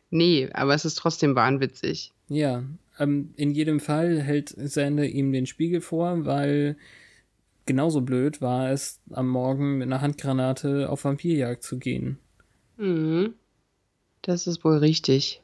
Nee, 0.10 0.50
aber 0.54 0.74
es 0.74 0.86
ist 0.86 0.96
trotzdem 0.96 1.36
wahnwitzig. 1.36 2.14
Ja, 2.30 2.64
ähm, 2.98 3.34
in 3.36 3.52
jedem 3.52 3.80
Fall 3.80 4.22
hält 4.22 4.50
Sander 4.50 5.06
ihm 5.06 5.32
den 5.32 5.46
Spiegel 5.46 5.82
vor, 5.82 6.26
weil 6.26 6.78
genauso 7.66 8.02
blöd 8.02 8.42
war 8.42 8.72
es, 8.72 9.00
am 9.12 9.28
Morgen 9.28 9.80
mit 9.80 9.88
einer 9.88 10.02
Handgranate 10.02 10.90
auf 10.90 11.04
Vampirjagd 11.04 11.62
zu 11.62 11.78
gehen. 11.78 12.18
Mhm. 12.78 13.34
Das 14.22 14.48
ist 14.48 14.64
wohl 14.64 14.78
richtig. 14.78 15.42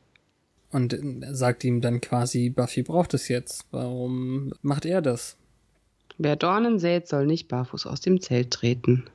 Und 0.72 0.98
sagt 1.32 1.64
ihm 1.64 1.82
dann 1.82 2.02
quasi, 2.02 2.50
Buffy 2.50 2.82
braucht 2.82 3.14
es 3.14 3.28
jetzt. 3.28 3.66
Warum 3.72 4.54
macht 4.62 4.86
er 4.86 5.02
das? 5.02 5.38
Wer 6.18 6.36
Dornen 6.36 6.80
sät, 6.80 7.08
soll 7.08 7.26
nicht 7.26 7.48
barfuß 7.48 7.86
aus 7.86 8.02
dem 8.02 8.22
Zelt 8.22 8.52
treten. 8.52 9.06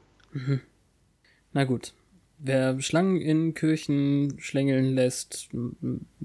Na 1.53 1.65
gut. 1.65 1.93
Wer 2.39 2.81
Schlangen 2.81 3.21
in 3.21 3.55
Kirchen 3.55 4.37
schlängeln 4.39 4.95
lässt, 4.95 5.49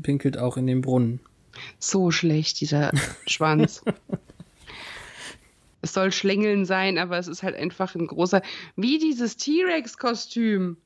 pinkelt 0.02 0.38
auch 0.38 0.58
in 0.58 0.68
den 0.68 0.82
Brunnen. 0.82 1.20
So 1.80 2.12
schlecht, 2.12 2.62
dieser 2.62 2.92
Schwanz. 3.28 3.84
Es 5.82 5.92
soll 5.92 6.14
Schlängeln 6.14 6.64
sein, 6.64 6.98
aber 6.98 7.18
es 7.18 7.28
ist 7.28 7.44
halt 7.44 7.58
einfach 7.58 7.94
ein 7.94 8.08
großer. 8.08 8.42
Wie 8.78 9.00
dieses 9.00 9.36
T-Rex-Kostüm. 9.36 10.78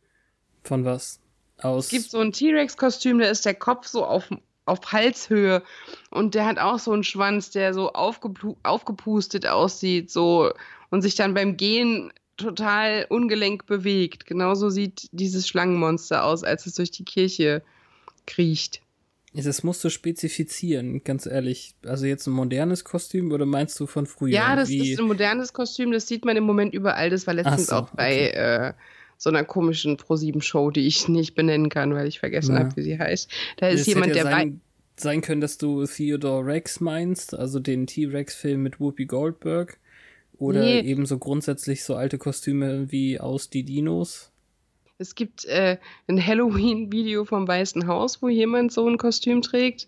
Von 0.67 0.83
was? 0.83 1.19
Aus. 1.61 1.85
Es 1.85 1.91
gibt 1.91 2.11
so 2.11 2.19
ein 2.19 2.33
T-Rex-Kostüm, 2.33 3.19
da 3.19 3.29
ist 3.29 3.45
der 3.45 3.55
Kopf 3.55 3.87
so 3.87 4.05
auf, 4.05 4.29
auf 4.65 4.91
Halshöhe. 4.91 5.63
Und 6.11 6.35
der 6.35 6.45
hat 6.45 6.59
auch 6.59 6.77
so 6.77 6.91
einen 6.91 7.03
Schwanz, 7.03 7.49
der 7.51 7.73
so 7.73 7.93
aufgepustet 7.93 9.47
aussieht, 9.47 10.11
so 10.11 10.51
und 10.89 11.01
sich 11.01 11.15
dann 11.15 11.33
beim 11.33 11.57
Gehen 11.57 12.11
total 12.35 13.07
ungelenk 13.09 13.65
bewegt. 13.65 14.25
Genauso 14.25 14.69
sieht 14.69 15.09
dieses 15.11 15.47
Schlangenmonster 15.47 16.23
aus, 16.23 16.43
als 16.43 16.65
es 16.65 16.75
durch 16.75 16.91
die 16.91 17.05
Kirche 17.05 17.63
kriecht. 18.25 18.81
Das 19.33 19.63
musst 19.63 19.83
du 19.83 19.89
spezifizieren, 19.89 21.03
ganz 21.03 21.25
ehrlich. 21.25 21.75
Also 21.85 22.05
jetzt 22.05 22.27
ein 22.27 22.33
modernes 22.33 22.83
Kostüm 22.83 23.31
oder 23.31 23.45
meinst 23.45 23.79
du 23.79 23.85
von 23.85 24.05
früher? 24.05 24.33
Ja, 24.33 24.55
das 24.55 24.69
ist 24.69 24.99
ein 24.99 25.05
modernes 25.05 25.53
Kostüm, 25.53 25.91
das 25.91 26.07
sieht 26.07 26.25
man 26.25 26.35
im 26.37 26.43
Moment 26.43 26.73
überall. 26.73 27.09
Das 27.09 27.27
war 27.27 27.33
letztens 27.33 27.67
so, 27.67 27.75
auch 27.75 27.89
bei 27.91 28.29
äh, 28.29 28.73
so 29.17 29.29
einer 29.29 29.43
komischen 29.43 29.97
Pro-7-Show, 29.97 30.71
die 30.71 30.85
ich 30.87 31.07
nicht 31.07 31.35
benennen 31.35 31.69
kann, 31.69 31.93
weil 31.93 32.07
ich 32.07 32.19
vergessen 32.19 32.53
Ja. 32.55 32.59
habe, 32.59 32.75
wie 32.75 32.83
sie 32.83 32.97
heißt. 32.99 33.31
Da 33.57 33.69
ist 33.69 33.81
Es 33.81 33.87
jemand, 33.87 34.07
ja 34.07 34.13
der 34.13 34.23
sein, 34.23 34.61
sein 34.95 35.21
können, 35.21 35.41
dass 35.41 35.57
du 35.57 35.85
Theodore 35.85 36.45
Rex 36.45 36.79
meinst, 36.79 37.33
also 37.33 37.59
den 37.59 37.87
T-Rex-Film 37.87 38.61
mit 38.61 38.79
Whoopi 38.79 39.05
Goldberg. 39.05 39.79
Oder 40.37 40.61
Nee. 40.61 40.81
ebenso 40.81 41.17
grundsätzlich 41.17 41.83
so 41.83 41.95
alte 41.95 42.19
Kostüme 42.19 42.91
wie 42.91 43.19
aus 43.19 43.49
Die 43.49 43.63
Dinos. 43.63 44.31
Es 44.99 45.15
gibt 45.15 45.45
äh, 45.45 45.77
ein 46.07 46.23
Halloween-Video 46.23 47.25
vom 47.25 47.47
Weißen 47.47 47.87
Haus, 47.87 48.21
wo 48.21 48.29
jemand 48.29 48.71
so 48.71 48.87
ein 48.87 48.97
Kostüm 48.97 49.41
trägt. 49.41 49.87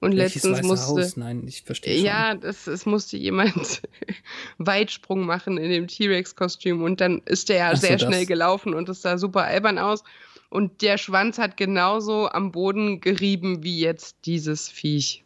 Und 0.00 0.16
Welches 0.16 0.44
letztens 0.44 0.66
musste. 0.66 1.02
Haus? 1.02 1.16
Nein, 1.16 1.46
ich 1.46 1.62
verstehe. 1.62 2.00
Ja, 2.00 2.34
das, 2.34 2.68
es 2.68 2.86
musste 2.86 3.16
jemand 3.16 3.82
Weitsprung 4.58 5.26
machen 5.26 5.58
in 5.58 5.70
dem 5.70 5.88
T-Rex-Kostüm 5.88 6.82
und 6.82 7.00
dann 7.00 7.20
ist 7.24 7.48
der 7.48 7.56
ja 7.56 7.76
so, 7.76 7.80
sehr 7.80 7.96
das. 7.96 8.02
schnell 8.02 8.24
gelaufen 8.24 8.74
und 8.74 8.88
es 8.88 9.02
sah 9.02 9.18
super 9.18 9.44
albern 9.44 9.78
aus. 9.78 10.04
Und 10.50 10.82
der 10.82 10.98
Schwanz 10.98 11.38
hat 11.38 11.56
genauso 11.56 12.28
am 12.30 12.52
Boden 12.52 13.00
gerieben 13.00 13.64
wie 13.64 13.80
jetzt 13.80 14.16
dieses 14.24 14.68
Viech. 14.68 15.24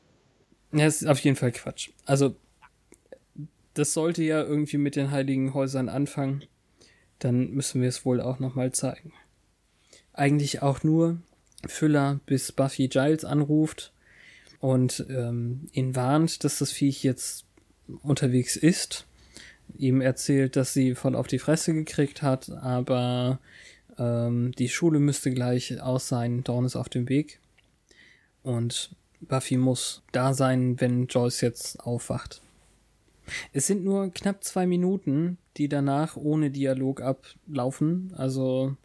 Ja, 0.73 0.87
ist 0.87 1.07
auf 1.07 1.21
jeden 1.21 1.37
Fall 1.37 1.53
Quatsch. 1.53 1.91
Also, 2.07 2.35
das 3.75 3.93
sollte 3.93 4.23
ja 4.23 4.43
irgendwie 4.43 4.79
mit 4.79 4.97
den 4.97 5.11
heiligen 5.11 5.55
Häusern 5.55 5.89
anfangen. 5.89 6.45
Dann 7.19 7.51
müssen 7.51 7.83
wir 7.83 7.89
es 7.89 8.05
wohl 8.05 8.21
auch 8.21 8.39
nochmal 8.39 8.73
zeigen. 8.73 9.13
Eigentlich 10.15 10.63
auch 10.63 10.83
nur 10.83 11.19
Füller, 11.67 12.21
bis 12.27 12.51
Buffy 12.53 12.89
Giles 12.89 13.25
anruft 13.25 13.93
und 14.63 15.05
ähm, 15.11 15.69
ihn 15.73 15.97
warnt, 15.97 16.45
dass 16.45 16.61
das 16.61 16.71
Viech 16.71 17.03
jetzt 17.03 17.47
unterwegs 18.05 18.55
ist. 18.55 19.07
Ihm 19.77 20.01
erzählt, 20.01 20.55
dass 20.55 20.73
sie 20.73 20.95
voll 20.95 21.17
auf 21.17 21.27
die 21.27 21.41
Fresse 21.41 21.75
gekriegt 21.75 22.23
hat, 22.23 22.49
aber 22.49 23.41
ähm, 23.99 24.53
die 24.53 24.69
Schule 24.69 25.01
müsste 25.01 25.33
gleich 25.33 25.83
aus 25.83 26.07
sein. 26.07 26.45
Dawn 26.45 26.65
ist 26.65 26.77
auf 26.77 26.89
dem 26.89 27.09
Weg. 27.09 27.41
Und 28.45 28.95
Buffy 29.21 29.57
muss 29.57 30.05
da 30.13 30.33
sein, 30.33 30.81
wenn 30.81 31.09
Joyce 31.09 31.41
jetzt 31.41 31.81
aufwacht. 31.81 32.41
Es 33.53 33.67
sind 33.67 33.83
nur 33.83 34.11
knapp 34.11 34.45
zwei 34.45 34.69
Minuten, 34.69 35.39
die 35.57 35.69
danach 35.69 36.17
ohne 36.17 36.53
Dialog 36.53 37.01
ablaufen. 37.01 38.15
Also 38.17 38.77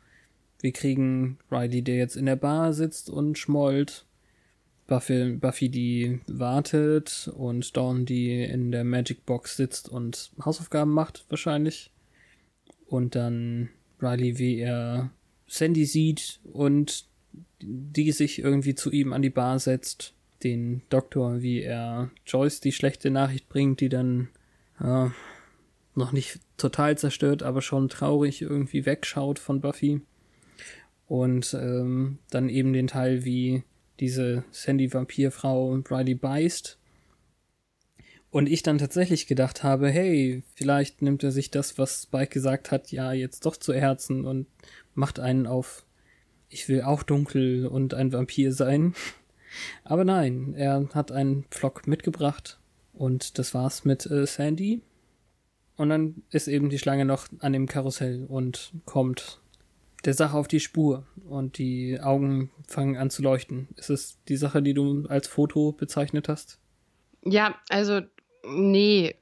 wir 0.60 0.72
kriegen 0.72 1.38
Riley, 1.52 1.84
der 1.84 1.98
jetzt 1.98 2.16
in 2.16 2.26
der 2.26 2.36
Bar 2.36 2.74
sitzt 2.74 3.12
und 3.12 3.38
schmollt. 3.38 4.07
Buffy, 4.88 5.34
Buffy, 5.34 5.70
die 5.70 6.22
wartet 6.28 7.30
und 7.36 7.76
Dawn, 7.76 8.06
die 8.06 8.44
in 8.44 8.72
der 8.72 8.86
Magic 8.86 9.26
Box 9.26 9.58
sitzt 9.58 9.90
und 9.90 10.32
Hausaufgaben 10.44 10.94
macht, 10.94 11.26
wahrscheinlich. 11.30 11.92
Und 12.88 13.16
dann 13.16 13.70
Riley, 14.02 14.40
wie 14.40 14.60
er 14.60 15.12
Sandy 15.46 15.86
sieht 15.86 16.40
und 16.44 17.06
die 17.62 18.12
sich 18.12 18.40
irgendwie 18.40 18.76
zu 18.76 18.92
ihm 18.92 19.14
an 19.14 19.22
die 19.22 19.30
Bar 19.30 19.60
setzt. 19.60 20.14
Den 20.44 20.84
Doktor, 20.90 21.42
wie 21.42 21.62
er 21.62 22.12
Joyce 22.26 22.62
die 22.62 22.72
schlechte 22.72 23.10
Nachricht 23.10 23.50
bringt, 23.50 23.82
die 23.82 23.90
dann 23.90 24.30
äh, 24.80 25.10
noch 25.96 26.12
nicht 26.12 26.40
total 26.58 26.98
zerstört, 26.98 27.44
aber 27.44 27.62
schon 27.62 27.90
traurig 27.90 28.42
irgendwie 28.44 28.86
wegschaut 28.86 29.40
von 29.40 29.62
Buffy. 29.62 30.02
Und 31.08 31.54
ähm, 31.60 32.20
dann 32.30 32.50
eben 32.50 32.72
den 32.74 32.88
Teil, 32.88 33.26
wie 33.26 33.64
diese 34.00 34.44
Sandy-Vampirfrau 34.52 35.70
Riley 35.90 36.16
beißt. 36.16 36.78
Und 38.30 38.48
ich 38.50 38.62
dann 38.62 38.78
tatsächlich 38.78 39.26
gedacht 39.26 39.64
habe, 39.64 39.90
hey, 39.90 40.44
vielleicht 40.54 41.02
nimmt 41.02 41.24
er 41.24 41.32
sich 41.32 41.50
das, 41.50 41.78
was 41.78 42.04
Spike 42.04 42.34
gesagt 42.34 42.72
hat, 42.72 42.92
ja 42.92 43.14
jetzt 43.14 43.46
doch 43.46 43.56
zu 43.56 43.74
Herzen 43.74 44.26
und 44.26 44.48
macht 44.94 45.20
einen 45.20 45.48
auf, 45.48 45.86
ich 46.50 46.68
will 46.68 46.82
auch 46.82 47.04
dunkel 47.04 47.68
und 47.68 47.94
ein 47.94 48.12
Vampir 48.12 48.52
sein. 48.52 48.94
Aber 49.84 50.04
nein, 50.04 50.54
er 50.56 50.90
hat 50.94 51.12
einen 51.12 51.46
Flock 51.50 51.88
mitgebracht 51.88 52.60
und 52.94 53.40
das 53.40 53.54
war's 53.54 53.86
mit 53.86 54.06
äh, 54.06 54.26
Sandy. 54.26 54.82
Und 55.78 55.90
dann 55.90 56.24
ist 56.32 56.48
eben 56.48 56.70
die 56.70 56.80
Schlange 56.80 57.06
noch 57.06 57.28
an 57.40 57.54
dem 57.54 57.68
Karussell 57.68 58.26
und 58.26 58.74
kommt 58.86 59.40
der 60.06 60.14
Sache 60.14 60.38
auf 60.38 60.48
die 60.48 60.60
Spur 60.60 61.06
und 61.28 61.58
die 61.58 62.00
Augen 62.00 62.52
fangen 62.68 62.98
an 62.98 63.10
zu 63.10 63.22
leuchten. 63.22 63.68
Ist 63.76 63.90
es 63.90 64.18
die 64.28 64.38
Sache, 64.38 64.62
die 64.62 64.74
du 64.74 65.06
als 65.08 65.28
Foto 65.28 65.72
bezeichnet 65.72 66.30
hast? 66.30 66.60
Ja, 67.24 67.56
also 67.70 68.02
nee, 68.48 69.16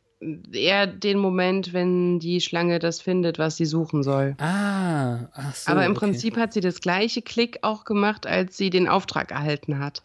eher 0.51 0.87
den 0.87 1.17
Moment, 1.17 1.73
wenn 1.73 2.19
die 2.19 2.41
Schlange 2.41 2.79
das 2.79 3.01
findet, 3.01 3.39
was 3.39 3.57
sie 3.57 3.65
suchen 3.65 4.03
soll. 4.03 4.35
Ah, 4.39 5.29
ach 5.33 5.55
so. 5.55 5.71
Aber 5.71 5.85
im 5.85 5.91
okay. 5.91 5.99
Prinzip 5.99 6.37
hat 6.37 6.53
sie 6.53 6.61
das 6.61 6.81
gleiche 6.81 7.21
Klick 7.21 7.59
auch 7.61 7.85
gemacht, 7.85 8.27
als 8.27 8.57
sie 8.57 8.69
den 8.69 8.87
Auftrag 8.87 9.31
erhalten 9.31 9.79
hat. 9.79 10.03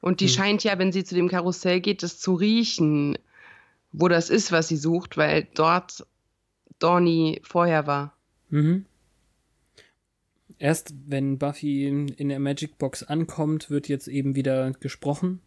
Und 0.00 0.20
die 0.20 0.28
Hm. 0.28 0.34
scheint 0.34 0.64
ja, 0.64 0.78
wenn 0.78 0.92
sie 0.92 1.04
zu 1.04 1.14
dem 1.14 1.28
Karussell 1.28 1.80
geht, 1.80 2.02
das 2.02 2.18
zu 2.18 2.34
riechen, 2.34 3.18
wo 3.92 4.08
das 4.08 4.30
ist, 4.30 4.52
was 4.52 4.68
sie 4.68 4.76
sucht, 4.76 5.16
weil 5.16 5.46
dort 5.54 6.06
Dorny 6.78 7.40
vorher 7.44 7.86
war. 7.86 8.14
Mhm. 8.50 8.84
Erst 10.58 10.94
wenn 11.06 11.38
Buffy 11.38 11.86
in 11.86 12.28
der 12.28 12.38
Magic 12.38 12.76
Box 12.76 13.02
ankommt, 13.02 13.70
wird 13.70 13.88
jetzt 13.88 14.08
eben 14.08 14.34
wieder 14.34 14.72
gesprochen. 14.72 15.40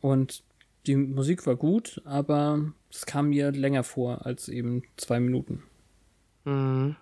Und 0.00 0.42
die 0.86 0.96
Musik 0.96 1.46
war 1.46 1.56
gut, 1.56 2.02
aber 2.04 2.72
es 2.90 3.06
kam 3.06 3.30
mir 3.30 3.52
länger 3.52 3.84
vor 3.84 4.26
als 4.26 4.48
eben 4.48 4.82
zwei 4.96 5.20
Minuten. 5.20 5.62
Mhm. 6.44 6.96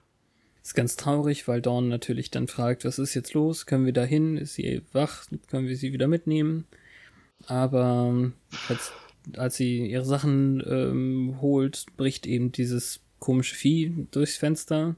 Ist 0.63 0.75
ganz 0.75 0.97
traurig, 0.97 1.49
weil 1.49 1.61
Dawn 1.61 1.89
natürlich 1.89 2.31
dann 2.31 2.47
fragt, 2.47 2.85
was 2.85 3.01
ist 3.01 3.15
jetzt 3.15 3.35
los? 3.35 3.67
Können 3.67 3.85
wir 3.85 3.93
da 3.93 4.05
hin? 4.05 4.37
Ist 4.37 4.55
sie 4.55 4.83
wach? 4.93 5.27
Können 5.49 5.67
wir 5.67 5.77
sie 5.77 5.93
wieder 5.93 6.07
mitnehmen? 6.07 6.67
Aber 7.47 8.31
als, 8.69 8.93
als 9.37 9.57
sie 9.57 9.87
ihre 9.91 10.05
Sachen 10.05 10.63
ähm, 10.65 11.39
holt, 11.41 11.87
bricht 11.97 12.27
eben 12.27 12.53
dieses 12.53 13.01
komische 13.19 13.57
Vieh 13.57 14.07
durchs 14.13 14.37
Fenster. 14.37 14.95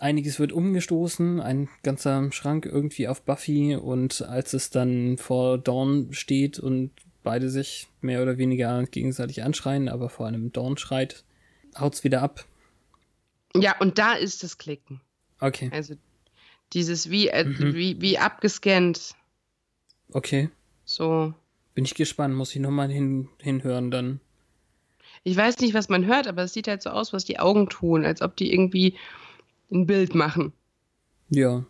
Einiges 0.00 0.38
wird 0.40 0.52
umgestoßen, 0.52 1.40
ein 1.40 1.68
ganzer 1.82 2.30
Schrank 2.32 2.66
irgendwie 2.66 3.06
auf 3.08 3.22
Buffy 3.22 3.76
und 3.76 4.22
als 4.22 4.52
es 4.52 4.70
dann 4.70 5.18
vor 5.18 5.56
Dawn 5.58 6.12
steht 6.12 6.58
und 6.58 6.90
beide 7.22 7.48
sich 7.48 7.88
mehr 8.00 8.20
oder 8.22 8.36
weniger 8.36 8.82
gegenseitig 8.84 9.42
anschreien, 9.42 9.88
aber 9.88 10.08
vor 10.10 10.26
allem 10.26 10.52
Dawn 10.52 10.76
schreit, 10.76 11.24
haut's 11.78 12.02
wieder 12.04 12.22
ab. 12.22 12.44
Ja, 13.56 13.76
und 13.78 13.98
da 13.98 14.14
ist 14.14 14.42
das 14.42 14.58
Klicken. 14.58 15.00
Okay, 15.40 15.70
Also 15.72 15.94
dieses 16.72 17.08
wie, 17.10 17.28
äh, 17.28 17.44
Mhm. 17.44 17.74
wie, 17.74 18.00
wie 18.00 18.18
abgescannt. 18.18 19.14
okay. 20.12 20.50
So. 20.86 21.32
Bin 21.74 21.84
ich 21.84 21.94
gespannt, 21.94 22.34
muss 22.34 22.54
ich 22.54 22.60
nochmal 22.60 22.90
hin, 22.90 23.28
hinhören 23.40 23.90
dann. 23.90 24.20
Ich 25.22 25.36
weiß 25.36 25.58
nicht, 25.60 25.72
was 25.72 25.88
man 25.88 26.04
hört, 26.04 26.26
aber 26.26 26.42
es 26.42 26.52
sieht 26.52 26.68
halt 26.68 26.82
so 26.82 26.90
aus, 26.90 27.12
was 27.12 27.24
die 27.24 27.38
Augen 27.38 27.68
tun, 27.70 28.04
als 28.04 28.20
ob 28.20 28.36
die 28.36 28.52
irgendwie 28.52 28.96
ein 29.70 29.86
Bild 29.86 30.14
machen. 30.14 30.52
Ja. 31.30 31.64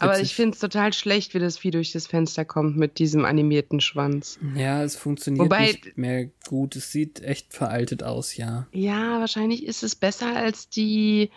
Aber 0.00 0.12
witzig. 0.12 0.26
ich 0.26 0.34
finde 0.36 0.54
es 0.54 0.60
total 0.60 0.92
schlecht, 0.92 1.34
wie 1.34 1.40
das 1.40 1.58
Vieh 1.58 1.72
durch 1.72 1.90
das 1.90 2.06
Fenster 2.06 2.44
kommt 2.44 2.76
mit 2.76 3.00
diesem 3.00 3.24
animierten 3.24 3.80
Schwanz. 3.80 4.38
Ja, 4.54 4.82
es 4.84 4.94
funktioniert 4.94 5.44
Wobei- 5.46 5.72
nicht 5.72 5.98
mehr 5.98 6.30
gut. 6.46 6.76
Es 6.76 6.92
sieht 6.92 7.20
echt 7.20 7.52
veraltet 7.52 8.04
aus, 8.04 8.36
ja. 8.36 8.68
Ja, 8.72 9.18
wahrscheinlich 9.18 9.66
ist 9.66 9.82
es 9.82 9.96
besser, 9.96 10.36
als 10.36 10.68
die 10.68 11.30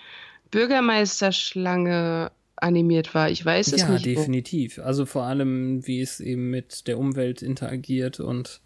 Bürgermeisterschlange 0.52 2.32
animiert 2.56 3.16
war. 3.16 3.30
Ich 3.32 3.44
weiß 3.44 3.74
es 3.74 3.82
ja, 3.82 3.90
nicht. 3.90 4.06
definitiv. 4.06 4.80
Also 4.80 5.06
vor 5.06 5.24
allem, 5.24 5.86
wie 5.88 6.02
es 6.02 6.20
eben 6.20 6.50
mit 6.52 6.88
der 6.88 7.00
Umwelt 7.00 7.42
interagiert 7.42 8.20
und 8.20 8.62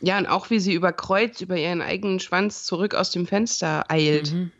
Ja, 0.00 0.18
und 0.18 0.26
auch 0.26 0.50
wie 0.50 0.58
sie 0.58 0.74
über 0.74 0.92
Kreuz, 0.92 1.40
über 1.40 1.56
ihren 1.56 1.82
eigenen 1.82 2.18
Schwanz 2.18 2.64
zurück 2.64 2.94
aus 2.94 3.12
dem 3.12 3.26
Fenster 3.26 3.90
eilt. 3.90 4.32
Mhm. 4.32 4.50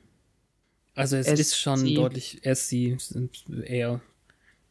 Also 0.96 1.16
es, 1.16 1.28
Es 1.28 1.38
ist 1.38 1.56
schon 1.58 1.78
sie. 1.78 1.94
deutlich, 1.94 2.40
es 2.42 2.68
sie 2.68 2.96
eher, 3.64 4.00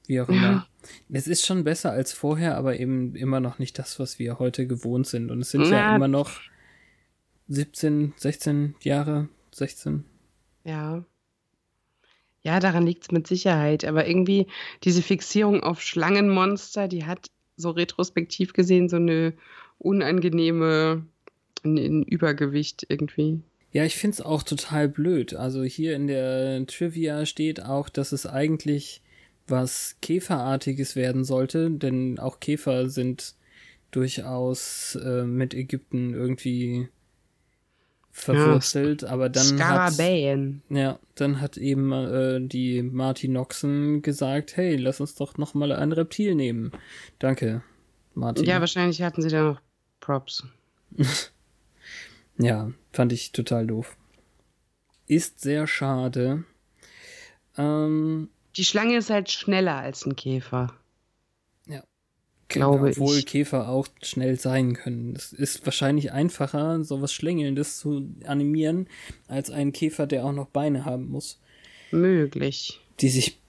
wie 0.08 0.20
auch 0.20 0.28
immer. 0.28 0.42
Ja. 0.42 0.68
Es 1.12 1.28
ist 1.28 1.46
schon 1.46 1.64
besser 1.64 1.92
als 1.92 2.12
vorher, 2.12 2.58
aber 2.58 2.80
eben 2.80 3.16
immer 3.16 3.40
noch 3.40 3.58
nicht 3.60 3.80
das, 3.80 4.00
was 4.00 4.20
wir 4.20 4.38
heute 4.40 4.68
gewohnt 4.68 5.08
sind. 5.08 5.32
Und 5.32 5.40
es 5.42 5.52
sind 5.52 5.62
ja 5.64 5.70
Na. 5.70 5.96
immer 5.96 6.08
noch 6.08 6.42
17, 7.48 8.14
16 8.18 8.76
Jahre, 8.82 9.30
16. 9.52 10.04
Ja. 10.64 11.04
Ja, 12.44 12.60
daran 12.60 12.86
liegt 12.86 13.04
es 13.04 13.12
mit 13.12 13.26
Sicherheit. 13.28 13.86
Aber 13.86 14.08
irgendwie 14.08 14.48
diese 14.84 15.02
Fixierung 15.02 15.64
auf 15.64 15.82
Schlangenmonster, 15.82 16.88
die 16.88 17.06
hat 17.06 17.32
so 17.58 17.72
retrospektiv 17.72 18.54
gesehen 18.54 18.90
so 18.90 18.98
eine 18.98 19.34
unangenehme 19.78 21.06
ein 21.64 22.04
Übergewicht 22.04 22.86
irgendwie. 22.90 23.42
Ja, 23.76 23.84
ich 23.84 23.98
find's 23.98 24.22
auch 24.22 24.42
total 24.42 24.88
blöd. 24.88 25.34
Also 25.34 25.62
hier 25.64 25.98
in 25.98 26.08
der 26.08 26.66
Trivia 26.66 27.26
steht 27.26 27.62
auch, 27.62 27.90
dass 27.90 28.14
es 28.14 28.26
eigentlich 28.26 29.02
was 29.50 29.98
Käferartiges 30.02 30.96
werden 30.96 31.26
sollte, 31.26 31.70
denn 31.70 32.18
auch 32.18 32.40
Käfer 32.40 32.88
sind 32.88 33.36
durchaus 33.92 34.96
äh, 34.96 35.24
mit 35.26 35.54
Ägypten 35.54 36.14
irgendwie 36.14 36.88
verwurzelt, 38.12 39.04
aber 39.04 39.28
dann 39.28 39.60
hat, 39.60 39.92
Skarabäen. 39.92 40.62
ja, 40.70 40.98
dann 41.16 41.42
hat 41.42 41.58
eben 41.58 41.92
äh, 41.92 42.40
die 42.40 42.82
Marty 42.82 43.28
Noxon 43.28 44.02
gesagt, 44.02 44.56
hey, 44.56 44.78
lass 44.78 45.02
uns 45.02 45.16
doch 45.16 45.38
noch 45.38 45.54
mal 45.54 45.74
ein 45.74 45.92
Reptil 45.92 46.34
nehmen. 46.34 46.72
Danke, 47.20 47.62
Martin. 48.14 48.46
Ja, 48.46 48.62
wahrscheinlich 48.62 49.02
hatten 49.02 49.22
sie 49.22 49.28
da 49.28 49.44
noch 49.44 49.62
Props. 50.00 50.46
Ja, 52.38 52.72
fand 52.92 53.14
ich 53.14 53.32
total 53.32 53.68
doof. 53.68 53.96
Ist 55.08 55.40
sehr 55.42 55.68
schade. 55.68 56.44
Ähm, 57.58 58.30
Die 58.58 58.66
Schlange 58.66 58.98
ist 58.98 59.10
halt 59.10 59.30
schneller 59.32 59.76
als 59.78 60.06
ein 60.06 60.16
Käfer. 60.16 60.74
ja. 61.68 61.84
Glaube 62.48 62.90
Obwohl 62.90 63.18
ich. 63.18 63.26
Käfer 63.26 63.70
auch 63.70 63.88
schnell 64.02 64.40
sein 64.40 64.74
können. 64.76 65.16
Es 65.16 65.34
ist 65.34 65.66
wahrscheinlich 65.66 66.12
einfacher, 66.12 66.84
sowas 66.84 67.12
Schlängelndes 67.14 67.80
zu 67.80 68.14
animieren, 68.26 68.88
als 69.28 69.50
einen 69.50 69.72
Käfer, 69.74 70.06
der 70.08 70.26
auch 70.26 70.32
noch 70.34 70.48
Beine 70.48 70.86
haben 70.86 71.08
muss. 71.10 71.40
Möglich. 71.92 72.82
die 73.00 73.10
sich 73.10 73.40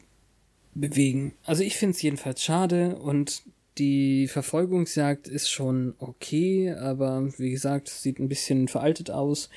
bewegen. 0.75 1.35
Also 1.45 1.63
ich 1.63 1.77
finde 1.77 1.95
es 1.97 2.03
jedenfalls 2.03 2.43
schade 2.43 2.97
und 2.97 3.43
die 3.79 4.27
Verfolgungsjagd 4.29 5.29
ist 5.29 5.51
schon 5.51 5.95
okay, 5.99 6.73
aber 6.73 7.29
wie 7.39 7.51
gesagt, 7.51 7.89
sieht 7.89 8.19
ein 8.19 8.29
bisschen 8.29 8.69
veraltet 8.69 9.11
aus. 9.11 9.51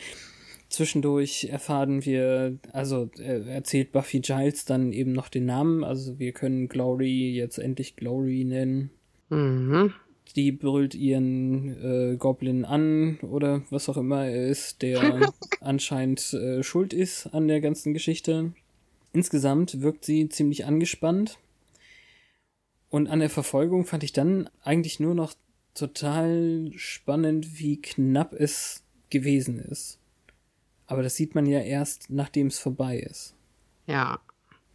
Zwischendurch 0.69 1.47
erfahren 1.51 2.05
wir, 2.05 2.57
also 2.73 3.09
erzählt 3.17 3.91
Buffy 3.91 4.19
Giles 4.19 4.65
dann 4.65 4.93
eben 4.93 5.13
noch 5.13 5.29
den 5.29 5.45
Namen, 5.45 5.83
also 5.83 6.19
wir 6.19 6.31
können 6.31 6.67
Glory 6.67 7.31
jetzt 7.33 7.57
endlich 7.57 7.95
Glory 7.95 8.43
nennen. 8.43 8.91
Mhm. 9.29 9.93
Die 10.35 10.51
brüllt 10.51 10.93
ihren 10.93 12.13
äh, 12.13 12.15
Goblin 12.17 12.65
an 12.65 13.17
oder 13.21 13.63
was 13.71 13.89
auch 13.89 13.97
immer 13.97 14.27
er 14.27 14.47
ist, 14.47 14.83
der 14.83 15.31
anscheinend 15.61 16.33
äh, 16.33 16.61
schuld 16.61 16.93
ist 16.93 17.27
an 17.33 17.47
der 17.47 17.61
ganzen 17.61 17.93
Geschichte. 17.93 18.53
Insgesamt 19.11 19.81
wirkt 19.81 20.05
sie 20.05 20.29
ziemlich 20.29 20.65
angespannt. 20.65 21.39
Und 22.89 23.07
an 23.07 23.19
der 23.19 23.29
Verfolgung 23.29 23.85
fand 23.85 24.03
ich 24.03 24.13
dann 24.13 24.49
eigentlich 24.63 24.99
nur 24.99 25.15
noch 25.15 25.33
total 25.73 26.71
spannend, 26.75 27.59
wie 27.59 27.81
knapp 27.81 28.33
es 28.33 28.83
gewesen 29.09 29.59
ist. 29.59 29.99
Aber 30.87 31.03
das 31.03 31.15
sieht 31.15 31.35
man 31.35 31.45
ja 31.45 31.59
erst, 31.59 32.09
nachdem 32.09 32.47
es 32.47 32.57
vorbei 32.57 32.97
ist. 32.97 33.35
Ja. 33.85 34.19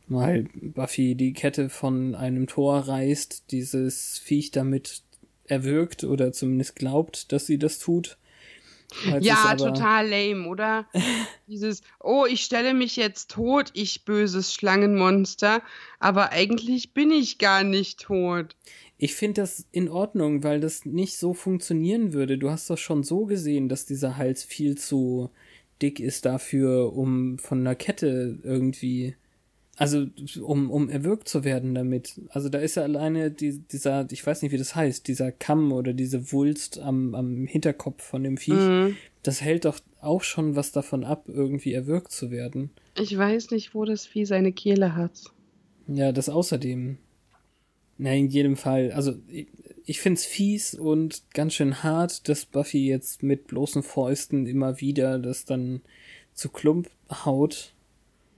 Weil 0.06 0.48
Buffy 0.54 1.14
die 1.14 1.32
Kette 1.32 1.68
von 1.68 2.14
einem 2.14 2.46
Tor 2.46 2.80
reißt, 2.80 3.50
dieses 3.50 4.18
Viech 4.18 4.50
damit 4.50 5.02
erwürgt 5.46 6.04
oder 6.04 6.32
zumindest 6.32 6.76
glaubt, 6.76 7.32
dass 7.32 7.46
sie 7.46 7.58
das 7.58 7.78
tut. 7.78 8.18
Ja, 9.20 9.54
total 9.56 10.08
lame, 10.08 10.48
oder? 10.48 10.86
Dieses, 11.48 11.82
oh, 12.00 12.26
ich 12.28 12.42
stelle 12.42 12.74
mich 12.74 12.96
jetzt 12.96 13.30
tot, 13.30 13.70
ich 13.74 14.04
böses 14.04 14.54
Schlangenmonster, 14.54 15.62
aber 15.98 16.30
eigentlich 16.30 16.92
bin 16.92 17.10
ich 17.10 17.38
gar 17.38 17.64
nicht 17.64 18.00
tot. 18.00 18.56
Ich 18.96 19.14
finde 19.14 19.42
das 19.42 19.66
in 19.72 19.88
Ordnung, 19.88 20.44
weil 20.44 20.60
das 20.60 20.84
nicht 20.84 21.16
so 21.16 21.34
funktionieren 21.34 22.12
würde. 22.12 22.38
Du 22.38 22.50
hast 22.50 22.70
doch 22.70 22.78
schon 22.78 23.02
so 23.02 23.26
gesehen, 23.26 23.68
dass 23.68 23.86
dieser 23.86 24.16
Hals 24.16 24.44
viel 24.44 24.78
zu 24.78 25.30
dick 25.82 25.98
ist 26.00 26.24
dafür, 26.24 26.94
um 26.94 27.38
von 27.38 27.60
einer 27.60 27.74
Kette 27.74 28.38
irgendwie 28.42 29.16
also 29.76 30.06
um, 30.40 30.70
um 30.70 30.88
erwürgt 30.88 31.28
zu 31.28 31.42
werden 31.44 31.74
damit. 31.74 32.20
Also 32.30 32.48
da 32.48 32.58
ist 32.58 32.76
ja 32.76 32.84
alleine 32.84 33.30
die, 33.30 33.58
dieser, 33.58 34.06
ich 34.10 34.24
weiß 34.24 34.42
nicht, 34.42 34.52
wie 34.52 34.58
das 34.58 34.76
heißt, 34.76 35.08
dieser 35.08 35.32
Kamm 35.32 35.72
oder 35.72 35.92
diese 35.92 36.32
Wulst 36.32 36.78
am, 36.78 37.14
am 37.14 37.46
Hinterkopf 37.46 38.02
von 38.02 38.22
dem 38.22 38.36
Viech. 38.36 38.54
Mhm. 38.54 38.96
Das 39.22 39.40
hält 39.40 39.64
doch 39.64 39.80
auch 40.00 40.22
schon 40.22 40.54
was 40.54 40.70
davon 40.70 41.02
ab, 41.02 41.24
irgendwie 41.28 41.72
erwürgt 41.72 42.12
zu 42.12 42.30
werden. 42.30 42.70
Ich 42.96 43.16
weiß 43.16 43.50
nicht, 43.50 43.74
wo 43.74 43.84
das 43.84 44.06
Vieh 44.06 44.26
seine 44.26 44.52
Kehle 44.52 44.94
hat. 44.94 45.24
Ja, 45.88 46.12
das 46.12 46.28
außerdem. 46.28 46.98
Na, 47.98 48.14
in 48.14 48.28
jedem 48.28 48.56
Fall. 48.56 48.92
Also 48.92 49.14
ich, 49.28 49.48
ich 49.86 50.00
find's 50.00 50.24
fies 50.24 50.74
und 50.74 51.22
ganz 51.32 51.54
schön 51.54 51.82
hart, 51.82 52.28
dass 52.28 52.46
Buffy 52.46 52.88
jetzt 52.88 53.22
mit 53.22 53.48
bloßen 53.48 53.82
Fäusten 53.82 54.46
immer 54.46 54.80
wieder 54.80 55.18
das 55.18 55.44
dann 55.44 55.82
zu 56.32 56.48
Klump 56.48 56.90
haut 57.10 57.73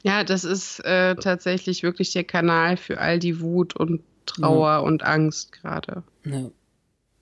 ja, 0.07 0.23
das 0.25 0.45
ist 0.45 0.81
äh, 0.85 1.17
tatsächlich 1.17 1.83
wirklich 1.83 2.13
der 2.13 2.25
Kanal 2.25 2.77
für 2.77 3.01
all 3.01 3.19
die 3.19 3.41
Wut 3.41 3.75
und 3.75 4.03
Trauer 4.25 4.69
ja. 4.69 4.79
und 4.79 5.03
Angst 5.03 5.53
gerade. 5.53 6.05
Ja. 6.25 6.51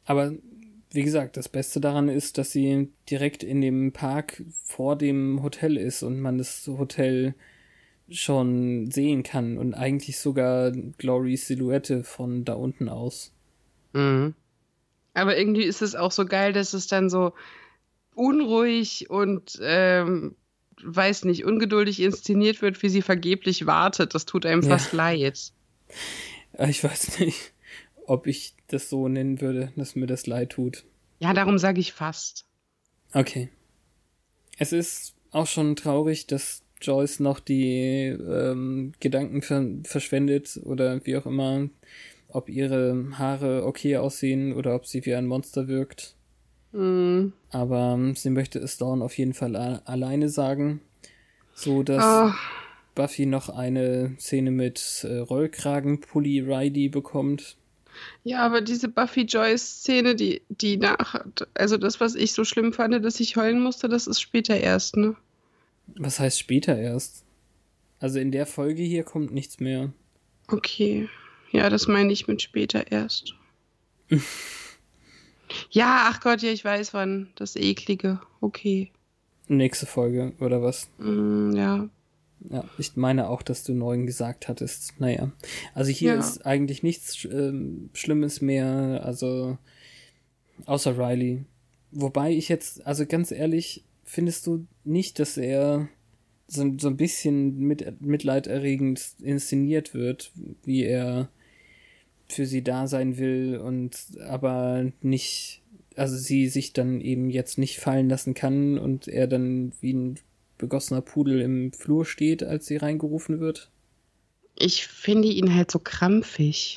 Aber 0.04 0.32
wie 0.90 1.02
gesagt, 1.02 1.36
das 1.36 1.48
Beste 1.48 1.80
daran 1.80 2.08
ist, 2.08 2.36
dass 2.36 2.52
sie 2.52 2.90
direkt 3.10 3.42
in 3.42 3.60
dem 3.60 3.92
Park 3.92 4.42
vor 4.64 4.96
dem 4.96 5.42
Hotel 5.42 5.76
ist 5.76 6.02
und 6.02 6.20
man 6.20 6.38
das 6.38 6.66
Hotel 6.66 7.34
schon 8.10 8.90
sehen 8.90 9.22
kann 9.22 9.56
und 9.56 9.72
eigentlich 9.72 10.18
sogar 10.18 10.70
Glorys 10.70 11.46
Silhouette 11.46 12.04
von 12.04 12.44
da 12.44 12.52
unten 12.52 12.90
aus. 12.90 13.32
Mhm. 13.94 14.34
Aber 15.14 15.38
irgendwie 15.38 15.64
ist 15.64 15.80
es 15.80 15.94
auch 15.94 16.12
so 16.12 16.26
geil, 16.26 16.52
dass 16.52 16.74
es 16.74 16.86
dann 16.86 17.08
so 17.08 17.32
unruhig 18.14 19.08
und 19.08 19.58
ähm, 19.62 20.36
weiß 20.82 21.24
nicht, 21.24 21.44
ungeduldig 21.44 22.00
inszeniert 22.00 22.62
wird, 22.62 22.82
wie 22.82 22.88
sie 22.88 23.02
vergeblich 23.02 23.66
wartet. 23.66 24.14
Das 24.14 24.26
tut 24.26 24.46
einem 24.46 24.62
ja. 24.62 24.70
fast 24.70 24.92
leid. 24.92 25.52
Ich 26.68 26.84
weiß 26.84 27.20
nicht, 27.20 27.52
ob 28.06 28.26
ich 28.26 28.54
das 28.68 28.88
so 28.88 29.08
nennen 29.08 29.40
würde, 29.40 29.72
dass 29.76 29.96
mir 29.96 30.06
das 30.06 30.26
leid 30.26 30.50
tut. 30.50 30.84
Ja, 31.18 31.32
darum 31.32 31.58
sage 31.58 31.80
ich 31.80 31.92
fast. 31.92 32.46
Okay. 33.12 33.48
Es 34.58 34.72
ist 34.72 35.14
auch 35.30 35.46
schon 35.46 35.76
traurig, 35.76 36.26
dass 36.26 36.62
Joyce 36.80 37.20
noch 37.20 37.40
die 37.40 38.06
ähm, 38.06 38.92
Gedanken 39.00 39.42
ver 39.42 39.64
verschwendet 39.84 40.60
oder 40.62 41.04
wie 41.04 41.16
auch 41.16 41.26
immer, 41.26 41.68
ob 42.28 42.48
ihre 42.48 43.06
Haare 43.18 43.64
okay 43.64 43.96
aussehen 43.96 44.52
oder 44.52 44.74
ob 44.74 44.86
sie 44.86 45.04
wie 45.06 45.14
ein 45.14 45.26
Monster 45.26 45.68
wirkt. 45.68 46.16
Mhm. 46.74 47.32
Aber 47.50 47.94
ähm, 47.94 48.16
sie 48.16 48.30
möchte 48.30 48.58
es 48.58 48.76
Dawn 48.76 49.00
auf 49.00 49.16
jeden 49.16 49.32
Fall 49.32 49.54
alleine 49.84 50.28
sagen, 50.28 50.80
so 51.54 51.82
dass 51.82 52.04
oh. 52.04 52.34
Buffy 52.94 53.26
noch 53.26 53.48
eine 53.48 54.16
Szene 54.18 54.50
mit 54.50 55.06
äh, 55.08 55.18
Rollkragenpulli 55.18 56.40
Riley 56.40 56.88
bekommt. 56.88 57.56
Ja, 58.24 58.44
aber 58.44 58.60
diese 58.60 58.88
Buffy 58.88 59.22
Joyce 59.22 59.62
Szene, 59.62 60.16
die 60.16 60.42
die 60.48 60.76
nach 60.76 61.24
also 61.54 61.76
das 61.76 62.00
was 62.00 62.16
ich 62.16 62.32
so 62.32 62.44
schlimm 62.44 62.72
fand, 62.72 63.04
dass 63.04 63.20
ich 63.20 63.36
heulen 63.36 63.60
musste, 63.60 63.88
das 63.88 64.08
ist 64.08 64.20
später 64.20 64.58
erst, 64.58 64.96
ne? 64.96 65.14
Was 65.96 66.18
heißt 66.18 66.40
später 66.40 66.76
erst? 66.76 67.24
Also 68.00 68.18
in 68.18 68.32
der 68.32 68.46
Folge 68.46 68.82
hier 68.82 69.04
kommt 69.04 69.32
nichts 69.32 69.60
mehr. 69.60 69.92
Okay. 70.48 71.08
Ja, 71.52 71.70
das 71.70 71.86
meine 71.86 72.12
ich 72.12 72.26
mit 72.26 72.42
später 72.42 72.90
erst. 72.90 73.34
Ja, 75.70 76.06
ach 76.08 76.20
Gott, 76.20 76.42
ja, 76.42 76.50
ich 76.50 76.64
weiß 76.64 76.94
wann. 76.94 77.28
Das 77.34 77.56
eklige. 77.56 78.20
Okay. 78.40 78.90
Nächste 79.48 79.86
Folge, 79.86 80.32
oder 80.40 80.62
was? 80.62 80.88
Mm, 80.98 81.52
ja. 81.54 81.88
Ja, 82.50 82.64
ich 82.76 82.96
meine 82.96 83.28
auch, 83.28 83.42
dass 83.42 83.64
du 83.64 83.72
neun 83.72 84.06
gesagt 84.06 84.48
hattest. 84.48 85.00
Naja. 85.00 85.32
Also 85.74 85.90
hier 85.90 86.14
ja. 86.14 86.20
ist 86.20 86.44
eigentlich 86.44 86.82
nichts 86.82 87.24
ähm, 87.24 87.88
Schlimmes 87.94 88.40
mehr, 88.40 89.00
also 89.02 89.56
außer 90.66 90.98
Riley. 90.98 91.44
Wobei 91.90 92.32
ich 92.32 92.48
jetzt, 92.48 92.86
also 92.86 93.06
ganz 93.06 93.30
ehrlich, 93.30 93.84
findest 94.04 94.46
du 94.46 94.66
nicht, 94.84 95.18
dass 95.18 95.36
er 95.36 95.88
so, 96.46 96.74
so 96.78 96.88
ein 96.88 96.96
bisschen 96.96 97.58
mit, 97.58 98.00
mitleiderregend 98.02 99.14
inszeniert 99.22 99.94
wird, 99.94 100.32
wie 100.64 100.84
er 100.84 101.28
für 102.28 102.46
sie 102.46 102.62
da 102.62 102.86
sein 102.86 103.18
will 103.18 103.58
und 103.58 103.96
aber 104.26 104.90
nicht, 105.02 105.62
also 105.96 106.16
sie 106.16 106.48
sich 106.48 106.72
dann 106.72 107.00
eben 107.00 107.30
jetzt 107.30 107.58
nicht 107.58 107.78
fallen 107.78 108.08
lassen 108.08 108.34
kann 108.34 108.78
und 108.78 109.08
er 109.08 109.26
dann 109.26 109.72
wie 109.80 109.92
ein 109.92 110.18
begossener 110.58 111.00
Pudel 111.00 111.40
im 111.40 111.72
Flur 111.72 112.04
steht, 112.04 112.42
als 112.42 112.66
sie 112.66 112.76
reingerufen 112.76 113.40
wird? 113.40 113.70
Ich 114.56 114.86
finde 114.86 115.28
ihn 115.28 115.54
halt 115.54 115.70
so 115.70 115.78
krampfig. 115.78 116.76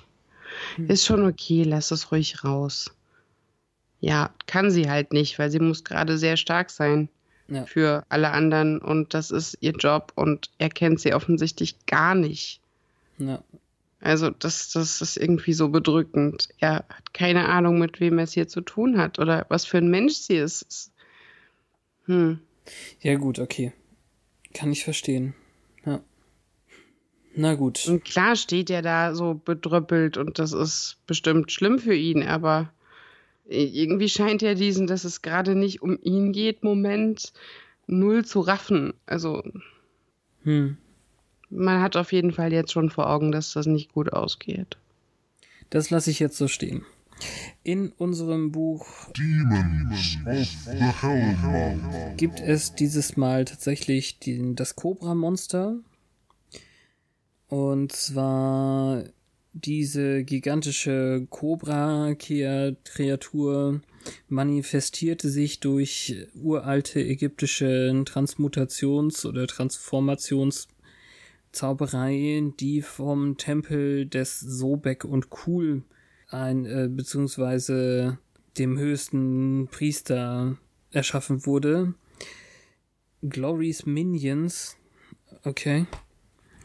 Hm. 0.75 0.89
Ist 0.89 1.05
schon 1.05 1.25
okay, 1.25 1.63
lass 1.63 1.91
es 1.91 2.11
ruhig 2.11 2.43
raus. 2.43 2.91
Ja, 3.99 4.31
kann 4.45 4.71
sie 4.71 4.89
halt 4.89 5.13
nicht, 5.13 5.39
weil 5.39 5.49
sie 5.51 5.59
muss 5.59 5.83
gerade 5.83 6.17
sehr 6.17 6.37
stark 6.37 6.69
sein 6.69 7.09
ja. 7.47 7.65
für 7.65 8.05
alle 8.09 8.31
anderen 8.31 8.79
und 8.79 9.13
das 9.13 9.31
ist 9.31 9.57
ihr 9.61 9.71
Job 9.71 10.11
und 10.15 10.51
er 10.57 10.69
kennt 10.69 10.99
sie 10.99 11.13
offensichtlich 11.13 11.85
gar 11.85 12.15
nicht. 12.15 12.59
Ja. 13.17 13.41
Also 13.99 14.29
das, 14.29 14.71
das 14.71 15.01
ist 15.01 15.17
irgendwie 15.17 15.53
so 15.53 15.69
bedrückend. 15.69 16.49
Er 16.59 16.85
hat 16.89 17.13
keine 17.13 17.49
Ahnung, 17.49 17.79
mit 17.79 17.99
wem 17.99 18.19
er 18.19 18.25
es 18.25 18.33
hier 18.33 18.47
zu 18.47 18.61
tun 18.61 18.97
hat 18.97 19.17
oder 19.19 19.45
was 19.49 19.65
für 19.65 19.79
ein 19.79 19.89
Mensch 19.89 20.13
sie 20.13 20.37
ist. 20.37 20.91
Hm. 22.05 22.39
Ja 23.01 23.15
gut, 23.15 23.39
okay. 23.39 23.73
Kann 24.53 24.71
ich 24.71 24.83
verstehen. 24.83 25.33
Ja. 25.85 26.01
Na 27.35 27.55
gut. 27.55 27.87
Und 27.87 28.05
klar 28.05 28.35
steht 28.35 28.69
er 28.69 28.81
da 28.81 29.15
so 29.15 29.33
bedröppelt 29.33 30.17
und 30.17 30.37
das 30.39 30.53
ist 30.53 30.97
bestimmt 31.07 31.51
schlimm 31.51 31.79
für 31.79 31.95
ihn, 31.95 32.23
aber 32.23 32.71
irgendwie 33.45 34.09
scheint 34.09 34.43
er 34.43 34.55
diesen, 34.55 34.87
dass 34.87 35.05
es 35.05 35.21
gerade 35.21 35.55
nicht 35.55 35.81
um 35.81 35.97
ihn 36.01 36.33
geht, 36.33 36.63
Moment 36.63 37.33
null 37.87 38.25
zu 38.25 38.41
raffen. 38.41 38.93
Also. 39.05 39.43
Hm 40.43 40.77
man 41.49 41.81
hat 41.81 41.95
auf 41.95 42.11
jeden 42.11 42.31
Fall 42.31 42.53
jetzt 42.53 42.71
schon 42.71 42.89
vor 42.89 43.09
Augen, 43.09 43.31
dass 43.31 43.53
das 43.53 43.65
nicht 43.65 43.93
gut 43.93 44.13
ausgeht. 44.13 44.77
Das 45.69 45.89
lasse 45.89 46.11
ich 46.11 46.19
jetzt 46.19 46.37
so 46.37 46.47
stehen. 46.47 46.85
In 47.63 47.91
unserem 47.97 48.51
Buch 48.51 48.85
Demons 49.17 50.17
of 50.25 50.47
the 50.65 50.91
Hellmouth 51.01 52.17
gibt 52.17 52.39
es 52.39 52.75
dieses 52.75 53.17
Mal 53.17 53.45
tatsächlich 53.45 54.19
den, 54.19 54.55
das 54.55 54.75
Cobra-Monster. 54.75 55.77
Und 57.47 57.91
zwar 57.91 59.03
diese 59.53 60.23
gigantische 60.23 61.25
Cobra-Kreatur 61.29 63.81
manifestierte 64.29 65.29
sich 65.29 65.59
durch 65.59 66.27
uralte 66.35 67.03
ägyptische 67.03 68.03
Transmutations- 68.05 69.25
oder 69.25 69.45
Transformations- 69.45 70.67
Zauberei, 71.57 72.53
die 72.59 72.83
vom 72.83 73.37
Tempel 73.37 74.05
des 74.05 74.39
Sobek 74.39 75.03
und 75.03 75.31
Kul 75.31 75.83
ein, 76.29 76.65
äh, 76.65 76.87
beziehungsweise 76.87 78.19
dem 78.59 78.77
höchsten 78.77 79.67
Priester 79.71 80.57
erschaffen 80.91 81.45
wurde. 81.47 81.95
Glory's 83.23 83.85
Minions. 83.87 84.77
Okay. 85.43 85.87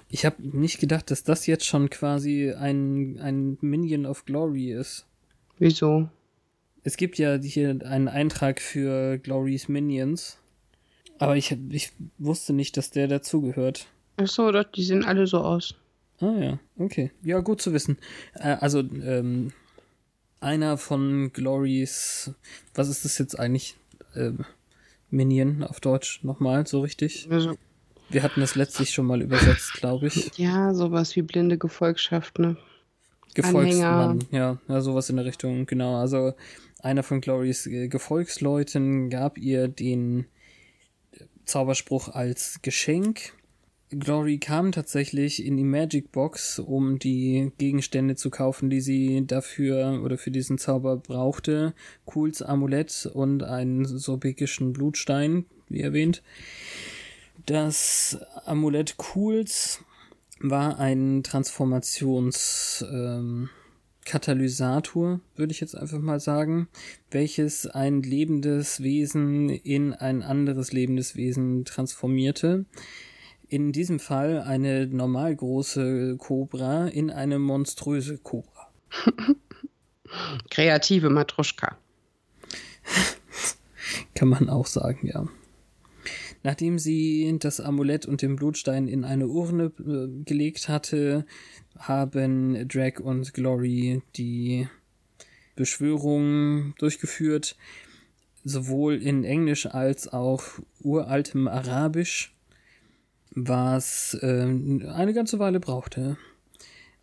Ich 0.08 0.26
habe 0.26 0.46
nicht 0.46 0.78
gedacht, 0.78 1.10
dass 1.10 1.24
das 1.24 1.46
jetzt 1.46 1.64
schon 1.64 1.88
quasi 1.88 2.52
ein, 2.52 3.18
ein 3.18 3.56
Minion 3.62 4.04
of 4.04 4.26
Glory 4.26 4.72
ist. 4.72 5.06
Wieso? 5.58 6.10
Es 6.84 6.98
gibt 6.98 7.16
ja 7.16 7.38
hier 7.38 7.78
einen 7.82 8.08
Eintrag 8.08 8.60
für 8.60 9.16
Glory's 9.16 9.68
Minions. 9.68 10.38
Aber 11.18 11.36
ich, 11.36 11.56
ich 11.70 11.92
wusste 12.18 12.52
nicht, 12.52 12.76
dass 12.76 12.90
der 12.90 13.08
dazugehört. 13.08 13.86
Ach 14.16 14.26
so, 14.26 14.50
doch, 14.50 14.64
die 14.64 14.84
sehen 14.84 15.04
alle 15.04 15.26
so 15.26 15.38
aus. 15.38 15.74
Ah 16.20 16.38
ja, 16.38 16.58
okay. 16.78 17.10
Ja, 17.22 17.40
gut 17.40 17.60
zu 17.60 17.72
wissen. 17.72 17.98
Äh, 18.34 18.56
also, 18.60 18.80
ähm, 18.80 19.52
einer 20.40 20.76
von 20.76 21.32
Glorys, 21.32 22.32
was 22.74 22.88
ist 22.88 23.04
das 23.04 23.18
jetzt 23.18 23.38
eigentlich? 23.38 23.76
Ähm, 24.14 24.44
Minion 25.10 25.62
auf 25.62 25.80
Deutsch 25.80 26.24
nochmal, 26.24 26.66
so 26.66 26.80
richtig? 26.80 27.28
Also, 27.30 27.56
Wir 28.08 28.22
hatten 28.22 28.40
das 28.40 28.54
letztlich 28.54 28.90
schon 28.92 29.06
mal 29.06 29.20
übersetzt, 29.22 29.74
glaube 29.74 30.06
ich. 30.06 30.36
ja, 30.38 30.74
sowas 30.74 31.14
wie 31.16 31.22
blinde 31.22 31.58
Gefolgschaft, 31.58 32.38
ne? 32.38 32.56
Gefolgsmann, 33.34 34.24
ja, 34.30 34.58
ja, 34.68 34.80
sowas 34.80 35.08
in 35.08 35.16
der 35.16 35.24
Richtung, 35.24 35.64
genau. 35.66 35.96
Also 35.96 36.34
einer 36.80 37.02
von 37.02 37.20
Glorys 37.20 37.66
äh, 37.66 37.88
Gefolgsleuten 37.88 39.08
gab 39.08 39.38
ihr 39.38 39.68
den 39.68 40.26
Zauberspruch 41.44 42.08
als 42.08 42.60
Geschenk. 42.62 43.32
Glory 43.98 44.38
kam 44.38 44.72
tatsächlich 44.72 45.44
in 45.44 45.56
die 45.56 45.64
Magic 45.64 46.12
Box, 46.12 46.58
um 46.58 46.98
die 46.98 47.52
Gegenstände 47.58 48.16
zu 48.16 48.30
kaufen, 48.30 48.70
die 48.70 48.80
sie 48.80 49.26
dafür 49.26 50.00
oder 50.02 50.16
für 50.16 50.30
diesen 50.30 50.56
Zauber 50.56 50.96
brauchte. 50.96 51.74
Cools 52.06 52.40
Amulett 52.40 53.10
und 53.12 53.42
einen 53.42 53.84
sobekischen 53.84 54.72
Blutstein, 54.72 55.44
wie 55.68 55.82
erwähnt. 55.82 56.22
Das 57.44 58.18
Amulett 58.46 58.96
Cools 58.96 59.80
war 60.40 60.78
ein 60.78 61.22
Transformations 61.22 62.84
ähm, 62.90 63.50
würde 64.04 65.52
ich 65.52 65.60
jetzt 65.60 65.76
einfach 65.76 66.00
mal 66.00 66.18
sagen, 66.18 66.68
welches 67.10 67.66
ein 67.66 68.02
lebendes 68.02 68.82
Wesen 68.82 69.48
in 69.48 69.92
ein 69.92 70.22
anderes 70.22 70.72
lebendes 70.72 71.14
Wesen 71.14 71.64
transformierte. 71.64 72.64
In 73.52 73.70
diesem 73.70 74.00
Fall 74.00 74.40
eine 74.40 74.86
normal 74.86 75.36
große 75.36 76.16
Kobra 76.16 76.86
in 76.88 77.10
eine 77.10 77.38
monströse 77.38 78.16
Kobra. 78.16 78.72
Kreative 80.50 81.10
Matruschka. 81.10 81.76
Kann 84.14 84.28
man 84.28 84.48
auch 84.48 84.64
sagen, 84.64 85.06
ja. 85.06 85.28
Nachdem 86.42 86.78
sie 86.78 87.36
das 87.40 87.60
Amulett 87.60 88.06
und 88.06 88.22
den 88.22 88.36
Blutstein 88.36 88.88
in 88.88 89.04
eine 89.04 89.26
Urne 89.26 89.70
äh, 89.80 90.24
gelegt 90.24 90.70
hatte, 90.70 91.26
haben 91.76 92.66
Drag 92.68 93.00
und 93.00 93.34
Glory 93.34 94.00
die 94.16 94.66
Beschwörung 95.56 96.74
durchgeführt, 96.78 97.56
sowohl 98.44 98.94
in 98.94 99.24
Englisch 99.24 99.66
als 99.66 100.10
auch 100.10 100.42
uraltem 100.80 101.48
Arabisch, 101.48 102.32
was 103.34 104.16
äh, 104.20 104.42
eine 104.42 105.12
ganze 105.14 105.38
Weile 105.38 105.60
brauchte. 105.60 106.16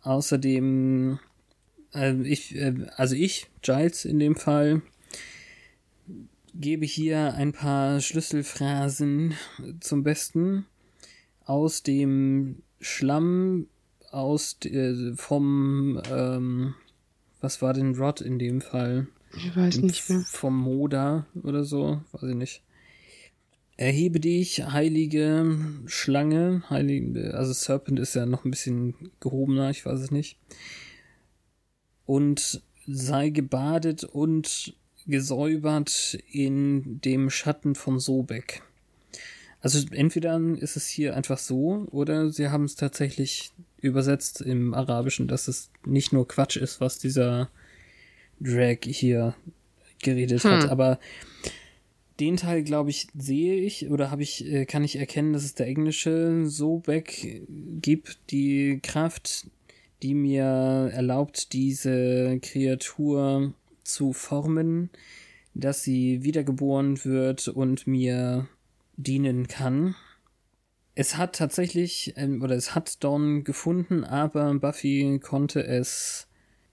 Außerdem, 0.02 1.18
äh, 1.94 2.14
ich, 2.22 2.54
äh, 2.56 2.74
also 2.96 3.14
ich, 3.14 3.48
Giles 3.62 4.04
in 4.04 4.18
dem 4.18 4.36
Fall, 4.36 4.82
gebe 6.54 6.84
hier 6.84 7.34
ein 7.34 7.52
paar 7.52 8.00
Schlüsselphrasen 8.00 9.34
zum 9.80 10.02
Besten 10.02 10.66
aus 11.44 11.82
dem 11.82 12.62
Schlamm 12.80 13.66
aus 14.10 14.56
äh, 14.64 15.12
vom 15.14 16.00
ähm, 16.10 16.74
was 17.40 17.62
war 17.62 17.72
denn 17.72 17.94
Rod 17.94 18.20
in 18.20 18.38
dem 18.38 18.60
Fall? 18.60 19.06
Ich 19.36 19.56
weiß 19.56 19.78
nicht 19.78 20.08
mehr. 20.10 20.20
Vom 20.20 20.58
Moda 20.58 21.26
oder 21.42 21.64
so, 21.64 22.02
weiß 22.12 22.30
ich 22.30 22.36
nicht. 22.36 22.62
Erhebe 23.80 24.20
dich, 24.20 24.62
heilige 24.62 25.56
Schlange, 25.86 26.62
heilige, 26.68 27.32
also 27.32 27.54
Serpent 27.54 27.98
ist 27.98 28.14
ja 28.14 28.26
noch 28.26 28.44
ein 28.44 28.50
bisschen 28.50 29.10
gehobener, 29.20 29.70
ich 29.70 29.86
weiß 29.86 29.98
es 30.00 30.10
nicht. 30.10 30.36
Und 32.04 32.60
sei 32.86 33.30
gebadet 33.30 34.04
und 34.04 34.76
gesäubert 35.06 36.18
in 36.30 37.00
dem 37.00 37.30
Schatten 37.30 37.74
von 37.74 37.98
Sobek. 37.98 38.60
Also 39.62 39.82
entweder 39.92 40.38
ist 40.58 40.76
es 40.76 40.86
hier 40.86 41.16
einfach 41.16 41.38
so, 41.38 41.88
oder 41.90 42.28
sie 42.28 42.50
haben 42.50 42.64
es 42.64 42.74
tatsächlich 42.74 43.50
übersetzt 43.78 44.42
im 44.42 44.74
Arabischen, 44.74 45.26
dass 45.26 45.48
es 45.48 45.70
nicht 45.86 46.12
nur 46.12 46.28
Quatsch 46.28 46.58
ist, 46.58 46.82
was 46.82 46.98
dieser 46.98 47.48
Drag 48.40 48.80
hier 48.82 49.34
geredet 50.02 50.44
Hm. 50.44 50.50
hat. 50.50 50.68
Aber 50.68 50.98
den 52.20 52.36
Teil, 52.36 52.62
glaube 52.62 52.90
ich, 52.90 53.08
sehe 53.16 53.56
ich 53.56 53.90
oder 53.90 54.10
habe 54.10 54.22
ich, 54.22 54.44
äh, 54.46 54.66
kann 54.66 54.84
ich 54.84 54.96
erkennen, 54.96 55.32
dass 55.32 55.44
es 55.44 55.54
der 55.54 55.66
englische 55.66 56.46
Sobek 56.46 57.42
gibt, 57.48 58.18
die 58.30 58.80
Kraft, 58.82 59.46
die 60.02 60.14
mir 60.14 60.44
erlaubt, 60.92 61.52
diese 61.52 62.38
Kreatur 62.40 63.54
zu 63.84 64.12
formen, 64.12 64.90
dass 65.54 65.82
sie 65.82 66.22
wiedergeboren 66.22 67.04
wird 67.04 67.48
und 67.48 67.86
mir 67.86 68.48
dienen 68.96 69.48
kann. 69.48 69.94
Es 70.94 71.16
hat 71.16 71.36
tatsächlich, 71.36 72.14
ähm, 72.16 72.42
oder 72.42 72.54
es 72.54 72.74
hat 72.74 73.02
Dawn 73.02 73.44
gefunden, 73.44 74.04
aber 74.04 74.52
Buffy 74.54 75.18
konnte 75.22 75.64
es 75.64 76.28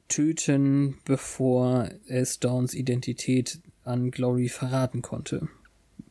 töten, 0.07 0.97
bevor 1.05 1.89
es 2.07 2.39
Dawns 2.39 2.73
Identität 2.73 3.59
an 3.87 4.11
Glory 4.11 4.49
verraten 4.49 5.01
konnte. 5.01 5.47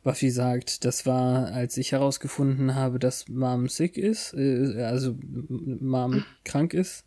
Buffy 0.03 0.31
sagt, 0.31 0.85
das 0.85 1.05
war, 1.05 1.49
als 1.49 1.77
ich 1.77 1.93
herausgefunden 1.93 2.75
habe, 2.75 2.99
dass 2.99 3.29
Mom 3.29 3.69
sick 3.69 3.97
ist, 3.97 4.35
äh, 4.35 4.83
also 4.83 5.17
Mom 5.21 6.25
krank 6.45 6.75
ist. 6.75 7.05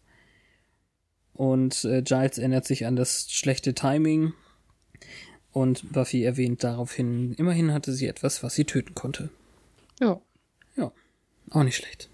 Und 1.34 1.86
äh, 1.86 2.01
Giles 2.01 2.38
erinnert 2.38 2.65
sich 2.65 2.86
an 2.86 2.97
das 2.97 3.32
schlechte 3.32 3.74
Timing. 3.74 4.34
Und 5.51 5.93
Buffy 5.93 6.24
erwähnt 6.24 6.63
daraufhin, 6.63 7.34
immerhin 7.36 7.74
hatte 7.74 7.93
sie 7.93 8.07
etwas, 8.07 8.43
was 8.43 8.55
sie 8.55 8.65
töten 8.65 8.95
konnte. 8.95 9.30
Ja. 9.99 10.22
Ja, 10.76 10.91
auch 11.49 11.63
nicht 11.63 11.78
schlecht. 11.78 12.09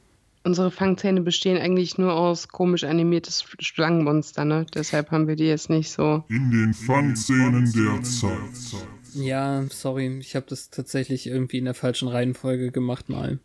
Unsere 0.46 0.70
Fangzähne 0.70 1.22
bestehen 1.22 1.58
eigentlich 1.58 1.98
nur 1.98 2.14
aus 2.14 2.48
komisch 2.48 2.84
animiertes 2.84 3.44
Schlangenmonster, 3.60 4.46
ne? 4.46 4.66
Deshalb 4.76 5.10
haben 5.10 5.28
wir 5.28 5.36
die 5.36 5.46
jetzt 5.48 5.72
nicht 5.72 5.92
so. 5.92 6.24
In 6.30 6.52
den 6.52 6.74
Fangszenen 6.74 7.72
der 7.74 8.04
Zeit. 8.04 8.86
Ja, 9.16 9.64
sorry, 9.72 10.20
ich 10.20 10.36
habe 10.36 10.46
das 10.48 10.70
tatsächlich 10.70 11.26
irgendwie 11.26 11.58
in 11.58 11.66
der 11.66 11.74
falschen 11.74 12.08
Reihenfolge 12.10 12.72
gemacht 12.72 13.10
mal. 13.10 13.40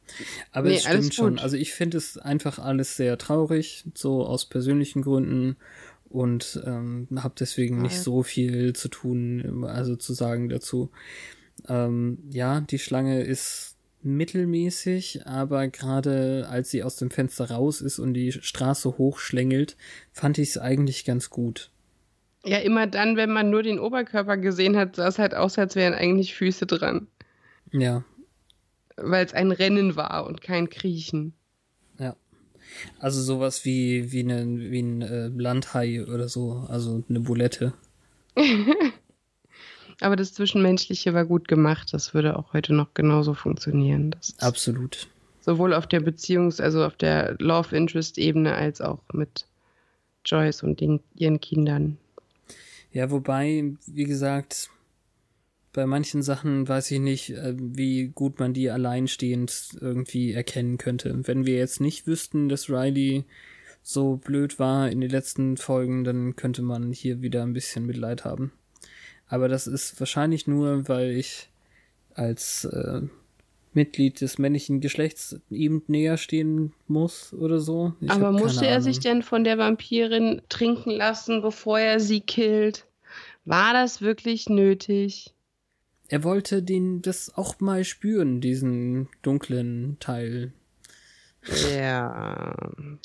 Aber 0.53 0.69
Nee, 0.69 0.75
es 0.77 0.83
stimmt 0.83 1.15
schon. 1.15 1.39
Also 1.39 1.57
ich 1.57 1.73
finde 1.73 1.97
es 1.97 2.19
einfach 2.19 2.59
alles 2.59 2.97
sehr 2.97 3.17
traurig, 3.19 3.85
so 3.95 4.27
aus 4.27 4.45
persönlichen 4.47 5.03
Gründen 5.03 5.57
und 6.11 6.61
ähm, 6.67 7.07
habe 7.17 7.35
deswegen 7.39 7.81
nicht 7.83 7.95
Ja. 7.97 8.03
so 8.03 8.23
viel 8.25 8.73
zu 8.75 8.89
tun, 8.89 9.65
also 9.65 9.97
zu 9.97 10.13
sagen 10.13 10.49
dazu. 10.49 10.91
Ähm, 11.69 12.19
ja, 12.31 12.61
die 12.61 12.79
Schlange 12.81 13.23
ist 13.23 13.70
mittelmäßig, 14.03 15.27
aber 15.27 15.69
gerade 15.69 16.47
als 16.49 16.71
sie 16.71 16.83
aus 16.83 16.97
dem 16.97 17.11
Fenster 17.11 17.51
raus 17.51 17.81
ist 17.81 17.99
und 17.99 18.15
die 18.15 18.33
Straße 18.33 18.99
hochschlängelt, 18.99 19.77
fand 20.13 20.39
ich 20.39 20.51
es 20.51 20.59
eigentlich 20.59 21.05
ganz 21.05 21.31
gut. 21.31 21.71
Ja, 22.45 22.59
immer 22.59 22.87
dann, 22.87 23.17
wenn 23.17 23.31
man 23.31 23.51
nur 23.51 23.63
den 23.63 23.79
Oberkörper 23.79 24.39
gesehen 24.39 24.77
hat, 24.77 24.97
sah 24.97 25.09
es 25.09 25.19
halt 25.19 25.35
aus, 25.35 25.59
als 25.59 25.77
wären 25.77 25.93
eigentlich 25.93 26.35
Füße 26.35 26.67
dran. 26.67 27.07
Ja, 27.73 28.03
Weil 28.97 29.25
es 29.27 29.35
ein 29.35 29.53
Rennen 29.53 29.97
war 29.97 30.27
und 30.27 30.41
kein 30.41 30.71
Kriechen. 30.71 31.35
Ja. 31.99 32.17
Also 32.99 33.21
sowas 33.21 33.65
wie, 33.65 34.11
wie, 34.13 34.25
ne, 34.25 34.45
wie 34.47 34.81
ein 34.81 35.03
äh, 35.03 35.29
Landhai 35.29 36.03
oder 36.03 36.29
so, 36.29 36.65
also 36.69 37.05
eine 37.09 37.21
Bulette. 37.21 37.75
Aber 40.01 40.17
das 40.17 40.33
Zwischenmenschliche 40.33 41.15
war 41.15 41.25
gut 41.25 41.47
gemacht. 41.49 41.93
Das 41.93 42.15
würde 42.15 42.37
auch 42.39 42.53
heute 42.53 42.73
noch 42.75 42.95
genauso 42.95 43.35
funktionieren. 43.35 44.17
Absolut. 44.39 45.09
sowohl 45.41 45.75
auf 45.75 45.87
der 45.87 46.01
Beziehungs-, 46.01 46.61
also 46.61 46.85
auf 46.85 46.97
der 46.97 47.37
Love-Interest-Ebene 47.39 48.55
als 48.55 48.81
auch 48.81 49.01
mit 49.13 49.47
Joyce 50.25 50.63
und 50.63 50.81
den, 50.81 51.01
ihren 51.15 51.41
Kindern. 51.41 51.99
Ja, 52.93 53.11
wobei, 53.11 53.75
wie 53.87 54.05
gesagt, 54.05 54.71
bei 55.73 55.87
manchen 55.87 56.23
Sachen 56.23 56.69
weiß 56.69 56.91
ich 56.91 57.01
nicht, 57.01 57.31
äh, 57.31 57.55
wie 57.57 58.09
gut 58.09 58.41
man 58.41 58.53
die 58.53 58.71
alleinstehend 58.71 59.79
irgendwie 59.81 60.33
erkennen 60.33 60.79
könnte. 60.79 61.21
Wenn 61.27 61.47
wir 61.47 61.57
jetzt 61.57 61.81
nicht 61.81 62.07
wüssten, 62.07 62.49
dass 62.49 62.69
Riley 62.69 63.25
so 63.83 64.17
blöd 64.17 64.59
war 64.59 64.91
in 64.91 65.01
den 65.01 65.11
letzten 65.11 65.57
Folgen, 65.57 66.05
dann 66.05 66.37
könnte 66.37 66.63
man 66.63 66.93
hier 66.93 67.23
wieder 67.23 67.43
ein 67.43 67.53
bisschen 67.53 67.87
Mitleid 67.87 68.25
haben. 68.25 68.53
Aber 69.31 69.49
das 69.49 69.67
ist 69.69 69.99
wahrscheinlich 70.01 70.47
nur, 70.49 70.89
weil 70.89 71.13
ich 71.13 71.49
als 72.15 72.65
äh, 72.65 73.03
Mitglied 73.73 74.21
des 74.21 74.39
männlichen 74.39 74.81
Geschlechts 74.81 75.37
ihm 75.49 75.83
näher 75.87 76.17
stehen 76.17 76.73
muss 76.89 77.33
oder 77.33 77.61
so. 77.61 77.95
Ich 78.01 78.11
Aber 78.11 78.33
musste 78.33 78.67
er 78.67 78.73
Ahnung. 78.73 78.83
sich 78.83 78.99
denn 78.99 79.23
von 79.23 79.45
der 79.45 79.57
Vampirin 79.57 80.43
trinken 80.49 80.91
lassen, 80.91 81.43
bevor 81.43 81.79
er 81.79 82.01
sie 82.01 82.21
killt? 82.21 82.87
War 83.45 83.73
das 83.73 84.03
wirklich 84.03 84.49
nötig? 84.49 85.33
Er 86.09 86.25
wollte 86.25 86.61
den 86.65 87.01
das 87.01 87.33
auch 87.33 87.61
mal 87.61 87.85
spüren, 87.85 88.41
diesen 88.41 89.09
dunklen 89.23 89.97
Teil. 90.01 90.53
Ja, 91.73 92.57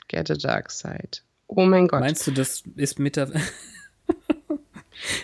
get 0.07 0.31
a 0.31 0.33
dark 0.33 0.71
side. 0.71 1.19
Oh 1.47 1.65
mein 1.65 1.87
Gott. 1.87 1.99
Meinst 1.99 2.25
du, 2.25 2.31
das 2.31 2.63
ist 2.75 2.97
meta 2.97 3.27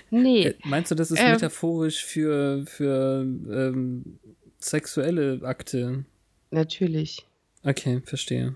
nee. 0.10 0.48
Äh, 0.48 0.56
Meinst 0.66 0.92
du, 0.92 0.96
das 0.96 1.12
ist 1.12 1.20
Ähm. 1.20 1.32
metaphorisch 1.34 2.04
für, 2.06 2.66
für 2.66 3.22
ähm, 3.22 4.20
sexuelle 4.60 5.40
Akte? 5.44 6.06
Natürlich. 6.52 7.26
Okay, 7.64 8.02
verstehe. 8.06 8.56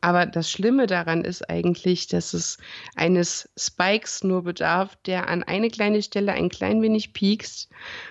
Aber 0.00 0.26
das 0.26 0.48
Schlimme 0.50 0.86
daran 0.86 1.24
ist 1.24 1.50
eigentlich, 1.50 2.06
dass 2.06 2.32
es 2.32 2.58
eines 2.94 3.48
Spikes 3.58 4.22
nur 4.22 4.44
bedarf, 4.44 4.96
der 5.06 5.28
an 5.28 5.42
eine 5.42 5.70
kleine 5.70 6.02
Stelle 6.02 6.32
ein 6.32 6.48
klein 6.48 6.82
wenig 6.82 7.12
piekst 7.12 7.68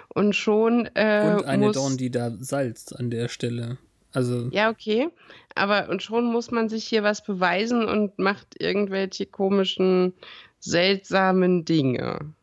und 0.09 0.35
schon 0.35 0.89
äh, 0.95 1.35
Und 1.38 1.45
eine 1.45 1.67
muss, 1.67 1.75
Dorn, 1.75 1.95
die 1.97 2.09
da 2.09 2.31
salzt 2.39 2.93
an 2.99 3.09
der 3.09 3.29
Stelle. 3.29 3.77
Also, 4.11 4.49
Ja, 4.51 4.69
okay. 4.69 5.07
Aber 5.55 5.89
und 5.89 6.03
schon 6.03 6.25
muss 6.25 6.51
man 6.51 6.69
sich 6.69 6.85
hier 6.85 7.03
was 7.03 7.23
beweisen 7.23 7.88
und 7.88 8.19
macht 8.19 8.59
irgendwelche 8.59 9.25
komischen, 9.25 10.13
seltsamen 10.60 11.66
Dinge. 11.66 12.34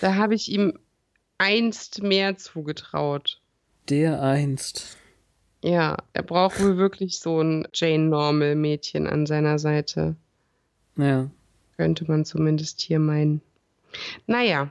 Da 0.00 0.14
habe 0.14 0.34
ich 0.34 0.50
ihm 0.50 0.78
einst 1.38 2.02
mehr 2.02 2.36
zugetraut. 2.36 3.40
der 3.88 4.22
einst. 4.22 4.96
Ja, 5.62 5.96
er 6.12 6.22
braucht 6.22 6.60
wohl 6.60 6.76
wirklich 6.76 7.18
so 7.18 7.40
ein 7.42 7.66
Jane 7.72 8.04
Normal 8.04 8.54
Mädchen 8.54 9.06
an 9.06 9.26
seiner 9.26 9.58
Seite. 9.58 10.16
Ja, 10.96 11.30
Könnte 11.76 12.04
man 12.06 12.24
zumindest 12.24 12.80
hier 12.80 12.98
meinen. 12.98 13.42
Naja, 14.26 14.70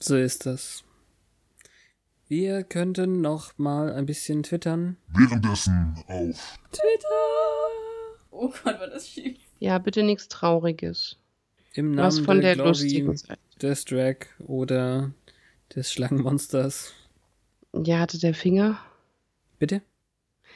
so 0.00 0.16
ist 0.16 0.46
das. 0.46 0.82
Wir 2.26 2.64
könnten 2.64 3.20
noch 3.20 3.56
mal 3.58 3.92
ein 3.92 4.06
bisschen 4.06 4.42
twittern. 4.42 4.96
Währenddessen 5.08 5.94
auf 6.08 6.58
Oh 8.30 8.48
Gott, 8.48 8.80
war 8.80 8.88
das 8.88 9.08
schief. 9.08 9.38
Ja, 9.62 9.78
bitte 9.78 10.02
nichts 10.02 10.28
Trauriges. 10.28 11.16
Im 11.74 11.96
Was 11.96 12.16
Namen 12.16 12.24
von 12.26 12.40
der, 12.40 12.54
der 12.56 12.64
Glory 12.64 12.68
lustigen 12.70 13.16
Seite. 13.16 13.38
des 13.60 13.84
Drag 13.84 14.16
oder 14.46 15.12
des 15.74 15.92
Schlangenmonsters. 15.92 16.92
Ja, 17.72 18.00
hatte 18.00 18.18
der 18.18 18.34
Finger? 18.34 18.78
Bitte? 19.58 19.80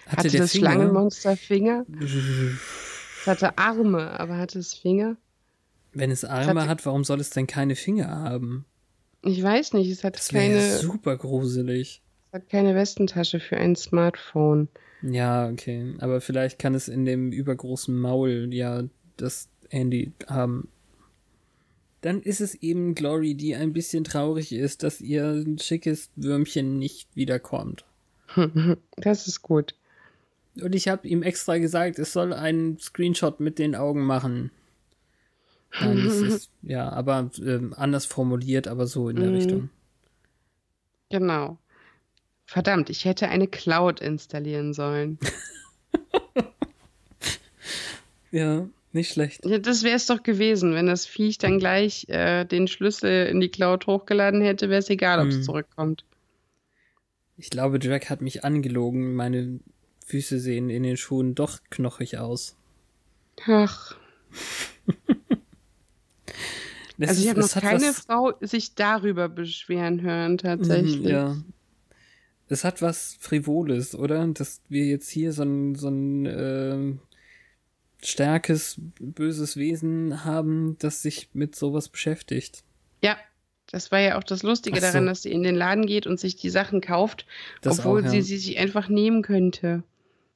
Hatte, 0.07 0.29
der 0.29 0.41
das 0.43 0.53
Finger? 0.53 0.71
Schlangenmonster 0.73 1.37
Finger? 1.37 1.87
Es 2.01 3.27
hatte 3.27 3.57
Arme, 3.59 4.19
aber 4.21 4.37
hatte 4.37 4.59
es 4.59 4.75
Finger? 4.75 5.17
Wenn 5.93 6.11
es 6.11 6.25
Arme 6.25 6.61
hatte- 6.63 6.69
hat, 6.69 6.87
warum 6.87 7.05
soll 7.05 7.21
es 7.21 7.31
denn 7.31 7.47
keine 7.47 7.77
Finger 7.77 8.09
haben? 8.09 8.67
Ich 9.23 9.43
weiß 9.43 9.73
nicht, 9.73 9.91
es 9.91 10.05
hat 10.05 10.17
Das 10.17 10.29
keine, 10.29 10.55
ja 10.55 10.61
es 10.61 10.81
super 10.81 11.17
gruselig. 11.17 12.03
hat 12.33 12.49
keine 12.51 12.75
Westentasche 12.75 13.41
für 13.41 13.57
ein 13.57 13.75
Smartphone. 13.77 14.69
Ja, 15.03 15.49
okay. 15.49 15.95
Aber 16.01 16.21
vielleicht 16.21 16.59
kann 16.59 16.75
es 16.75 16.89
in 16.89 17.05
dem 17.05 17.33
übergroßen 17.33 17.99
Maul 17.99 18.49
ja 18.53 18.83
das 19.17 19.49
Handy 19.71 20.13
haben. 20.29 20.69
Dann 22.03 22.23
ist 22.23 22.41
es 22.41 22.55
eben 22.57 22.95
Glory, 22.95 23.35
die 23.35 23.55
ein 23.57 23.73
bisschen 23.73 24.05
traurig 24.05 24.53
ist, 24.53 24.83
dass 24.83 25.01
ihr 25.01 25.45
schickes 25.61 26.11
Würmchen 26.17 26.79
nicht 26.79 27.09
wiederkommt. 27.15 27.85
Das 28.97 29.27
ist 29.29 29.43
gut. 29.43 29.75
Und 30.61 30.75
ich 30.75 30.89
habe 30.89 31.07
ihm 31.07 31.23
extra 31.23 31.59
gesagt, 31.59 31.99
es 31.99 32.13
soll 32.13 32.33
einen 32.33 32.79
Screenshot 32.79 33.41
mit 33.41 33.59
den 33.59 33.75
Augen 33.75 34.05
machen. 34.07 34.51
Nein, 35.81 35.99
ist, 36.07 36.51
ja, 36.63 36.89
aber 36.91 37.31
ähm, 37.41 37.75
anders 37.77 38.07
formuliert, 38.07 38.69
aber 38.69 38.87
so 38.87 39.09
in 39.09 39.17
der 39.17 39.29
Mhm. 39.31 39.35
Richtung. 39.35 39.71
Genau. 41.11 41.59
Verdammt, 42.47 42.89
ich 42.91 43.05
hätte 43.05 43.29
eine 43.29 43.49
Cloud 43.49 44.01
installieren 44.01 44.73
sollen. 44.73 45.19
Ja, 48.33 48.69
nicht 48.97 49.13
schlecht. 49.13 49.47
Ja, 49.47 49.59
das 49.59 49.85
wäre 49.85 49.95
es 49.95 50.07
doch 50.07 50.23
gewesen, 50.25 50.75
wenn 50.75 50.87
das 50.87 51.07
Viech 51.07 51.39
dann 51.39 51.59
gleich 51.61 52.09
äh, 52.09 52.45
den 52.45 52.67
Schlüssel 52.67 53.27
in 53.29 53.39
die 53.41 53.49
Cloud 53.51 53.87
hochgeladen 53.87 54.41
hätte, 54.41 54.69
wäre 54.69 54.81
es 54.81 54.91
egal, 54.91 55.21
ob 55.21 55.29
es 55.29 55.37
Mhm. 55.37 55.43
zurückkommt. 55.45 56.05
Ich 57.39 57.51
glaube, 57.51 57.79
Drake 57.79 58.09
hat 58.11 58.21
mich 58.23 58.43
angelogen. 58.45 59.15
Meine 59.15 59.61
Füße 60.07 60.41
sehen 60.41 60.71
in 60.71 60.83
den 60.83 60.97
Schuhen 60.97 61.35
doch 61.35 61.61
knochig 61.71 62.19
aus. 62.19 62.57
Ach, 63.47 63.97
Das 66.99 67.11
also 67.11 67.23
ich 67.23 67.29
habe 67.29 67.41
noch 67.41 67.51
keine 67.53 67.81
was- 67.89 68.01
Frau 68.07 68.33
sich 68.41 68.75
darüber 68.75 69.29
beschweren 69.29 70.01
hören, 70.01 70.39
tatsächlich. 70.39 71.01
Mhm, 71.01 71.09
Ja. 71.09 71.37
Es 72.49 72.65
hat 72.65 72.81
was 72.81 73.17
Frivoles, 73.21 73.95
oder? 73.95 74.25
Dass 74.29 74.61
wir 74.69 74.87
jetzt 74.87 75.11
hier 75.11 75.33
so 75.33 75.43
ein, 75.43 75.75
so 75.75 75.89
ein 75.89 76.27
ähm, 76.27 77.01
starkes, 78.07 78.81
böses 79.01 79.57
Wesen 79.57 80.25
haben, 80.25 80.77
das 80.79 81.03
sich 81.03 81.31
mit 81.33 81.57
sowas 81.57 81.89
beschäftigt. 81.89 82.63
Ja, 83.03 83.17
das 83.71 83.91
war 83.91 83.99
ja 83.99 84.19
auch 84.19 84.25
das 84.25 84.43
Lustige 84.43 84.81
so. 84.81 84.87
daran, 84.87 85.07
dass 85.07 85.23
sie 85.23 85.33
in 85.33 85.43
den 85.43 85.57
Laden 85.57 85.87
geht 85.87 86.07
und 86.07 86.21
sich 86.21 86.37
die 86.37 86.51
Sachen 86.51 86.81
kauft, 86.81 87.27
Das 87.63 87.81
obwohl 87.81 88.01
auch, 88.01 88.05
ja. 88.05 88.11
sie 88.11 88.23
sie 88.23 88.39
sich 88.39 88.59
einfach 88.59 88.89
nehmen 88.89 89.23
könnte. 89.23 89.83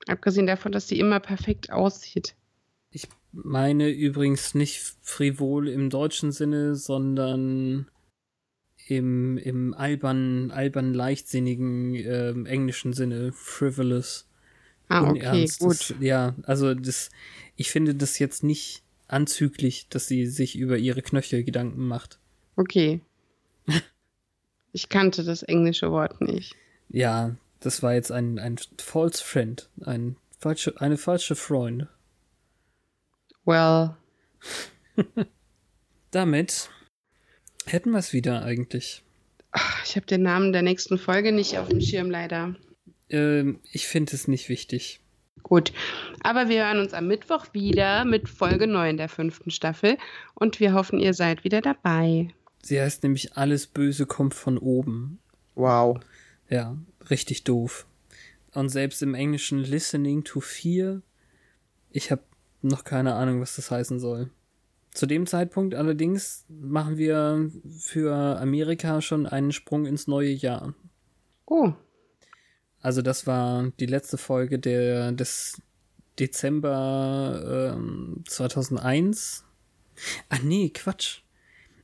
Abgesehen 0.07 0.47
davon, 0.47 0.73
dass 0.73 0.89
sie 0.89 0.99
immer 0.99 1.21
perfekt 1.21 1.71
aussieht. 1.71 2.35
Ich 2.91 3.07
meine 3.33 3.89
übrigens 3.91 4.55
nicht 4.55 4.81
frivol 5.03 5.68
im 5.68 5.91
deutschen 5.91 6.33
Sinne, 6.33 6.75
sondern 6.75 7.87
im, 8.89 9.39
im 9.39 9.75
albern, 9.75 10.51
albern 10.51 10.95
leichtsinnigen 10.95 11.95
ähm, 11.95 12.47
englischen 12.47 12.93
Sinne, 12.93 13.31
frivolous. 13.33 14.27
Ah, 14.89 15.09
okay, 15.09 15.29
Unernst. 15.29 15.61
gut. 15.61 15.91
Das, 15.91 15.95
ja, 16.01 16.35
also 16.43 16.75
das, 16.75 17.11
ich 17.61 17.70
finde 17.70 17.94
das 17.94 18.18
jetzt 18.18 18.42
nicht 18.42 18.82
anzüglich, 19.06 19.86
dass 19.90 20.06
sie 20.08 20.24
sich 20.24 20.56
über 20.56 20.78
ihre 20.78 21.02
Knöchel 21.02 21.44
Gedanken 21.44 21.86
macht. 21.86 22.18
Okay. 22.56 23.00
Ich 24.72 24.88
kannte 24.88 25.24
das 25.24 25.42
englische 25.42 25.90
Wort 25.90 26.20
nicht. 26.20 26.54
Ja, 26.90 27.34
das 27.58 27.82
war 27.82 27.92
jetzt 27.94 28.12
ein, 28.12 28.38
ein 28.38 28.54
false 28.78 29.20
friend, 29.20 29.68
ein 29.80 30.14
falsche, 30.38 30.80
eine 30.80 30.96
falsche 30.96 31.34
Freund. 31.34 31.88
Well, 33.44 33.96
Damit 36.12 36.70
hätten 37.66 37.90
wir 37.90 37.98
es 37.98 38.12
wieder 38.12 38.44
eigentlich. 38.44 39.02
ich 39.84 39.96
habe 39.96 40.06
den 40.06 40.22
Namen 40.22 40.52
der 40.52 40.62
nächsten 40.62 40.98
Folge 40.98 41.32
nicht 41.32 41.58
auf 41.58 41.68
dem 41.68 41.80
Schirm 41.80 42.12
leider. 42.12 42.54
Ähm, 43.08 43.58
ich 43.72 43.88
finde 43.88 44.14
es 44.14 44.28
nicht 44.28 44.48
wichtig. 44.48 45.00
Gut, 45.43 45.72
aber 46.22 46.49
wir 46.49 46.64
hören 46.64 46.78
uns 46.78 46.95
am 46.95 47.09
Mittwoch 47.09 47.47
wieder 47.53 48.05
mit 48.05 48.28
Folge 48.28 48.68
9 48.68 48.97
der 48.97 49.09
fünften 49.09 49.51
Staffel 49.51 49.99
und 50.35 50.61
wir 50.61 50.74
hoffen, 50.74 51.01
ihr 51.01 51.12
seid 51.12 51.43
wieder 51.43 51.61
dabei. 51.61 52.28
Sie 52.62 52.81
heißt 52.81 53.03
nämlich 53.03 53.37
Alles 53.37 53.66
Böse 53.66 54.07
kommt 54.07 54.35
von 54.35 54.59
oben. 54.59 55.18
Wow. 55.57 55.99
Ja, 56.49 56.76
richtig 57.11 57.45
doof. 57.45 57.87
Und 58.55 58.68
selbst 58.68 59.03
im 59.03 59.14
Englischen 59.14 59.59
Listening 59.59 60.22
to 60.24 60.41
Fear, 60.41 61.03
ich 61.91 62.11
habe 62.11 62.22
noch 62.62 62.85
keine 62.85 63.14
Ahnung, 63.14 63.41
was 63.41 63.57
das 63.57 63.70
heißen 63.70 63.99
soll. 63.99 64.31
Zu 64.93 65.07
dem 65.07 65.26
Zeitpunkt 65.26 65.74
allerdings 65.74 66.45
machen 66.49 66.97
wir 66.97 67.51
für 67.78 68.39
Amerika 68.41 69.01
schon 69.01 69.26
einen 69.26 69.53
Sprung 69.53 69.87
ins 69.87 70.07
neue 70.07 70.31
Jahr. 70.31 70.74
Oh, 71.47 71.72
Also 72.83 73.03
das 73.03 73.26
war 73.26 73.70
die 73.78 73.87
letzte 73.87 74.18
Folge 74.18 74.59
der, 74.59 75.12
des 75.12 75.61
Dezember 76.18 77.74
ähm, 77.76 78.24
2001. 78.26 79.45
Ah 80.28 80.39
nee, 80.43 80.70
Quatsch. 80.70 81.20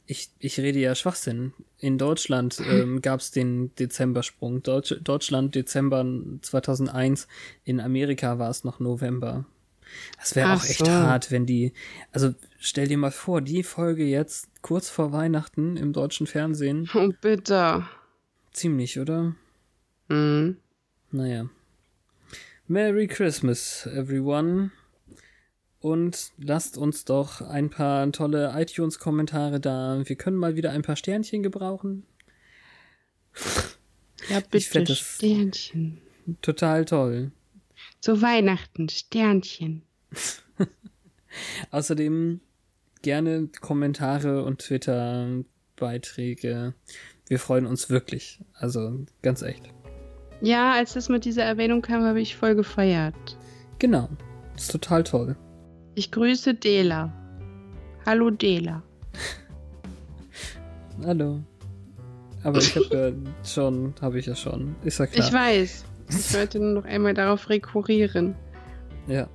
Ich, 0.06 0.30
ich 0.38 0.60
rede 0.60 0.78
ja 0.78 0.94
Schwachsinn. 0.94 1.52
In 1.78 1.98
Deutschland 1.98 2.60
ähm, 2.70 3.02
gab 3.02 3.20
es 3.20 3.30
den 3.30 3.74
Dezembersprung. 3.74 4.62
Deutsch, 4.62 4.94
Deutschland 5.02 5.54
Dezember 5.54 6.06
2001. 6.42 7.26
In 7.64 7.80
Amerika 7.80 8.38
war 8.38 8.50
es 8.50 8.64
noch 8.64 8.80
November. 8.80 9.44
Das 10.18 10.34
wäre 10.34 10.52
auch 10.52 10.64
echt 10.64 10.84
so. 10.84 10.90
hart, 10.90 11.30
wenn 11.30 11.46
die. 11.46 11.72
Also 12.12 12.34
stell 12.58 12.88
dir 12.88 12.98
mal 12.98 13.12
vor, 13.12 13.40
die 13.40 13.62
Folge 13.62 14.04
jetzt 14.04 14.48
kurz 14.62 14.90
vor 14.90 15.12
Weihnachten 15.12 15.76
im 15.76 15.92
deutschen 15.92 16.26
Fernsehen. 16.26 16.88
Oh, 16.94 17.12
bitte. 17.20 17.86
Ziemlich, 18.52 18.98
oder? 18.98 19.34
Mhm. 20.08 20.56
Naja. 21.16 21.48
Merry 22.68 23.06
Christmas, 23.06 23.86
everyone. 23.86 24.70
Und 25.80 26.32
lasst 26.36 26.76
uns 26.76 27.06
doch 27.06 27.40
ein 27.40 27.70
paar 27.70 28.12
tolle 28.12 28.52
iTunes-Kommentare 28.54 29.58
da. 29.58 30.02
Wir 30.04 30.16
können 30.16 30.36
mal 30.36 30.56
wieder 30.56 30.72
ein 30.72 30.82
paar 30.82 30.96
Sternchen 30.96 31.42
gebrauchen. 31.42 32.04
Ja, 34.28 34.40
Ich 34.52 34.68
bitte, 34.68 34.84
das- 34.84 34.98
Sternchen. 34.98 36.02
Total 36.42 36.84
toll. 36.84 37.30
Zu 38.00 38.20
Weihnachten, 38.20 38.90
Sternchen. 38.90 39.80
Außerdem 41.70 42.40
gerne 43.00 43.48
Kommentare 43.62 44.44
und 44.44 44.58
Twitter-Beiträge. 44.58 46.74
Wir 47.28 47.38
freuen 47.38 47.64
uns 47.64 47.88
wirklich. 47.88 48.40
Also 48.54 49.06
ganz 49.22 49.40
echt. 49.42 49.70
Ja, 50.40 50.72
als 50.72 50.92
das 50.94 51.08
mit 51.08 51.24
dieser 51.24 51.44
Erwähnung 51.44 51.82
kam, 51.82 52.04
habe 52.04 52.20
ich 52.20 52.36
voll 52.36 52.54
gefeiert. 52.54 53.14
Genau. 53.78 54.08
ist 54.56 54.70
total 54.70 55.04
toll. 55.04 55.36
Ich 55.94 56.10
grüße 56.10 56.54
Dela. 56.54 57.12
Hallo 58.04 58.30
Dela. 58.30 58.82
Hallo. 61.04 61.40
Aber 62.44 62.58
ich 62.58 62.76
habe 62.76 62.86
ja 62.90 63.32
schon, 63.44 63.94
habe 64.00 64.18
ich 64.18 64.26
ja 64.26 64.34
schon. 64.34 64.76
Ist 64.84 64.98
ja 64.98 65.06
klar. 65.06 65.26
Ich 65.26 65.32
weiß. 65.32 65.84
Ich 66.08 66.34
wollte 66.34 66.60
nur 66.60 66.74
noch 66.74 66.84
einmal 66.84 67.14
darauf 67.14 67.48
rekurrieren. 67.48 68.36
Ja. 69.08 69.26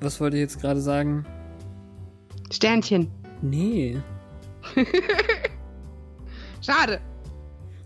Was 0.00 0.20
wollte 0.20 0.36
ich 0.36 0.40
jetzt 0.40 0.60
gerade 0.60 0.80
sagen? 0.80 1.24
Sternchen. 2.50 3.10
Nee. 3.42 4.00
Schade. 6.60 7.00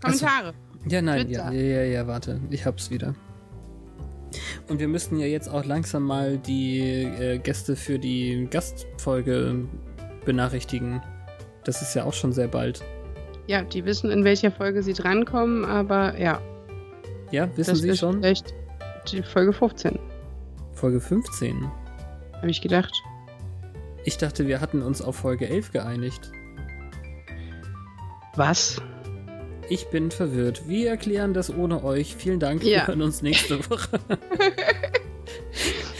Kommentare. 0.01 0.53
Ja, 0.87 1.01
nein, 1.01 1.27
Twitter. 1.27 1.51
ja, 1.51 1.61
ja, 1.61 1.83
ja, 1.83 2.07
warte. 2.07 2.39
Ich 2.49 2.65
hab's 2.65 2.89
wieder. 2.89 3.13
Und 4.67 4.79
wir 4.79 4.87
müssten 4.87 5.17
ja 5.17 5.25
jetzt 5.25 5.49
auch 5.49 5.65
langsam 5.65 6.03
mal 6.03 6.37
die 6.37 6.79
äh, 6.79 7.37
Gäste 7.37 7.75
für 7.75 7.99
die 7.99 8.47
Gastfolge 8.49 9.65
benachrichtigen. 10.25 11.01
Das 11.63 11.81
ist 11.81 11.93
ja 11.93 12.05
auch 12.05 12.13
schon 12.13 12.31
sehr 12.31 12.47
bald. 12.47 12.81
Ja, 13.47 13.63
die 13.63 13.85
wissen, 13.85 14.09
in 14.11 14.23
welcher 14.23 14.51
Folge 14.51 14.81
sie 14.83 14.93
drankommen, 14.93 15.65
aber 15.65 16.17
ja. 16.17 16.41
Ja, 17.31 17.49
wissen 17.57 17.71
das 17.71 17.79
Sie 17.79 17.89
ist 17.89 17.99
schon? 17.99 18.21
Vielleicht 18.21 18.53
die 19.11 19.21
Folge 19.23 19.51
15, 19.53 19.99
Folge 20.73 20.99
15. 20.99 21.69
habe 22.37 22.49
ich 22.49 22.61
gedacht. 22.61 22.93
Ich 24.03 24.17
dachte, 24.17 24.47
wir 24.47 24.61
hatten 24.61 24.81
uns 24.81 25.01
auf 25.01 25.15
Folge 25.15 25.47
11 25.47 25.71
geeinigt. 25.71 26.31
Was? 28.35 28.81
Ich 29.71 29.87
bin 29.87 30.11
verwirrt. 30.11 30.67
Wir 30.67 30.89
erklären 30.89 31.33
das 31.33 31.49
ohne 31.49 31.81
euch. 31.81 32.17
Vielen 32.17 32.41
Dank. 32.41 32.61
Ja. 32.61 32.81
Wir 32.81 32.87
hören 32.87 33.01
uns 33.03 33.21
nächste 33.21 33.57
Woche. 33.69 34.01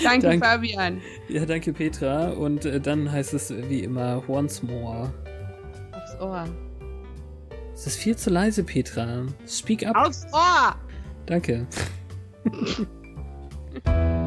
Danke, 0.04 0.28
Danke. 0.28 0.46
Fabian. 0.46 1.02
ja, 1.30 1.46
danke, 1.46 1.72
Petra. 1.72 2.32
Und 2.32 2.66
äh, 2.66 2.82
dann 2.82 3.10
heißt 3.10 3.34
es 3.34 3.50
wie 3.70 3.80
immer 3.80 4.28
once 4.28 4.62
more. 4.62 5.14
Aufs 5.94 6.20
Ohr. 6.20 6.50
Es 7.74 7.88
ist 7.88 7.96
viel 7.96 8.18
zu 8.18 8.30
leise, 8.30 8.66
Petra. 8.66 9.26
Speak 9.48 9.88
up. 9.88 9.96
Aufs 9.96 10.26
Ohr! 10.34 10.76
Danke. 11.26 11.66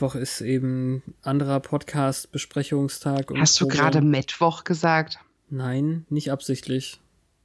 Mittwoch 0.00 0.14
ist 0.14 0.40
eben 0.40 1.02
anderer 1.20 1.60
Podcast-Besprechungstag. 1.60 3.30
Hast 3.36 3.60
du 3.60 3.68
gerade 3.68 4.00
Mittwoch 4.00 4.64
gesagt? 4.64 5.18
Nein, 5.50 6.06
nicht 6.08 6.32
absichtlich. 6.32 6.98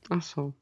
Ach 0.07 0.21
so. 0.21 0.53